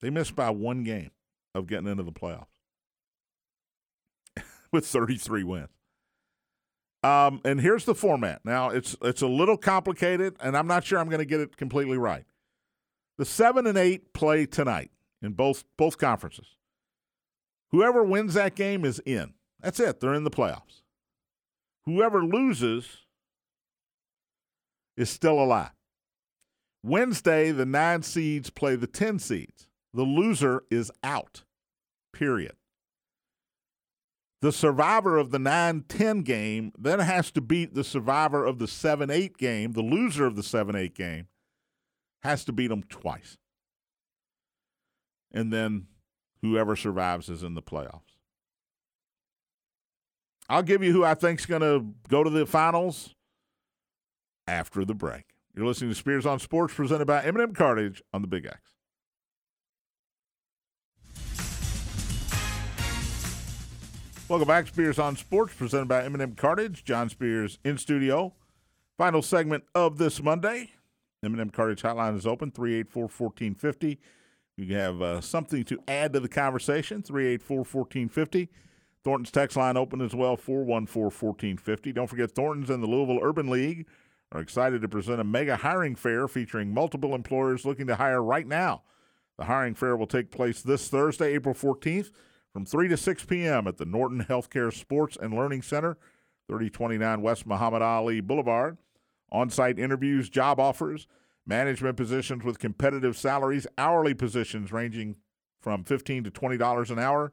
They 0.00 0.10
missed 0.10 0.36
by 0.36 0.50
one 0.50 0.84
game 0.84 1.10
of 1.54 1.66
getting 1.66 1.88
into 1.88 2.02
the 2.02 2.12
playoffs 2.12 2.46
with 4.72 4.86
33 4.86 5.44
wins. 5.44 5.68
Um, 7.02 7.40
and 7.44 7.60
here's 7.60 7.84
the 7.84 7.94
format. 7.94 8.40
Now 8.44 8.70
it's 8.70 8.96
it's 9.02 9.22
a 9.22 9.28
little 9.28 9.56
complicated, 9.56 10.36
and 10.40 10.56
I'm 10.56 10.66
not 10.66 10.84
sure 10.84 10.98
I'm 10.98 11.08
going 11.08 11.20
to 11.20 11.24
get 11.24 11.40
it 11.40 11.56
completely 11.56 11.98
right. 11.98 12.24
The 13.18 13.24
seven 13.24 13.66
and 13.66 13.78
eight 13.78 14.12
play 14.12 14.44
tonight 14.44 14.90
in 15.22 15.32
both 15.32 15.64
both 15.76 15.98
conferences. 15.98 16.56
Whoever 17.70 18.02
wins 18.02 18.34
that 18.34 18.54
game 18.54 18.84
is 18.84 19.00
in. 19.06 19.34
That's 19.60 19.78
it. 19.80 20.00
They're 20.00 20.14
in 20.14 20.24
the 20.24 20.30
playoffs. 20.30 20.82
Whoever 21.84 22.24
loses 22.24 23.04
is 24.96 25.10
still 25.10 25.40
alive. 25.40 25.70
Wednesday, 26.82 27.52
the 27.52 27.66
nine 27.66 28.02
seeds 28.02 28.50
play 28.50 28.76
the 28.76 28.86
10 28.86 29.18
seeds. 29.18 29.68
The 29.96 30.02
loser 30.02 30.62
is 30.70 30.92
out, 31.02 31.44
period. 32.12 32.52
The 34.42 34.52
survivor 34.52 35.16
of 35.16 35.30
the 35.30 35.38
9 35.38 35.84
10 35.88 36.20
game 36.20 36.72
then 36.78 36.98
has 36.98 37.30
to 37.30 37.40
beat 37.40 37.74
the 37.74 37.82
survivor 37.82 38.44
of 38.44 38.58
the 38.58 38.68
7 38.68 39.10
8 39.10 39.38
game, 39.38 39.72
the 39.72 39.80
loser 39.80 40.26
of 40.26 40.36
the 40.36 40.42
7 40.42 40.76
8 40.76 40.94
game, 40.94 41.28
has 42.22 42.44
to 42.44 42.52
beat 42.52 42.66
them 42.66 42.82
twice. 42.82 43.38
And 45.32 45.50
then 45.50 45.86
whoever 46.42 46.76
survives 46.76 47.30
is 47.30 47.42
in 47.42 47.54
the 47.54 47.62
playoffs. 47.62 48.18
I'll 50.50 50.62
give 50.62 50.82
you 50.82 50.92
who 50.92 51.04
I 51.04 51.14
think's 51.14 51.46
going 51.46 51.62
to 51.62 51.86
go 52.08 52.22
to 52.22 52.28
the 52.28 52.44
finals. 52.44 53.14
after 54.46 54.84
the 54.84 54.94
break. 54.94 55.24
You're 55.54 55.66
listening 55.66 55.90
to 55.90 55.96
Spears 55.96 56.26
on 56.26 56.38
Sports 56.38 56.74
presented 56.74 57.06
by 57.06 57.24
M&M 57.24 57.54
Cartage 57.54 58.02
on 58.12 58.20
the 58.20 58.28
Big 58.28 58.44
X. 58.44 58.75
Welcome 64.28 64.48
back, 64.48 64.66
Spears 64.66 64.98
on 64.98 65.14
Sports, 65.14 65.54
presented 65.54 65.86
by 65.86 66.02
M&M 66.02 66.34
Cartage. 66.34 66.82
John 66.82 67.08
Spears 67.08 67.60
in 67.62 67.78
studio. 67.78 68.34
Final 68.98 69.22
segment 69.22 69.62
of 69.72 69.98
this 69.98 70.20
Monday. 70.20 70.72
M&M 71.22 71.50
Cartage 71.50 71.82
Hotline 71.82 72.16
is 72.16 72.26
open, 72.26 72.50
384-1450. 72.50 73.98
You 74.56 74.74
have 74.74 75.00
uh, 75.00 75.20
something 75.20 75.62
to 75.62 75.78
add 75.86 76.12
to 76.12 76.18
the 76.18 76.28
conversation, 76.28 77.02
384-1450. 77.02 78.48
Thornton's 79.04 79.30
text 79.30 79.56
line 79.56 79.76
open 79.76 80.00
as 80.00 80.12
well, 80.12 80.36
414-1450. 80.36 81.94
Don't 81.94 82.08
forget 82.08 82.32
Thornton's 82.32 82.68
and 82.68 82.82
the 82.82 82.88
Louisville 82.88 83.20
Urban 83.22 83.48
League 83.48 83.86
are 84.32 84.40
excited 84.40 84.82
to 84.82 84.88
present 84.88 85.20
a 85.20 85.24
mega 85.24 85.54
hiring 85.54 85.94
fair 85.94 86.26
featuring 86.26 86.74
multiple 86.74 87.14
employers 87.14 87.64
looking 87.64 87.86
to 87.86 87.94
hire 87.94 88.20
right 88.20 88.48
now. 88.48 88.82
The 89.38 89.44
hiring 89.44 89.76
fair 89.76 89.96
will 89.96 90.08
take 90.08 90.32
place 90.32 90.62
this 90.62 90.88
Thursday, 90.88 91.34
April 91.34 91.54
14th 91.54 92.10
from 92.56 92.64
3 92.64 92.88
to 92.88 92.96
6 92.96 93.26
p.m. 93.26 93.66
at 93.66 93.76
the 93.76 93.84
Norton 93.84 94.24
Healthcare 94.24 94.72
Sports 94.72 95.18
and 95.20 95.34
Learning 95.34 95.60
Center, 95.60 95.98
3029 96.48 97.20
West 97.20 97.46
Muhammad 97.46 97.82
Ali 97.82 98.22
Boulevard. 98.22 98.78
On 99.30 99.50
site 99.50 99.78
interviews, 99.78 100.30
job 100.30 100.58
offers, 100.58 101.06
management 101.44 101.98
positions 101.98 102.44
with 102.44 102.58
competitive 102.58 103.14
salaries, 103.14 103.66
hourly 103.76 104.14
positions 104.14 104.72
ranging 104.72 105.16
from 105.60 105.84
15 105.84 106.24
to 106.24 106.30
$20 106.30 106.90
an 106.90 106.98
hour, 106.98 107.30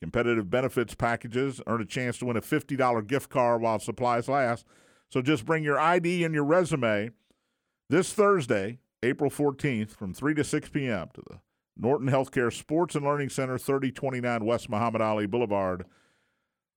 competitive 0.00 0.48
benefits 0.48 0.94
packages, 0.94 1.60
earn 1.66 1.82
a 1.82 1.84
chance 1.84 2.16
to 2.16 2.24
win 2.24 2.38
a 2.38 2.40
$50 2.40 3.06
gift 3.06 3.28
card 3.28 3.60
while 3.60 3.78
supplies 3.78 4.30
last. 4.30 4.64
So 5.10 5.20
just 5.20 5.44
bring 5.44 5.62
your 5.62 5.78
ID 5.78 6.24
and 6.24 6.34
your 6.34 6.44
resume 6.44 7.10
this 7.90 8.14
Thursday, 8.14 8.78
April 9.02 9.30
14th, 9.30 9.90
from 9.90 10.14
3 10.14 10.32
to 10.36 10.42
6 10.42 10.70
p.m. 10.70 11.10
to 11.12 11.20
the 11.28 11.40
Norton 11.76 12.08
Healthcare 12.08 12.52
Sports 12.52 12.94
and 12.94 13.04
Learning 13.04 13.28
Center, 13.28 13.58
3029 13.58 14.44
West 14.44 14.70
Muhammad 14.70 15.02
Ali 15.02 15.26
Boulevard. 15.26 15.84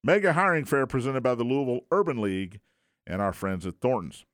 Mega 0.03 0.33
hiring 0.33 0.65
fair 0.65 0.87
presented 0.87 1.21
by 1.21 1.35
the 1.35 1.43
Louisville 1.43 1.81
Urban 1.91 2.19
League 2.21 2.59
and 3.05 3.21
our 3.21 3.33
friends 3.33 3.65
at 3.65 3.79
Thornton's. 3.79 4.25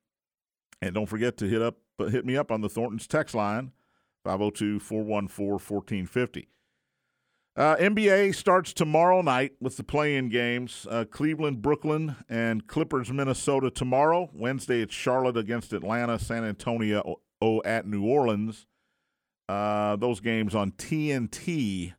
And 0.82 0.94
don't 0.94 1.08
forget 1.08 1.38
to 1.38 1.48
hit 1.48 1.62
up 1.62 1.78
hit 2.10 2.26
me 2.26 2.36
up 2.36 2.52
on 2.52 2.62
the 2.62 2.70
Thornton's 2.70 3.08
text 3.08 3.36
line 3.36 3.72
502-414-1450. 4.26 6.48
Uh, 7.56 7.76
NBA 7.76 8.34
starts 8.34 8.74
tomorrow 8.74 9.22
night 9.22 9.52
with 9.62 9.78
the 9.78 9.84
play-in 9.84 10.30
games. 10.30 10.88
Uh, 10.90 11.06
Cleveland, 11.06 11.62
Brooklyn, 11.62 12.16
and 12.28 12.66
Clippers, 12.66 13.12
Minnesota 13.12 13.70
tomorrow. 13.70 14.32
Wednesday, 14.34 14.82
it's 14.82 14.96
Charlotte 14.96 15.38
against 15.38 15.72
Atlanta, 15.72 16.18
San 16.18 16.44
Antonio 16.44 17.20
oh, 17.42 17.62
at 17.64 17.86
New 17.86 18.04
Orleans 18.06 18.66
uh, 19.50 19.96
those 19.96 20.20
games 20.20 20.56
on 20.56 20.72
TNT. 20.72 21.94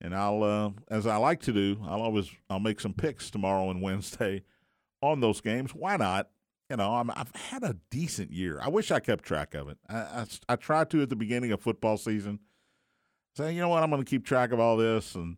And 0.00 0.14
I'll, 0.14 0.42
uh, 0.42 0.70
as 0.88 1.06
I 1.06 1.16
like 1.16 1.40
to 1.42 1.52
do, 1.52 1.78
I'll 1.86 2.02
always 2.02 2.30
I'll 2.50 2.60
make 2.60 2.80
some 2.80 2.92
picks 2.92 3.30
tomorrow 3.30 3.70
and 3.70 3.82
Wednesday 3.82 4.42
on 5.02 5.20
those 5.20 5.40
games. 5.40 5.74
Why 5.74 5.96
not? 5.96 6.28
You 6.70 6.76
know, 6.76 6.90
i 6.90 7.04
have 7.16 7.30
had 7.34 7.62
a 7.62 7.76
decent 7.90 8.32
year. 8.32 8.58
I 8.60 8.68
wish 8.68 8.90
I 8.90 8.98
kept 8.98 9.24
track 9.24 9.54
of 9.54 9.68
it. 9.68 9.78
I, 9.88 9.96
I, 9.96 10.26
I 10.48 10.56
tried 10.56 10.90
to 10.90 11.02
at 11.02 11.10
the 11.10 11.16
beginning 11.16 11.52
of 11.52 11.60
football 11.60 11.96
season. 11.96 12.40
Say, 13.36 13.52
you 13.52 13.60
know 13.60 13.68
what, 13.68 13.84
I'm 13.84 13.90
going 13.90 14.02
to 14.02 14.08
keep 14.08 14.24
track 14.24 14.50
of 14.50 14.58
all 14.58 14.76
this, 14.76 15.14
and 15.14 15.36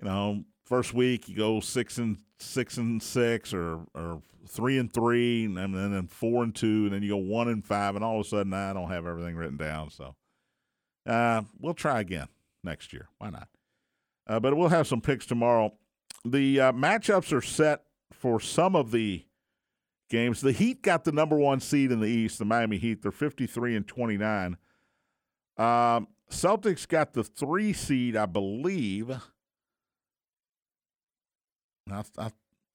you 0.00 0.06
know, 0.06 0.44
first 0.64 0.94
week 0.94 1.28
you 1.28 1.36
go 1.36 1.58
six 1.58 1.98
and 1.98 2.18
six 2.38 2.76
and 2.76 3.02
six, 3.02 3.52
or 3.52 3.80
or 3.94 4.22
three 4.46 4.78
and 4.78 4.92
three, 4.92 5.44
and 5.46 5.56
then, 5.56 5.74
and 5.74 5.92
then 5.92 6.06
four 6.06 6.44
and 6.44 6.54
two, 6.54 6.84
and 6.84 6.92
then 6.92 7.02
you 7.02 7.10
go 7.10 7.16
one 7.16 7.48
and 7.48 7.64
five, 7.64 7.96
and 7.96 8.04
all 8.04 8.20
of 8.20 8.26
a 8.26 8.28
sudden 8.28 8.52
I 8.52 8.72
don't 8.72 8.90
have 8.90 9.06
everything 9.06 9.34
written 9.34 9.56
down. 9.56 9.90
So 9.90 10.14
uh, 11.06 11.42
we'll 11.58 11.74
try 11.74 12.00
again 12.00 12.28
next 12.62 12.92
year. 12.92 13.08
Why 13.18 13.30
not? 13.30 13.48
Uh, 14.26 14.40
but 14.40 14.56
we'll 14.56 14.68
have 14.68 14.86
some 14.86 15.00
picks 15.00 15.26
tomorrow. 15.26 15.74
The 16.24 16.60
uh, 16.60 16.72
matchups 16.72 17.32
are 17.32 17.42
set 17.42 17.84
for 18.12 18.40
some 18.40 18.74
of 18.74 18.90
the 18.90 19.24
games. 20.08 20.40
The 20.40 20.52
Heat 20.52 20.82
got 20.82 21.04
the 21.04 21.12
number 21.12 21.36
one 21.36 21.60
seed 21.60 21.92
in 21.92 22.00
the 22.00 22.06
East, 22.06 22.38
the 22.38 22.44
Miami 22.44 22.78
Heat. 22.78 23.02
They're 23.02 23.12
53 23.12 23.76
and 23.76 23.86
29. 23.86 24.56
Um, 25.56 26.08
Celtics 26.30 26.88
got 26.88 27.12
the 27.12 27.22
three 27.22 27.72
seed, 27.74 28.16
I 28.16 28.26
believe. 28.26 29.10
I, 31.90 32.02
I, 32.16 32.30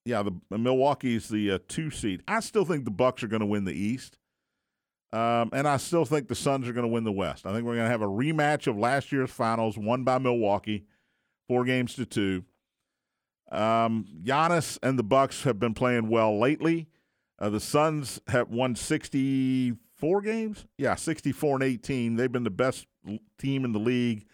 yeah, 0.06 0.22
the 0.22 0.58
Milwaukee's 0.58 1.30
the 1.30 1.52
uh, 1.52 1.60
two 1.68 1.90
seed. 1.90 2.22
I 2.28 2.42
still 2.42 2.66
think 2.66 2.86
the 2.86 2.92
Bucks 2.92 3.24
are 3.24 3.28
going 3.28 3.40
to 3.40 3.46
win 3.46 3.66
the 3.66 3.74
East. 3.74 4.19
Um, 5.12 5.50
and 5.54 5.68
I 5.68 5.78
still 5.78 6.06
think 6.06 6.28
the 6.28 6.36
Suns 6.36 6.68
are 6.68 6.74
going 6.74 6.84
to 6.84 6.92
win 6.94 7.04
the 7.04 7.12
West. 7.12 7.46
I 7.46 7.54
think 7.54 7.66
we're 7.66 7.76
going 7.76 7.88
to 7.88 7.92
have 7.92 8.02
a 8.02 8.08
rematch 8.08 8.68
of 8.68 8.78
last 8.78 9.12
year's 9.12 9.32
finals, 9.32 9.78
won 9.78 10.04
by 10.04 10.20
Milwaukee, 10.20 10.86
four 11.48 11.66
games 11.66 11.96
to 11.96 12.06
two. 12.06 12.44
Um, 13.52 14.06
Giannis 14.24 14.78
and 14.84 15.00
the 15.00 15.04
Bucks 15.04 15.44
have 15.44 15.60
been 15.60 15.74
playing 15.74 16.10
well 16.10 16.40
lately. 16.40 16.88
Uh, 17.40 17.50
the 17.50 17.60
Suns 17.60 18.22
have 18.28 18.50
won 18.50 18.76
64 18.76 20.22
games. 20.22 20.66
Yeah, 20.78 20.96
64 20.96 21.56
and 21.56 21.64
18. 21.64 22.16
They've 22.16 22.32
been 22.32 22.44
the 22.44 22.52
best 22.52 22.86
team 23.40 23.66
in 23.66 23.72
the 23.72 23.80
league 23.80 24.26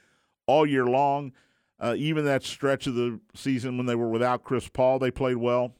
all 0.47 0.65
year 0.65 0.85
long. 0.85 1.31
Uh, 1.79 1.95
even 1.97 2.25
that 2.25 2.43
stretch 2.43 2.87
of 2.87 2.95
the 2.95 3.19
season 3.33 3.77
when 3.77 3.85
they 3.85 3.95
were 3.95 4.09
without 4.09 4.43
Chris 4.43 4.67
Paul, 4.67 4.99
they 4.99 5.11
played 5.11 5.37
well. 5.37 5.75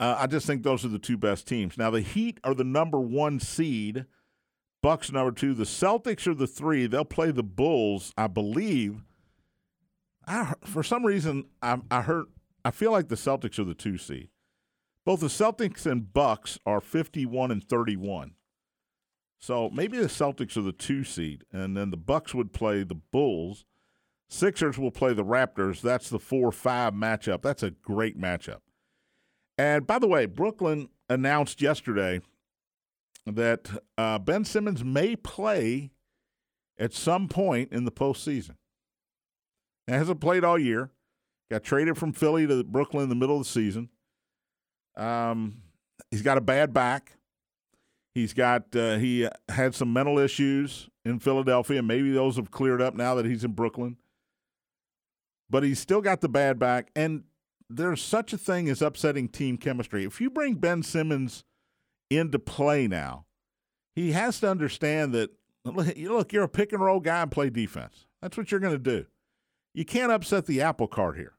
Uh, 0.00 0.16
I 0.18 0.26
just 0.26 0.46
think 0.46 0.62
those 0.62 0.84
are 0.84 0.88
the 0.88 0.98
two 0.98 1.16
best 1.16 1.46
teams. 1.46 1.78
Now 1.78 1.90
the 1.90 2.00
Heat 2.00 2.40
are 2.42 2.54
the 2.54 2.64
number 2.64 2.98
one 3.00 3.38
seed. 3.38 4.06
Bucks 4.82 5.10
number 5.10 5.32
two. 5.32 5.54
The 5.54 5.64
Celtics 5.64 6.26
are 6.26 6.34
the 6.34 6.46
three. 6.46 6.86
They'll 6.86 7.04
play 7.04 7.30
the 7.30 7.42
Bulls, 7.42 8.12
I 8.18 8.26
believe. 8.26 9.04
I 10.26 10.54
for 10.64 10.82
some 10.82 11.06
reason 11.06 11.44
I, 11.62 11.80
I 11.90 12.02
heard 12.02 12.26
I 12.64 12.70
feel 12.70 12.90
like 12.90 13.08
the 13.08 13.14
Celtics 13.14 13.58
are 13.58 13.64
the 13.64 13.74
two 13.74 13.96
seed. 13.96 14.28
Both 15.06 15.20
the 15.20 15.26
Celtics 15.28 15.86
and 15.86 16.12
Bucks 16.12 16.58
are 16.66 16.80
fifty-one 16.80 17.50
and 17.50 17.62
thirty-one. 17.62 18.34
So 19.38 19.70
maybe 19.70 19.98
the 19.98 20.08
Celtics 20.08 20.56
are 20.56 20.62
the 20.62 20.72
two 20.72 21.04
seed, 21.04 21.44
and 21.52 21.76
then 21.76 21.90
the 21.90 21.96
Bucks 21.98 22.34
would 22.34 22.52
play 22.52 22.82
the 22.82 22.94
Bulls. 22.94 23.64
Sixers 24.30 24.78
will 24.78 24.90
play 24.90 25.12
the 25.12 25.24
Raptors. 25.24 25.82
That's 25.82 26.08
the 26.08 26.18
four-five 26.18 26.94
matchup. 26.94 27.42
That's 27.42 27.62
a 27.62 27.70
great 27.70 28.18
matchup. 28.18 28.60
And 29.56 29.86
by 29.86 29.98
the 29.98 30.08
way, 30.08 30.26
Brooklyn 30.26 30.88
announced 31.08 31.62
yesterday 31.62 32.20
that 33.26 33.70
uh, 33.96 34.18
Ben 34.18 34.44
Simmons 34.44 34.84
may 34.84 35.16
play 35.16 35.90
at 36.78 36.92
some 36.92 37.28
point 37.28 37.72
in 37.72 37.84
the 37.84 37.92
postseason. 37.92 38.56
He 39.86 39.92
hasn't 39.92 40.20
played 40.20 40.44
all 40.44 40.58
year. 40.58 40.90
Got 41.50 41.62
traded 41.62 41.98
from 41.98 42.12
Philly 42.12 42.46
to 42.46 42.64
Brooklyn 42.64 43.04
in 43.04 43.08
the 43.08 43.14
middle 43.14 43.36
of 43.36 43.44
the 43.44 43.48
season. 43.48 43.90
Um, 44.96 45.62
he's 46.10 46.22
got 46.22 46.38
a 46.38 46.40
bad 46.40 46.72
back. 46.72 47.12
He's 48.14 48.32
got 48.32 48.74
uh, 48.74 48.96
he 48.96 49.28
had 49.48 49.74
some 49.74 49.92
mental 49.92 50.18
issues 50.18 50.88
in 51.04 51.18
Philadelphia. 51.18 51.82
Maybe 51.82 52.12
those 52.12 52.36
have 52.36 52.50
cleared 52.50 52.80
up 52.80 52.94
now 52.94 53.14
that 53.16 53.26
he's 53.26 53.44
in 53.44 53.52
Brooklyn. 53.52 53.96
But 55.50 55.64
he's 55.64 55.78
still 55.78 56.00
got 56.00 56.20
the 56.20 56.28
bad 56.28 56.58
back, 56.58 56.90
and 56.96 57.24
there's 57.70 58.02
such 58.02 58.32
a 58.32 58.38
thing 58.38 58.68
as 58.68 58.82
upsetting 58.82 59.28
team 59.28 59.56
chemistry. 59.56 60.04
If 60.04 60.20
you 60.20 60.30
bring 60.30 60.54
Ben 60.54 60.82
Simmons 60.82 61.44
into 62.10 62.38
play 62.38 62.86
now, 62.86 63.26
he 63.94 64.12
has 64.12 64.40
to 64.40 64.50
understand 64.50 65.14
that 65.14 65.30
look, 65.64 66.32
you're 66.32 66.44
a 66.44 66.48
pick 66.48 66.72
and 66.72 66.82
roll 66.82 67.00
guy 67.00 67.22
and 67.22 67.30
play 67.30 67.50
defense. 67.50 68.06
That's 68.20 68.36
what 68.36 68.50
you're 68.50 68.60
going 68.60 68.74
to 68.74 68.78
do. 68.78 69.06
You 69.72 69.84
can't 69.84 70.12
upset 70.12 70.46
the 70.46 70.60
apple 70.62 70.86
cart 70.86 71.16
here. 71.16 71.32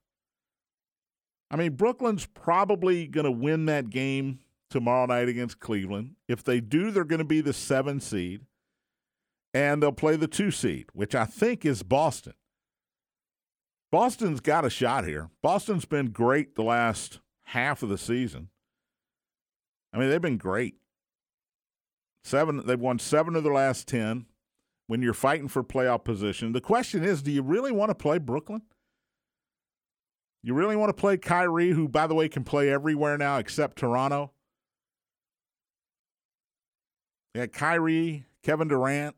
I 1.51 1.55
mean, 1.55 1.73
Brooklyn's 1.73 2.25
probably 2.25 3.07
going 3.07 3.25
to 3.25 3.31
win 3.31 3.65
that 3.67 3.89
game 3.89 4.39
tomorrow 4.69 5.05
night 5.05 5.29
against 5.29 5.59
Cleveland. 5.59 6.15
If 6.27 6.43
they 6.43 6.59
do, 6.59 6.91
they're 6.91 7.05
going 7.05 7.19
to 7.19 7.25
be 7.25 7.41
the 7.41 7.53
seven 7.53 7.99
seed, 7.99 8.41
and 9.53 9.81
they'll 9.81 9.91
play 9.91 10.15
the 10.15 10.27
two 10.27 10.51
seed, 10.51 10.87
which 10.93 11.15
I 11.15 11.25
think 11.25 11.65
is 11.65 11.83
Boston. 11.83 12.33
Boston's 13.95 14.41
got 14.41 14.65
a 14.65 14.69
shot 14.69 15.05
here. 15.05 15.29
Boston's 15.41 15.85
been 15.85 16.07
great 16.07 16.55
the 16.55 16.63
last 16.63 17.21
half 17.43 17.81
of 17.81 17.87
the 17.87 17.97
season. 17.97 18.49
I 19.93 19.97
mean, 19.97 20.09
they've 20.09 20.21
been 20.21 20.37
great. 20.37 20.75
Seven, 22.25 22.65
they've 22.65 22.77
won 22.77 22.99
seven 22.99 23.37
of 23.37 23.45
their 23.45 23.53
last 23.53 23.87
ten. 23.87 24.25
When 24.87 25.01
you're 25.01 25.13
fighting 25.13 25.47
for 25.47 25.63
playoff 25.63 26.03
position, 26.03 26.51
the 26.51 26.59
question 26.59 27.05
is: 27.05 27.21
Do 27.21 27.31
you 27.31 27.41
really 27.41 27.71
want 27.71 27.89
to 27.89 27.95
play 27.95 28.17
Brooklyn? 28.17 28.63
You 30.43 30.55
really 30.55 30.75
want 30.75 30.89
to 30.89 31.01
play 31.01 31.15
Kyrie, 31.15 31.69
who, 31.69 31.87
by 31.87 32.05
the 32.05 32.15
way, 32.15 32.27
can 32.27 32.43
play 32.43 32.69
everywhere 32.69 33.17
now 33.17 33.37
except 33.37 33.77
Toronto? 33.77 34.33
Yeah, 37.33 37.45
Kyrie, 37.45 38.25
Kevin 38.43 38.67
Durant, 38.67 39.15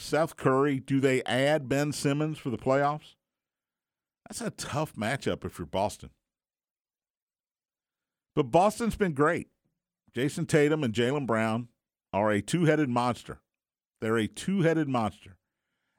Seth 0.00 0.34
Curry. 0.34 0.80
Do 0.80 0.98
they 0.98 1.22
add 1.22 1.68
Ben 1.68 1.92
Simmons 1.92 2.38
for 2.38 2.50
the 2.50 2.58
playoffs? 2.58 3.14
That's 4.28 4.40
a 4.40 4.50
tough 4.50 4.94
matchup 4.94 5.44
if 5.44 5.58
you're 5.58 5.66
Boston. 5.66 6.10
But 8.34 8.44
Boston's 8.44 8.96
been 8.96 9.12
great. 9.12 9.48
Jayson 10.14 10.46
Tatum 10.46 10.82
and 10.82 10.94
Jaylen 10.94 11.26
Brown 11.26 11.68
are 12.12 12.30
a 12.30 12.40
two 12.40 12.64
headed 12.64 12.88
monster. 12.88 13.40
They're 14.00 14.16
a 14.16 14.26
two 14.26 14.62
headed 14.62 14.88
monster. 14.88 15.36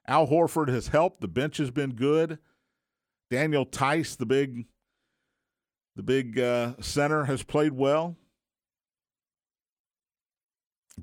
Al 0.07 0.27
Horford 0.27 0.69
has 0.69 0.89
helped. 0.89 1.21
The 1.21 1.27
bench 1.27 1.57
has 1.57 1.71
been 1.71 1.95
good. 1.95 2.39
Daniel 3.31 3.65
Theis, 3.65 4.15
the 4.15 4.25
big, 4.25 4.65
the 5.95 6.03
big 6.03 6.39
uh, 6.39 6.73
center, 6.79 7.25
has 7.25 7.43
played 7.43 7.73
well. 7.73 8.15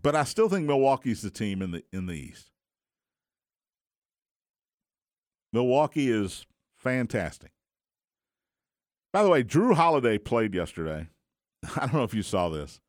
But 0.00 0.14
I 0.16 0.24
still 0.24 0.48
think 0.48 0.66
Milwaukee's 0.66 1.22
the 1.22 1.30
team 1.30 1.60
in 1.60 1.72
the 1.72 1.84
in 1.92 2.06
the 2.06 2.14
East. 2.14 2.50
Milwaukee 5.52 6.10
is 6.10 6.46
fantastic. 6.82 7.52
By 9.12 9.22
the 9.22 9.28
way, 9.28 9.44
Jrue 9.44 9.74
Holiday 9.74 10.18
played 10.18 10.54
yesterday. 10.54 11.08
I 11.76 11.80
don't 11.80 11.94
know 11.94 12.02
if 12.02 12.14
you 12.14 12.22
saw 12.22 12.48
this. 12.48 12.80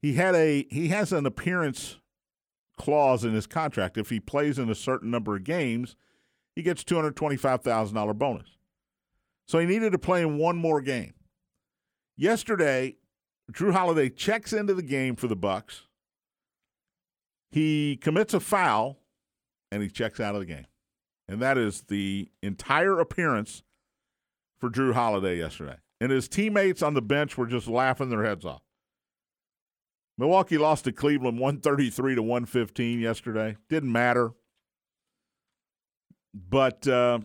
He 0.00 0.14
had 0.14 0.34
a 0.34 0.66
he 0.70 0.88
has 0.88 1.12
an 1.12 1.26
appearance 1.26 1.98
clause 2.78 3.24
in 3.24 3.32
his 3.34 3.46
contract. 3.46 3.96
If 3.96 4.10
he 4.10 4.18
plays 4.18 4.58
in 4.58 4.68
a 4.68 4.74
certain 4.74 5.10
number 5.10 5.36
of 5.36 5.44
games, 5.44 5.94
he 6.56 6.62
gets 6.62 6.82
two 6.82 6.96
hundred 6.96 7.16
twenty 7.16 7.36
five 7.36 7.62
thousand 7.62 7.94
dollar 7.94 8.14
bonus. 8.14 8.58
So 9.46 9.58
he 9.58 9.66
needed 9.66 9.92
to 9.92 9.98
play 9.98 10.22
in 10.22 10.38
one 10.38 10.56
more 10.56 10.80
game. 10.80 11.14
Yesterday, 12.16 12.96
Jrue 13.52 13.72
Holiday 13.72 14.08
checks 14.08 14.52
into 14.52 14.74
the 14.74 14.82
game 14.82 15.14
for 15.16 15.28
the 15.28 15.36
Bucks. 15.36 15.82
He 17.50 17.96
commits 17.96 18.34
a 18.34 18.40
foul 18.40 18.98
and 19.70 19.82
he 19.82 19.88
checks 19.88 20.20
out 20.20 20.34
of 20.34 20.40
the 20.40 20.46
game. 20.46 20.66
And 21.32 21.40
that 21.40 21.56
is 21.56 21.84
the 21.88 22.28
entire 22.42 23.00
appearance 23.00 23.62
for 24.60 24.68
Jrue 24.68 24.92
Holiday 24.92 25.38
yesterday. 25.38 25.76
And 25.98 26.12
his 26.12 26.28
teammates 26.28 26.82
on 26.82 26.92
the 26.92 27.00
bench 27.00 27.38
were 27.38 27.46
just 27.46 27.66
laughing 27.66 28.10
their 28.10 28.22
heads 28.22 28.44
off. 28.44 28.60
Milwaukee 30.18 30.58
lost 30.58 30.84
to 30.84 30.92
Cleveland 30.92 31.38
133 31.38 32.16
to 32.16 32.22
115 32.22 33.00
yesterday. 33.00 33.56
Didn't 33.70 33.90
matter. 33.90 34.32
But 36.34 36.86
uh, 36.86 37.20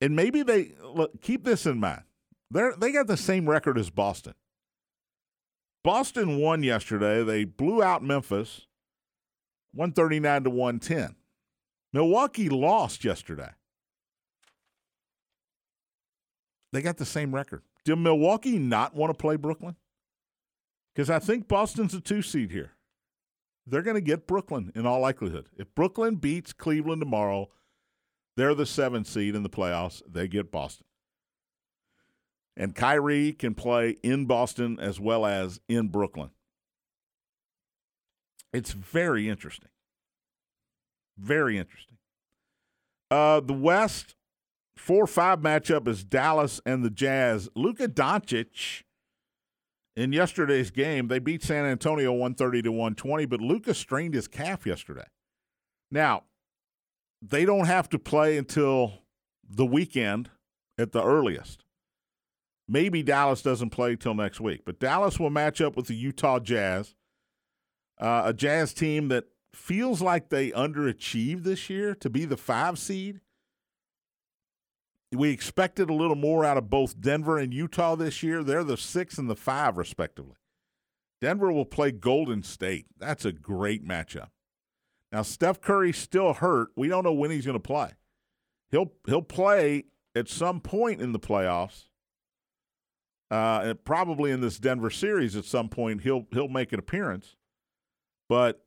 and 0.00 0.16
maybe 0.16 0.42
they 0.42 0.72
look, 0.82 1.22
keep 1.22 1.44
this 1.44 1.64
in 1.64 1.78
mind. 1.78 2.02
They 2.50 2.70
they 2.76 2.90
got 2.90 3.06
the 3.06 3.16
same 3.16 3.48
record 3.48 3.78
as 3.78 3.88
Boston. 3.88 4.34
Boston 5.84 6.38
won 6.38 6.64
yesterday. 6.64 7.22
They 7.22 7.44
blew 7.44 7.84
out 7.84 8.02
Memphis 8.02 8.66
139 9.74 10.42
to 10.42 10.50
110. 10.50 11.14
Milwaukee 11.92 12.48
lost 12.48 13.04
yesterday. 13.04 13.50
They 16.72 16.80
got 16.80 16.96
the 16.96 17.04
same 17.04 17.34
record. 17.34 17.62
Did 17.84 17.96
Milwaukee 17.96 18.58
not 18.58 18.94
want 18.94 19.10
to 19.10 19.20
play 19.20 19.36
Brooklyn? 19.36 19.76
Because 20.94 21.10
I 21.10 21.18
think 21.18 21.48
Boston's 21.48 21.94
a 21.94 22.00
two 22.00 22.22
seed 22.22 22.50
here. 22.50 22.72
They're 23.66 23.82
going 23.82 23.96
to 23.96 24.00
get 24.00 24.26
Brooklyn 24.26 24.72
in 24.74 24.86
all 24.86 25.00
likelihood. 25.00 25.46
If 25.56 25.74
Brooklyn 25.74 26.16
beats 26.16 26.52
Cleveland 26.52 27.00
tomorrow, 27.00 27.48
they're 28.36 28.54
the 28.54 28.66
seven 28.66 29.04
seed 29.04 29.34
in 29.34 29.42
the 29.42 29.50
playoffs. 29.50 30.02
They 30.10 30.28
get 30.28 30.50
Boston. 30.50 30.86
And 32.56 32.74
Kyrie 32.74 33.32
can 33.32 33.54
play 33.54 33.96
in 34.02 34.26
Boston 34.26 34.78
as 34.80 35.00
well 35.00 35.24
as 35.24 35.60
in 35.68 35.88
Brooklyn. 35.88 36.30
It's 38.52 38.72
very 38.72 39.28
interesting. 39.28 39.70
Very 41.18 41.58
interesting. 41.58 41.98
Uh, 43.10 43.40
the 43.40 43.52
West 43.52 44.14
four 44.76 45.06
five 45.06 45.40
matchup 45.40 45.86
is 45.86 46.04
Dallas 46.04 46.60
and 46.64 46.84
the 46.84 46.90
Jazz. 46.90 47.48
Luka 47.54 47.88
Doncic 47.88 48.82
in 49.94 50.12
yesterday's 50.12 50.70
game, 50.70 51.08
they 51.08 51.18
beat 51.18 51.42
San 51.42 51.64
Antonio 51.64 52.12
130 52.12 52.62
to 52.62 52.72
120, 52.72 53.26
but 53.26 53.40
Luka 53.40 53.74
strained 53.74 54.14
his 54.14 54.26
calf 54.26 54.66
yesterday. 54.66 55.06
Now, 55.90 56.22
they 57.20 57.44
don't 57.44 57.66
have 57.66 57.88
to 57.90 57.98
play 57.98 58.38
until 58.38 58.94
the 59.46 59.66
weekend 59.66 60.30
at 60.78 60.92
the 60.92 61.02
earliest. 61.02 61.64
Maybe 62.66 63.02
Dallas 63.02 63.42
doesn't 63.42 63.70
play 63.70 63.96
till 63.96 64.14
next 64.14 64.40
week, 64.40 64.62
but 64.64 64.80
Dallas 64.80 65.20
will 65.20 65.30
match 65.30 65.60
up 65.60 65.76
with 65.76 65.86
the 65.88 65.94
Utah 65.94 66.38
Jazz, 66.38 66.94
uh, 68.00 68.22
a 68.24 68.32
Jazz 68.32 68.72
team 68.72 69.08
that 69.08 69.26
feels 69.54 70.00
like 70.00 70.28
they 70.28 70.50
underachieved 70.50 71.44
this 71.44 71.68
year 71.68 71.94
to 71.96 72.10
be 72.10 72.24
the 72.24 72.36
five 72.36 72.78
seed. 72.78 73.20
We 75.12 75.30
expected 75.30 75.90
a 75.90 75.94
little 75.94 76.16
more 76.16 76.44
out 76.44 76.56
of 76.56 76.70
both 76.70 77.00
Denver 77.00 77.36
and 77.36 77.52
Utah 77.52 77.96
this 77.96 78.22
year. 78.22 78.42
They're 78.42 78.64
the 78.64 78.78
six 78.78 79.18
and 79.18 79.28
the 79.28 79.36
five, 79.36 79.76
respectively. 79.76 80.36
Denver 81.20 81.52
will 81.52 81.66
play 81.66 81.92
Golden 81.92 82.42
State. 82.42 82.86
That's 82.98 83.24
a 83.24 83.32
great 83.32 83.86
matchup. 83.86 84.30
Now 85.12 85.22
Steph 85.22 85.60
Curry's 85.60 85.98
still 85.98 86.32
hurt. 86.32 86.70
We 86.74 86.88
don't 86.88 87.04
know 87.04 87.12
when 87.12 87.30
he's 87.30 87.44
going 87.44 87.58
to 87.58 87.60
play. 87.60 87.90
He'll 88.70 88.92
he'll 89.06 89.22
play 89.22 89.84
at 90.16 90.28
some 90.28 90.60
point 90.60 91.02
in 91.02 91.12
the 91.12 91.20
playoffs. 91.20 91.88
Uh, 93.30 93.74
probably 93.84 94.30
in 94.30 94.40
this 94.40 94.58
Denver 94.58 94.90
series 94.90 95.36
at 95.36 95.44
some 95.44 95.68
point 95.68 96.02
he'll 96.02 96.26
he'll 96.32 96.48
make 96.48 96.72
an 96.72 96.78
appearance. 96.78 97.36
But 98.28 98.64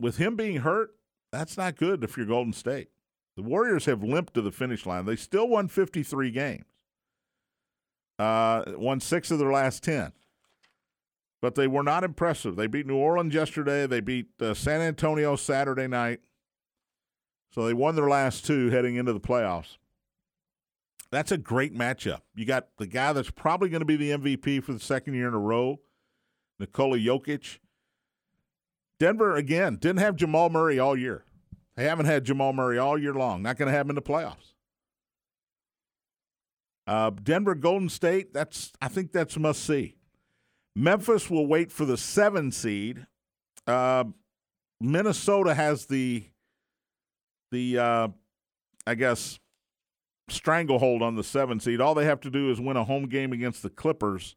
with 0.00 0.16
him 0.18 0.36
being 0.36 0.58
hurt, 0.58 0.90
that's 1.32 1.56
not 1.56 1.76
good 1.76 2.02
if 2.02 2.16
you're 2.16 2.26
Golden 2.26 2.52
State. 2.52 2.88
The 3.36 3.42
Warriors 3.42 3.84
have 3.84 4.02
limped 4.02 4.34
to 4.34 4.42
the 4.42 4.50
finish 4.50 4.86
line. 4.86 5.04
They 5.04 5.16
still 5.16 5.48
won 5.48 5.68
53 5.68 6.30
games, 6.30 6.64
uh, 8.18 8.64
won 8.68 9.00
six 9.00 9.30
of 9.30 9.38
their 9.38 9.52
last 9.52 9.84
10. 9.84 10.12
But 11.40 11.54
they 11.54 11.68
were 11.68 11.84
not 11.84 12.02
impressive. 12.02 12.56
They 12.56 12.66
beat 12.66 12.86
New 12.86 12.96
Orleans 12.96 13.32
yesterday. 13.32 13.86
They 13.86 14.00
beat 14.00 14.26
uh, 14.40 14.54
San 14.54 14.80
Antonio 14.80 15.36
Saturday 15.36 15.86
night. 15.86 16.20
So 17.52 17.64
they 17.64 17.74
won 17.74 17.94
their 17.94 18.08
last 18.08 18.44
two 18.44 18.70
heading 18.70 18.96
into 18.96 19.12
the 19.12 19.20
playoffs. 19.20 19.76
That's 21.10 21.32
a 21.32 21.38
great 21.38 21.76
matchup. 21.76 22.20
You 22.34 22.44
got 22.44 22.68
the 22.76 22.86
guy 22.86 23.12
that's 23.12 23.30
probably 23.30 23.68
going 23.68 23.80
to 23.80 23.86
be 23.86 23.96
the 23.96 24.10
MVP 24.10 24.62
for 24.62 24.72
the 24.72 24.80
second 24.80 25.14
year 25.14 25.28
in 25.28 25.34
a 25.34 25.38
row, 25.38 25.80
Nikola 26.58 26.98
Jokic. 26.98 27.58
Denver, 28.98 29.36
again, 29.36 29.76
didn't 29.76 30.00
have 30.00 30.16
Jamal 30.16 30.50
Murray 30.50 30.78
all 30.78 30.96
year. 30.96 31.24
They 31.76 31.84
haven't 31.84 32.06
had 32.06 32.24
Jamal 32.24 32.52
Murray 32.52 32.78
all 32.78 32.98
year 32.98 33.14
long. 33.14 33.42
Not 33.42 33.56
going 33.56 33.68
to 33.68 33.72
have 33.72 33.86
him 33.86 33.90
in 33.90 33.94
the 33.96 34.02
playoffs. 34.02 34.54
Uh, 36.86 37.10
Denver, 37.10 37.54
Golden 37.54 37.88
State. 37.88 38.32
That's 38.32 38.72
I 38.80 38.88
think 38.88 39.12
that's 39.12 39.36
must 39.36 39.62
see. 39.62 39.96
Memphis 40.74 41.28
will 41.28 41.46
wait 41.46 41.70
for 41.70 41.84
the 41.84 41.96
seven 41.96 42.50
seed. 42.50 43.06
Uh, 43.66 44.04
Minnesota 44.80 45.54
has 45.54 45.86
the 45.86 46.24
the 47.52 47.78
uh, 47.78 48.08
I 48.86 48.94
guess 48.94 49.38
stranglehold 50.28 51.02
on 51.02 51.14
the 51.14 51.24
seven 51.24 51.60
seed. 51.60 51.80
All 51.80 51.94
they 51.94 52.04
have 52.04 52.20
to 52.20 52.30
do 52.30 52.50
is 52.50 52.60
win 52.60 52.76
a 52.76 52.84
home 52.84 53.06
game 53.08 53.32
against 53.32 53.62
the 53.62 53.70
Clippers 53.70 54.34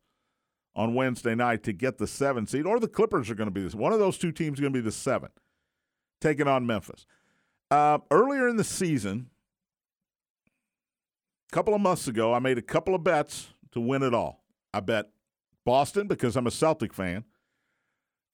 on 0.76 0.94
Wednesday 0.94 1.36
night 1.36 1.64
to 1.64 1.74
get 1.74 1.98
the 1.98 2.08
seven 2.08 2.48
seed, 2.48 2.66
or 2.66 2.80
the 2.80 2.88
Clippers 2.88 3.30
are 3.30 3.36
going 3.36 3.48
to 3.48 3.54
be 3.54 3.62
this. 3.62 3.76
One 3.76 3.94
of 3.94 4.00
those 4.00 4.18
two 4.18 4.32
teams 4.32 4.58
is 4.58 4.62
going 4.62 4.74
to 4.74 4.80
be 4.80 4.84
the 4.84 4.92
seven, 4.92 5.30
taking 6.20 6.48
on 6.48 6.66
Memphis. 6.66 7.06
Uh, 7.70 8.00
earlier 8.10 8.48
in 8.48 8.58
the 8.58 8.64
season, 8.64 9.30
a 11.52 11.56
couple 11.56 11.74
of 11.74 11.82
months 11.82 12.08
ago, 12.08 12.34
I 12.34 12.40
made 12.40 12.58
a 12.58 12.62
couple 12.62 12.96
of 12.96 13.04
bets 13.04 13.50
to 13.72 13.82
win 13.82 14.04
it 14.04 14.14
all. 14.14 14.44
I 14.74 14.80
bet 14.80 15.10
Boston 15.66 16.08
because 16.08 16.36
I'm 16.36 16.48
a 16.48 16.52
Celtic 16.52 16.94
fan. 16.94 17.26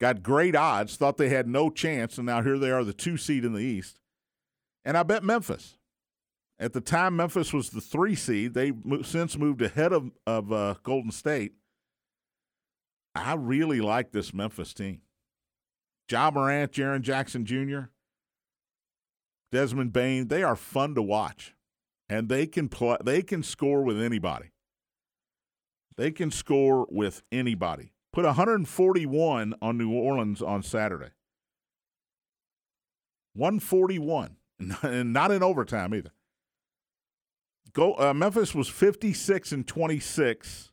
Got 0.00 0.22
great 0.22 0.54
odds, 0.54 0.96
thought 0.96 1.16
they 1.16 1.28
had 1.28 1.48
no 1.48 1.70
chance, 1.70 2.18
and 2.18 2.26
now 2.26 2.42
here 2.42 2.58
they 2.58 2.70
are, 2.70 2.84
the 2.84 2.92
two 2.92 3.16
seed 3.16 3.44
in 3.44 3.52
the 3.52 3.60
East. 3.60 3.98
And 4.84 4.96
I 4.96 5.02
bet 5.02 5.24
Memphis. 5.24 5.76
At 6.60 6.72
the 6.72 6.80
time, 6.80 7.16
Memphis 7.16 7.52
was 7.52 7.70
the 7.70 7.80
three 7.80 8.14
seed. 8.14 8.54
They 8.54 8.72
since 9.02 9.36
moved 9.36 9.62
ahead 9.62 9.92
of, 9.92 10.10
of 10.26 10.52
uh, 10.52 10.74
Golden 10.82 11.10
State. 11.12 11.52
I 13.24 13.34
really 13.34 13.80
like 13.80 14.12
this 14.12 14.32
Memphis 14.32 14.74
team. 14.74 15.02
Ja 16.10 16.30
Morant, 16.30 16.72
Jaren 16.72 17.02
Jackson 17.02 17.44
Jr., 17.44 17.90
Desmond 19.50 19.92
Bane, 19.92 20.28
they 20.28 20.42
are 20.42 20.56
fun 20.56 20.94
to 20.94 21.02
watch. 21.02 21.54
And 22.08 22.28
they 22.28 22.46
can 22.46 22.68
play 22.68 22.96
they 23.04 23.22
can 23.22 23.42
score 23.42 23.82
with 23.82 24.00
anybody. 24.00 24.52
They 25.96 26.10
can 26.10 26.30
score 26.30 26.86
with 26.90 27.22
anybody. 27.30 27.92
Put 28.12 28.24
141 28.24 29.54
on 29.60 29.78
New 29.78 29.92
Orleans 29.92 30.40
on 30.40 30.62
Saturday. 30.62 31.10
141 33.34 34.36
and 34.82 35.12
not 35.12 35.30
in 35.30 35.42
overtime 35.42 35.94
either. 35.94 36.12
Go 37.74 37.94
uh, 37.94 38.14
Memphis 38.14 38.54
was 38.54 38.68
56 38.68 39.52
and 39.52 39.66
26 39.66 40.67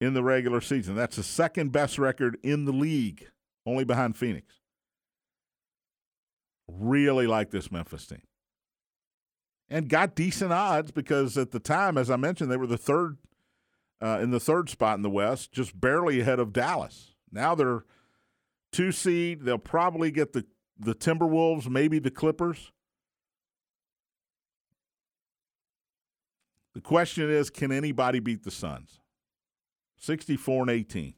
in 0.00 0.14
the 0.14 0.22
regular 0.22 0.60
season. 0.60 0.94
That's 0.94 1.16
the 1.16 1.22
second 1.22 1.72
best 1.72 1.98
record 1.98 2.38
in 2.42 2.64
the 2.64 2.72
league, 2.72 3.28
only 3.66 3.84
behind 3.84 4.16
Phoenix. 4.16 4.54
Really 6.68 7.26
like 7.26 7.50
this 7.50 7.72
Memphis 7.72 8.06
team. 8.06 8.22
And 9.70 9.88
got 9.88 10.14
decent 10.14 10.52
odds 10.52 10.92
because 10.92 11.36
at 11.36 11.50
the 11.50 11.58
time, 11.58 11.98
as 11.98 12.10
I 12.10 12.16
mentioned, 12.16 12.50
they 12.50 12.56
were 12.56 12.66
the 12.66 12.78
third 12.78 13.18
uh, 14.00 14.18
in 14.22 14.30
the 14.30 14.40
third 14.40 14.70
spot 14.70 14.96
in 14.96 15.02
the 15.02 15.10
West, 15.10 15.52
just 15.52 15.78
barely 15.78 16.20
ahead 16.20 16.38
of 16.38 16.52
Dallas. 16.52 17.14
Now 17.32 17.54
they're 17.54 17.84
two 18.70 18.92
seed. 18.92 19.42
They'll 19.42 19.58
probably 19.58 20.10
get 20.10 20.32
the, 20.32 20.46
the 20.78 20.94
Timberwolves, 20.94 21.68
maybe 21.68 21.98
the 21.98 22.10
Clippers. 22.10 22.70
The 26.74 26.80
question 26.80 27.28
is 27.28 27.50
can 27.50 27.72
anybody 27.72 28.20
beat 28.20 28.44
the 28.44 28.52
Suns? 28.52 29.00
64 29.98 30.62
and 30.62 30.70
18. 30.70 31.14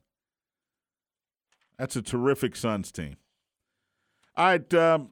That's 1.78 1.96
a 1.96 2.02
terrific 2.02 2.56
Suns 2.56 2.92
team. 2.92 3.16
All 4.36 4.46
right, 4.46 4.74
um, 4.74 5.10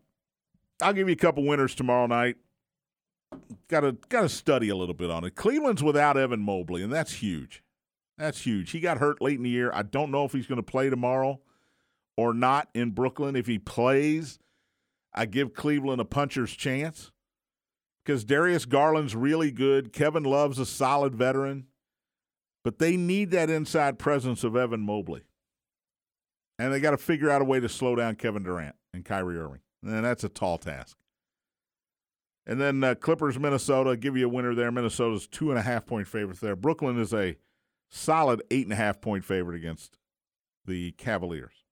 I'll 0.82 0.92
give 0.92 1.08
you 1.08 1.14
a 1.14 1.16
couple 1.16 1.44
winners 1.44 1.74
tomorrow 1.74 2.06
night. 2.06 2.36
Got 3.68 3.80
to 3.80 3.92
got 4.08 4.22
to 4.22 4.28
study 4.28 4.68
a 4.68 4.76
little 4.76 4.94
bit 4.94 5.10
on 5.10 5.24
it. 5.24 5.34
Cleveland's 5.34 5.82
without 5.82 6.16
Evan 6.16 6.40
Mobley, 6.40 6.82
and 6.82 6.92
that's 6.92 7.14
huge. 7.14 7.62
That's 8.18 8.40
huge. 8.42 8.70
He 8.70 8.80
got 8.80 8.98
hurt 8.98 9.22
late 9.22 9.36
in 9.36 9.44
the 9.44 9.50
year. 9.50 9.70
I 9.72 9.82
don't 9.82 10.10
know 10.10 10.24
if 10.24 10.32
he's 10.32 10.46
going 10.46 10.56
to 10.56 10.62
play 10.62 10.90
tomorrow 10.90 11.40
or 12.16 12.34
not 12.34 12.68
in 12.74 12.90
Brooklyn. 12.90 13.36
If 13.36 13.46
he 13.46 13.58
plays, 13.58 14.40
I 15.14 15.26
give 15.26 15.54
Cleveland 15.54 16.00
a 16.00 16.04
puncher's 16.04 16.52
chance 16.52 17.12
because 18.04 18.24
Darius 18.24 18.64
Garland's 18.64 19.14
really 19.14 19.52
good. 19.52 19.92
Kevin 19.92 20.24
Love's 20.24 20.58
a 20.58 20.66
solid 20.66 21.14
veteran, 21.14 21.67
but 22.64 22.78
they 22.78 22.96
need 22.96 23.30
that 23.30 23.50
inside 23.50 23.98
presence 23.98 24.44
of 24.44 24.56
Evan 24.56 24.80
Mobley. 24.80 25.22
And 26.58 26.72
they 26.72 26.80
got 26.80 26.90
to 26.90 26.98
figure 26.98 27.30
out 27.30 27.40
a 27.40 27.44
way 27.44 27.60
to 27.60 27.68
slow 27.68 27.94
down 27.94 28.16
Kevin 28.16 28.42
Durant 28.42 28.74
and 28.92 29.04
Kyrie 29.04 29.38
Irving. 29.38 29.60
And 29.82 30.04
that's 30.04 30.24
a 30.24 30.28
tall 30.28 30.58
task. 30.58 30.96
And 32.46 32.60
then 32.60 32.82
uh, 32.82 32.94
Clippers, 32.94 33.38
Minnesota, 33.38 33.96
give 33.96 34.16
you 34.16 34.26
a 34.26 34.28
winner 34.28 34.54
there. 34.54 34.72
Minnesota's 34.72 35.26
two 35.26 35.50
and 35.50 35.58
a 35.58 35.62
half 35.62 35.86
point 35.86 36.08
favorites 36.08 36.40
there. 36.40 36.56
Brooklyn 36.56 36.98
is 36.98 37.12
a 37.12 37.36
solid 37.90 38.42
eight 38.50 38.66
and 38.66 38.72
a 38.72 38.76
half 38.76 39.00
point 39.00 39.24
favorite 39.24 39.56
against 39.56 39.98
the 40.64 40.92
Cavaliers. 40.92 41.64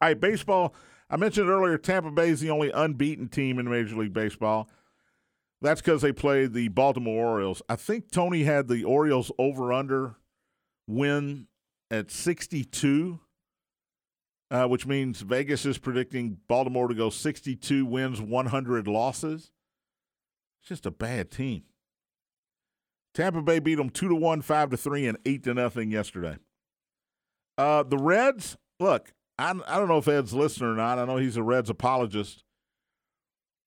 All 0.00 0.08
right, 0.08 0.20
baseball. 0.20 0.74
I 1.08 1.16
mentioned 1.16 1.48
earlier 1.48 1.78
Tampa 1.78 2.10
Bay 2.10 2.28
is 2.28 2.40
the 2.40 2.50
only 2.50 2.70
unbeaten 2.70 3.28
team 3.28 3.58
in 3.58 3.68
Major 3.68 3.96
League 3.96 4.12
Baseball. 4.12 4.68
That's 5.64 5.80
because 5.80 6.02
they 6.02 6.12
played 6.12 6.52
the 6.52 6.68
Baltimore 6.68 7.30
Orioles. 7.30 7.62
I 7.68 7.74
think 7.74 8.12
Tony 8.12 8.44
had 8.44 8.68
the 8.68 8.84
Orioles 8.84 9.32
over 9.38 9.72
under 9.72 10.16
win 10.86 11.48
at 11.90 12.10
62 12.10 13.18
uh, 14.54 14.68
which 14.68 14.86
means 14.86 15.20
Vegas 15.20 15.66
is 15.66 15.78
predicting 15.78 16.38
Baltimore 16.46 16.86
to 16.86 16.94
go 16.94 17.10
62 17.10 17.84
wins, 17.84 18.20
100 18.20 18.86
losses. 18.86 19.50
It's 20.60 20.68
just 20.68 20.86
a 20.86 20.92
bad 20.92 21.32
team. 21.32 21.64
Tampa 23.14 23.42
Bay 23.42 23.58
beat 23.58 23.74
them 23.74 23.90
two 23.90 24.08
to 24.08 24.14
one, 24.14 24.42
five 24.42 24.70
to 24.70 24.76
three, 24.76 25.08
and 25.08 25.18
eight 25.26 25.42
to 25.44 25.54
nothing 25.54 25.90
yesterday. 25.90 26.36
Uh, 27.58 27.82
the 27.82 27.98
Reds, 27.98 28.56
look, 28.78 29.12
I, 29.40 29.50
I 29.66 29.78
don't 29.78 29.88
know 29.88 29.98
if 29.98 30.06
Ed's 30.06 30.32
listening 30.32 30.70
or 30.70 30.76
not. 30.76 31.00
I 31.00 31.04
know 31.04 31.16
he's 31.16 31.36
a 31.36 31.42
Reds 31.42 31.68
apologist. 31.68 32.43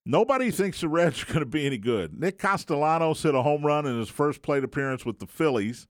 Nobody 0.10 0.52
thinks 0.52 0.80
the 0.80 0.88
Reds 0.88 1.22
are 1.22 1.26
going 1.26 1.40
to 1.40 1.46
be 1.46 1.66
any 1.66 1.78
good. 1.78 2.18
Nick 2.18 2.40
Castellanos 2.40 3.22
hit 3.22 3.36
a 3.36 3.42
home 3.42 3.66
run 3.66 3.86
in 3.86 4.00
his 4.00 4.08
first 4.08 4.42
plate 4.42 4.64
appearance 4.64 5.06
with 5.06 5.20
the 5.20 5.28
Phillies. 5.28 5.86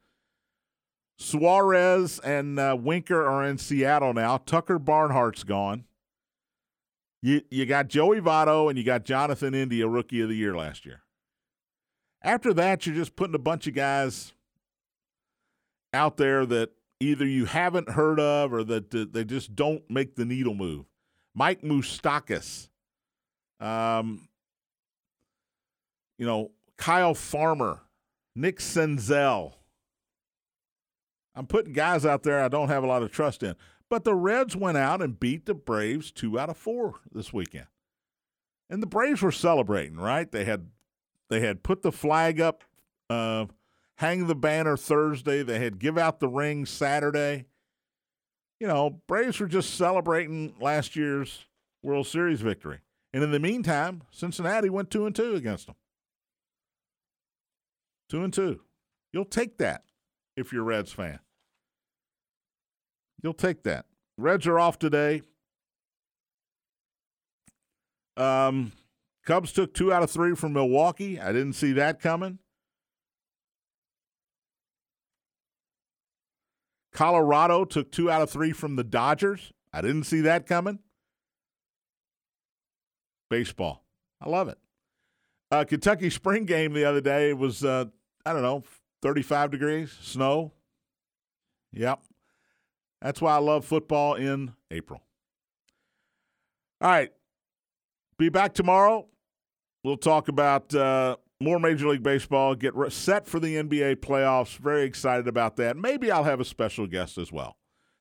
Suarez 1.19 2.17
and 2.19 2.59
uh, 2.59 2.75
Winker 2.79 3.23
are 3.23 3.45
in 3.45 3.59
Seattle 3.59 4.15
now. 4.15 4.37
Tucker 4.37 4.79
Barnhart's 4.79 5.43
gone. 5.43 5.83
You 7.21 7.43
you 7.51 7.67
got 7.67 7.89
Joey 7.89 8.19
Votto 8.19 8.69
and 8.69 8.77
you 8.77 8.83
got 8.83 9.05
Jonathan 9.05 9.53
India, 9.53 9.87
rookie 9.87 10.21
of 10.21 10.29
the 10.29 10.35
year 10.35 10.55
last 10.55 10.83
year. 10.83 11.03
After 12.23 12.55
that, 12.55 12.87
you're 12.87 12.95
just 12.95 13.15
putting 13.15 13.35
a 13.35 13.39
bunch 13.39 13.67
of 13.67 13.75
guys 13.75 14.33
out 15.93 16.17
there 16.17 16.43
that 16.47 16.71
either 16.99 17.25
you 17.25 17.45
haven't 17.45 17.89
heard 17.89 18.19
of 18.19 18.51
or 18.51 18.63
that, 18.63 19.11
they 19.13 19.23
just 19.23 19.55
don't 19.55 19.83
make 19.89 20.15
the 20.15 20.25
needle 20.25 20.55
move. 20.55 20.85
Mike 21.35 21.61
Moustakas, 21.61 22.69
um, 23.59 24.27
you 26.17 26.25
know, 26.25 26.51
Kyle 26.77 27.13
Farmer, 27.13 27.81
Nick 28.35 28.59
Senzel. 28.59 29.53
I'm 31.35 31.45
putting 31.47 31.73
guys 31.73 32.05
out 32.05 32.23
there 32.23 32.41
I 32.41 32.47
don't 32.47 32.69
have 32.69 32.83
a 32.83 32.87
lot 32.87 33.03
of 33.03 33.11
trust 33.11 33.43
in. 33.43 33.55
But 33.89 34.03
the 34.03 34.15
Reds 34.15 34.55
went 34.55 34.77
out 34.77 35.01
and 35.01 35.19
beat 35.19 35.45
the 35.45 35.53
Braves 35.53 36.11
two 36.11 36.39
out 36.39 36.49
of 36.49 36.57
four 36.57 36.95
this 37.11 37.31
weekend. 37.31 37.67
And 38.69 38.81
the 38.81 38.87
Braves 38.87 39.21
were 39.21 39.31
celebrating, 39.31 39.97
right? 39.97 40.29
They 40.29 40.43
had 40.43 40.67
they 41.29 41.41
had 41.41 41.63
put 41.63 41.81
the 41.81 41.91
flag 41.91 42.41
up, 42.41 42.63
uh, 43.09 43.45
hang 43.95 44.27
the 44.27 44.35
banner 44.35 44.75
Thursday. 44.75 45.43
They 45.43 45.59
had 45.59 45.79
give 45.79 45.97
out 45.97 46.19
the 46.19 46.27
ring 46.27 46.65
Saturday. 46.65 47.45
You 48.59 48.67
know, 48.67 49.01
Braves 49.07 49.39
were 49.39 49.47
just 49.47 49.75
celebrating 49.75 50.55
last 50.59 50.95
year's 50.95 51.45
World 51.83 52.07
Series 52.07 52.41
victory. 52.41 52.79
And 53.13 53.23
in 53.23 53.31
the 53.31 53.39
meantime, 53.39 54.03
Cincinnati 54.11 54.69
went 54.69 54.91
two 54.91 55.05
and 55.05 55.15
two 55.15 55.35
against 55.35 55.67
them. 55.67 55.75
Two 58.09 58.23
and 58.23 58.33
two. 58.33 58.61
You'll 59.11 59.25
take 59.25 59.57
that 59.57 59.83
if 60.35 60.51
you're 60.51 60.61
a 60.61 60.65
Reds 60.65 60.91
fan. 60.91 61.19
You'll 63.21 63.33
take 63.33 63.63
that. 63.63 63.85
Reds 64.17 64.45
are 64.47 64.59
off 64.59 64.77
today. 64.77 65.21
Um, 68.15 68.71
Cubs 69.25 69.51
took 69.51 69.73
two 69.73 69.91
out 69.91 70.03
of 70.03 70.11
three 70.11 70.35
from 70.35 70.53
Milwaukee. 70.53 71.19
I 71.19 71.31
didn't 71.31 71.53
see 71.53 71.73
that 71.73 71.99
coming. 71.99 72.39
Colorado 76.93 77.63
took 77.63 77.91
two 77.91 78.09
out 78.09 78.21
of 78.21 78.29
three 78.29 78.51
from 78.51 78.75
the 78.75 78.83
Dodgers. 78.83 79.51
I 79.71 79.81
didn't 79.81 80.05
see 80.05 80.21
that 80.21 80.47
coming. 80.47 80.79
Baseball. 83.29 83.83
I 84.21 84.29
love 84.29 84.47
it. 84.47 84.57
Uh, 85.51 85.63
Kentucky 85.63 86.09
spring 86.09 86.45
game 86.45 86.73
the 86.73 86.85
other 86.85 87.01
day 87.01 87.33
was, 87.33 87.63
uh, 87.63 87.85
I 88.25 88.33
don't 88.33 88.41
know, 88.41 88.63
35 89.01 89.51
degrees, 89.51 89.95
snow. 90.01 90.51
Yep. 91.73 92.01
That's 93.01 93.21
why 93.21 93.35
I 93.35 93.39
love 93.39 93.63
football 93.63 94.15
in 94.15 94.53
April. 94.71 95.01
All 96.81 96.89
right. 96.89 97.11
Be 98.17 98.29
back 98.29 98.53
tomorrow. 98.53 99.07
We'll 99.83 99.97
talk 99.97 100.27
about 100.27 100.73
uh, 100.73 101.17
more 101.39 101.59
Major 101.59 101.87
League 101.87 102.03
Baseball, 102.03 102.55
get 102.55 102.73
set 102.91 103.27
for 103.27 103.39
the 103.39 103.55
NBA 103.55 103.97
playoffs. 103.97 104.57
Very 104.57 104.83
excited 104.83 105.27
about 105.27 105.55
that. 105.57 105.77
Maybe 105.77 106.11
I'll 106.11 106.23
have 106.23 106.39
a 106.39 106.45
special 106.45 106.87
guest 106.87 107.17
as 107.17 107.31
well. 107.31 107.57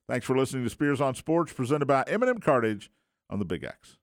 Thanks 0.09 0.24
for 0.24 0.37
listening 0.37 0.64
to 0.64 0.70
Spears 0.70 1.01
on 1.01 1.14
Sports, 1.14 1.53
presented 1.53 1.87
by 1.87 2.05
M&M 2.07 2.39
Cartage 2.39 2.91
on 3.29 3.39
the 3.39 3.45
Big 3.45 3.64
X. 3.64 3.99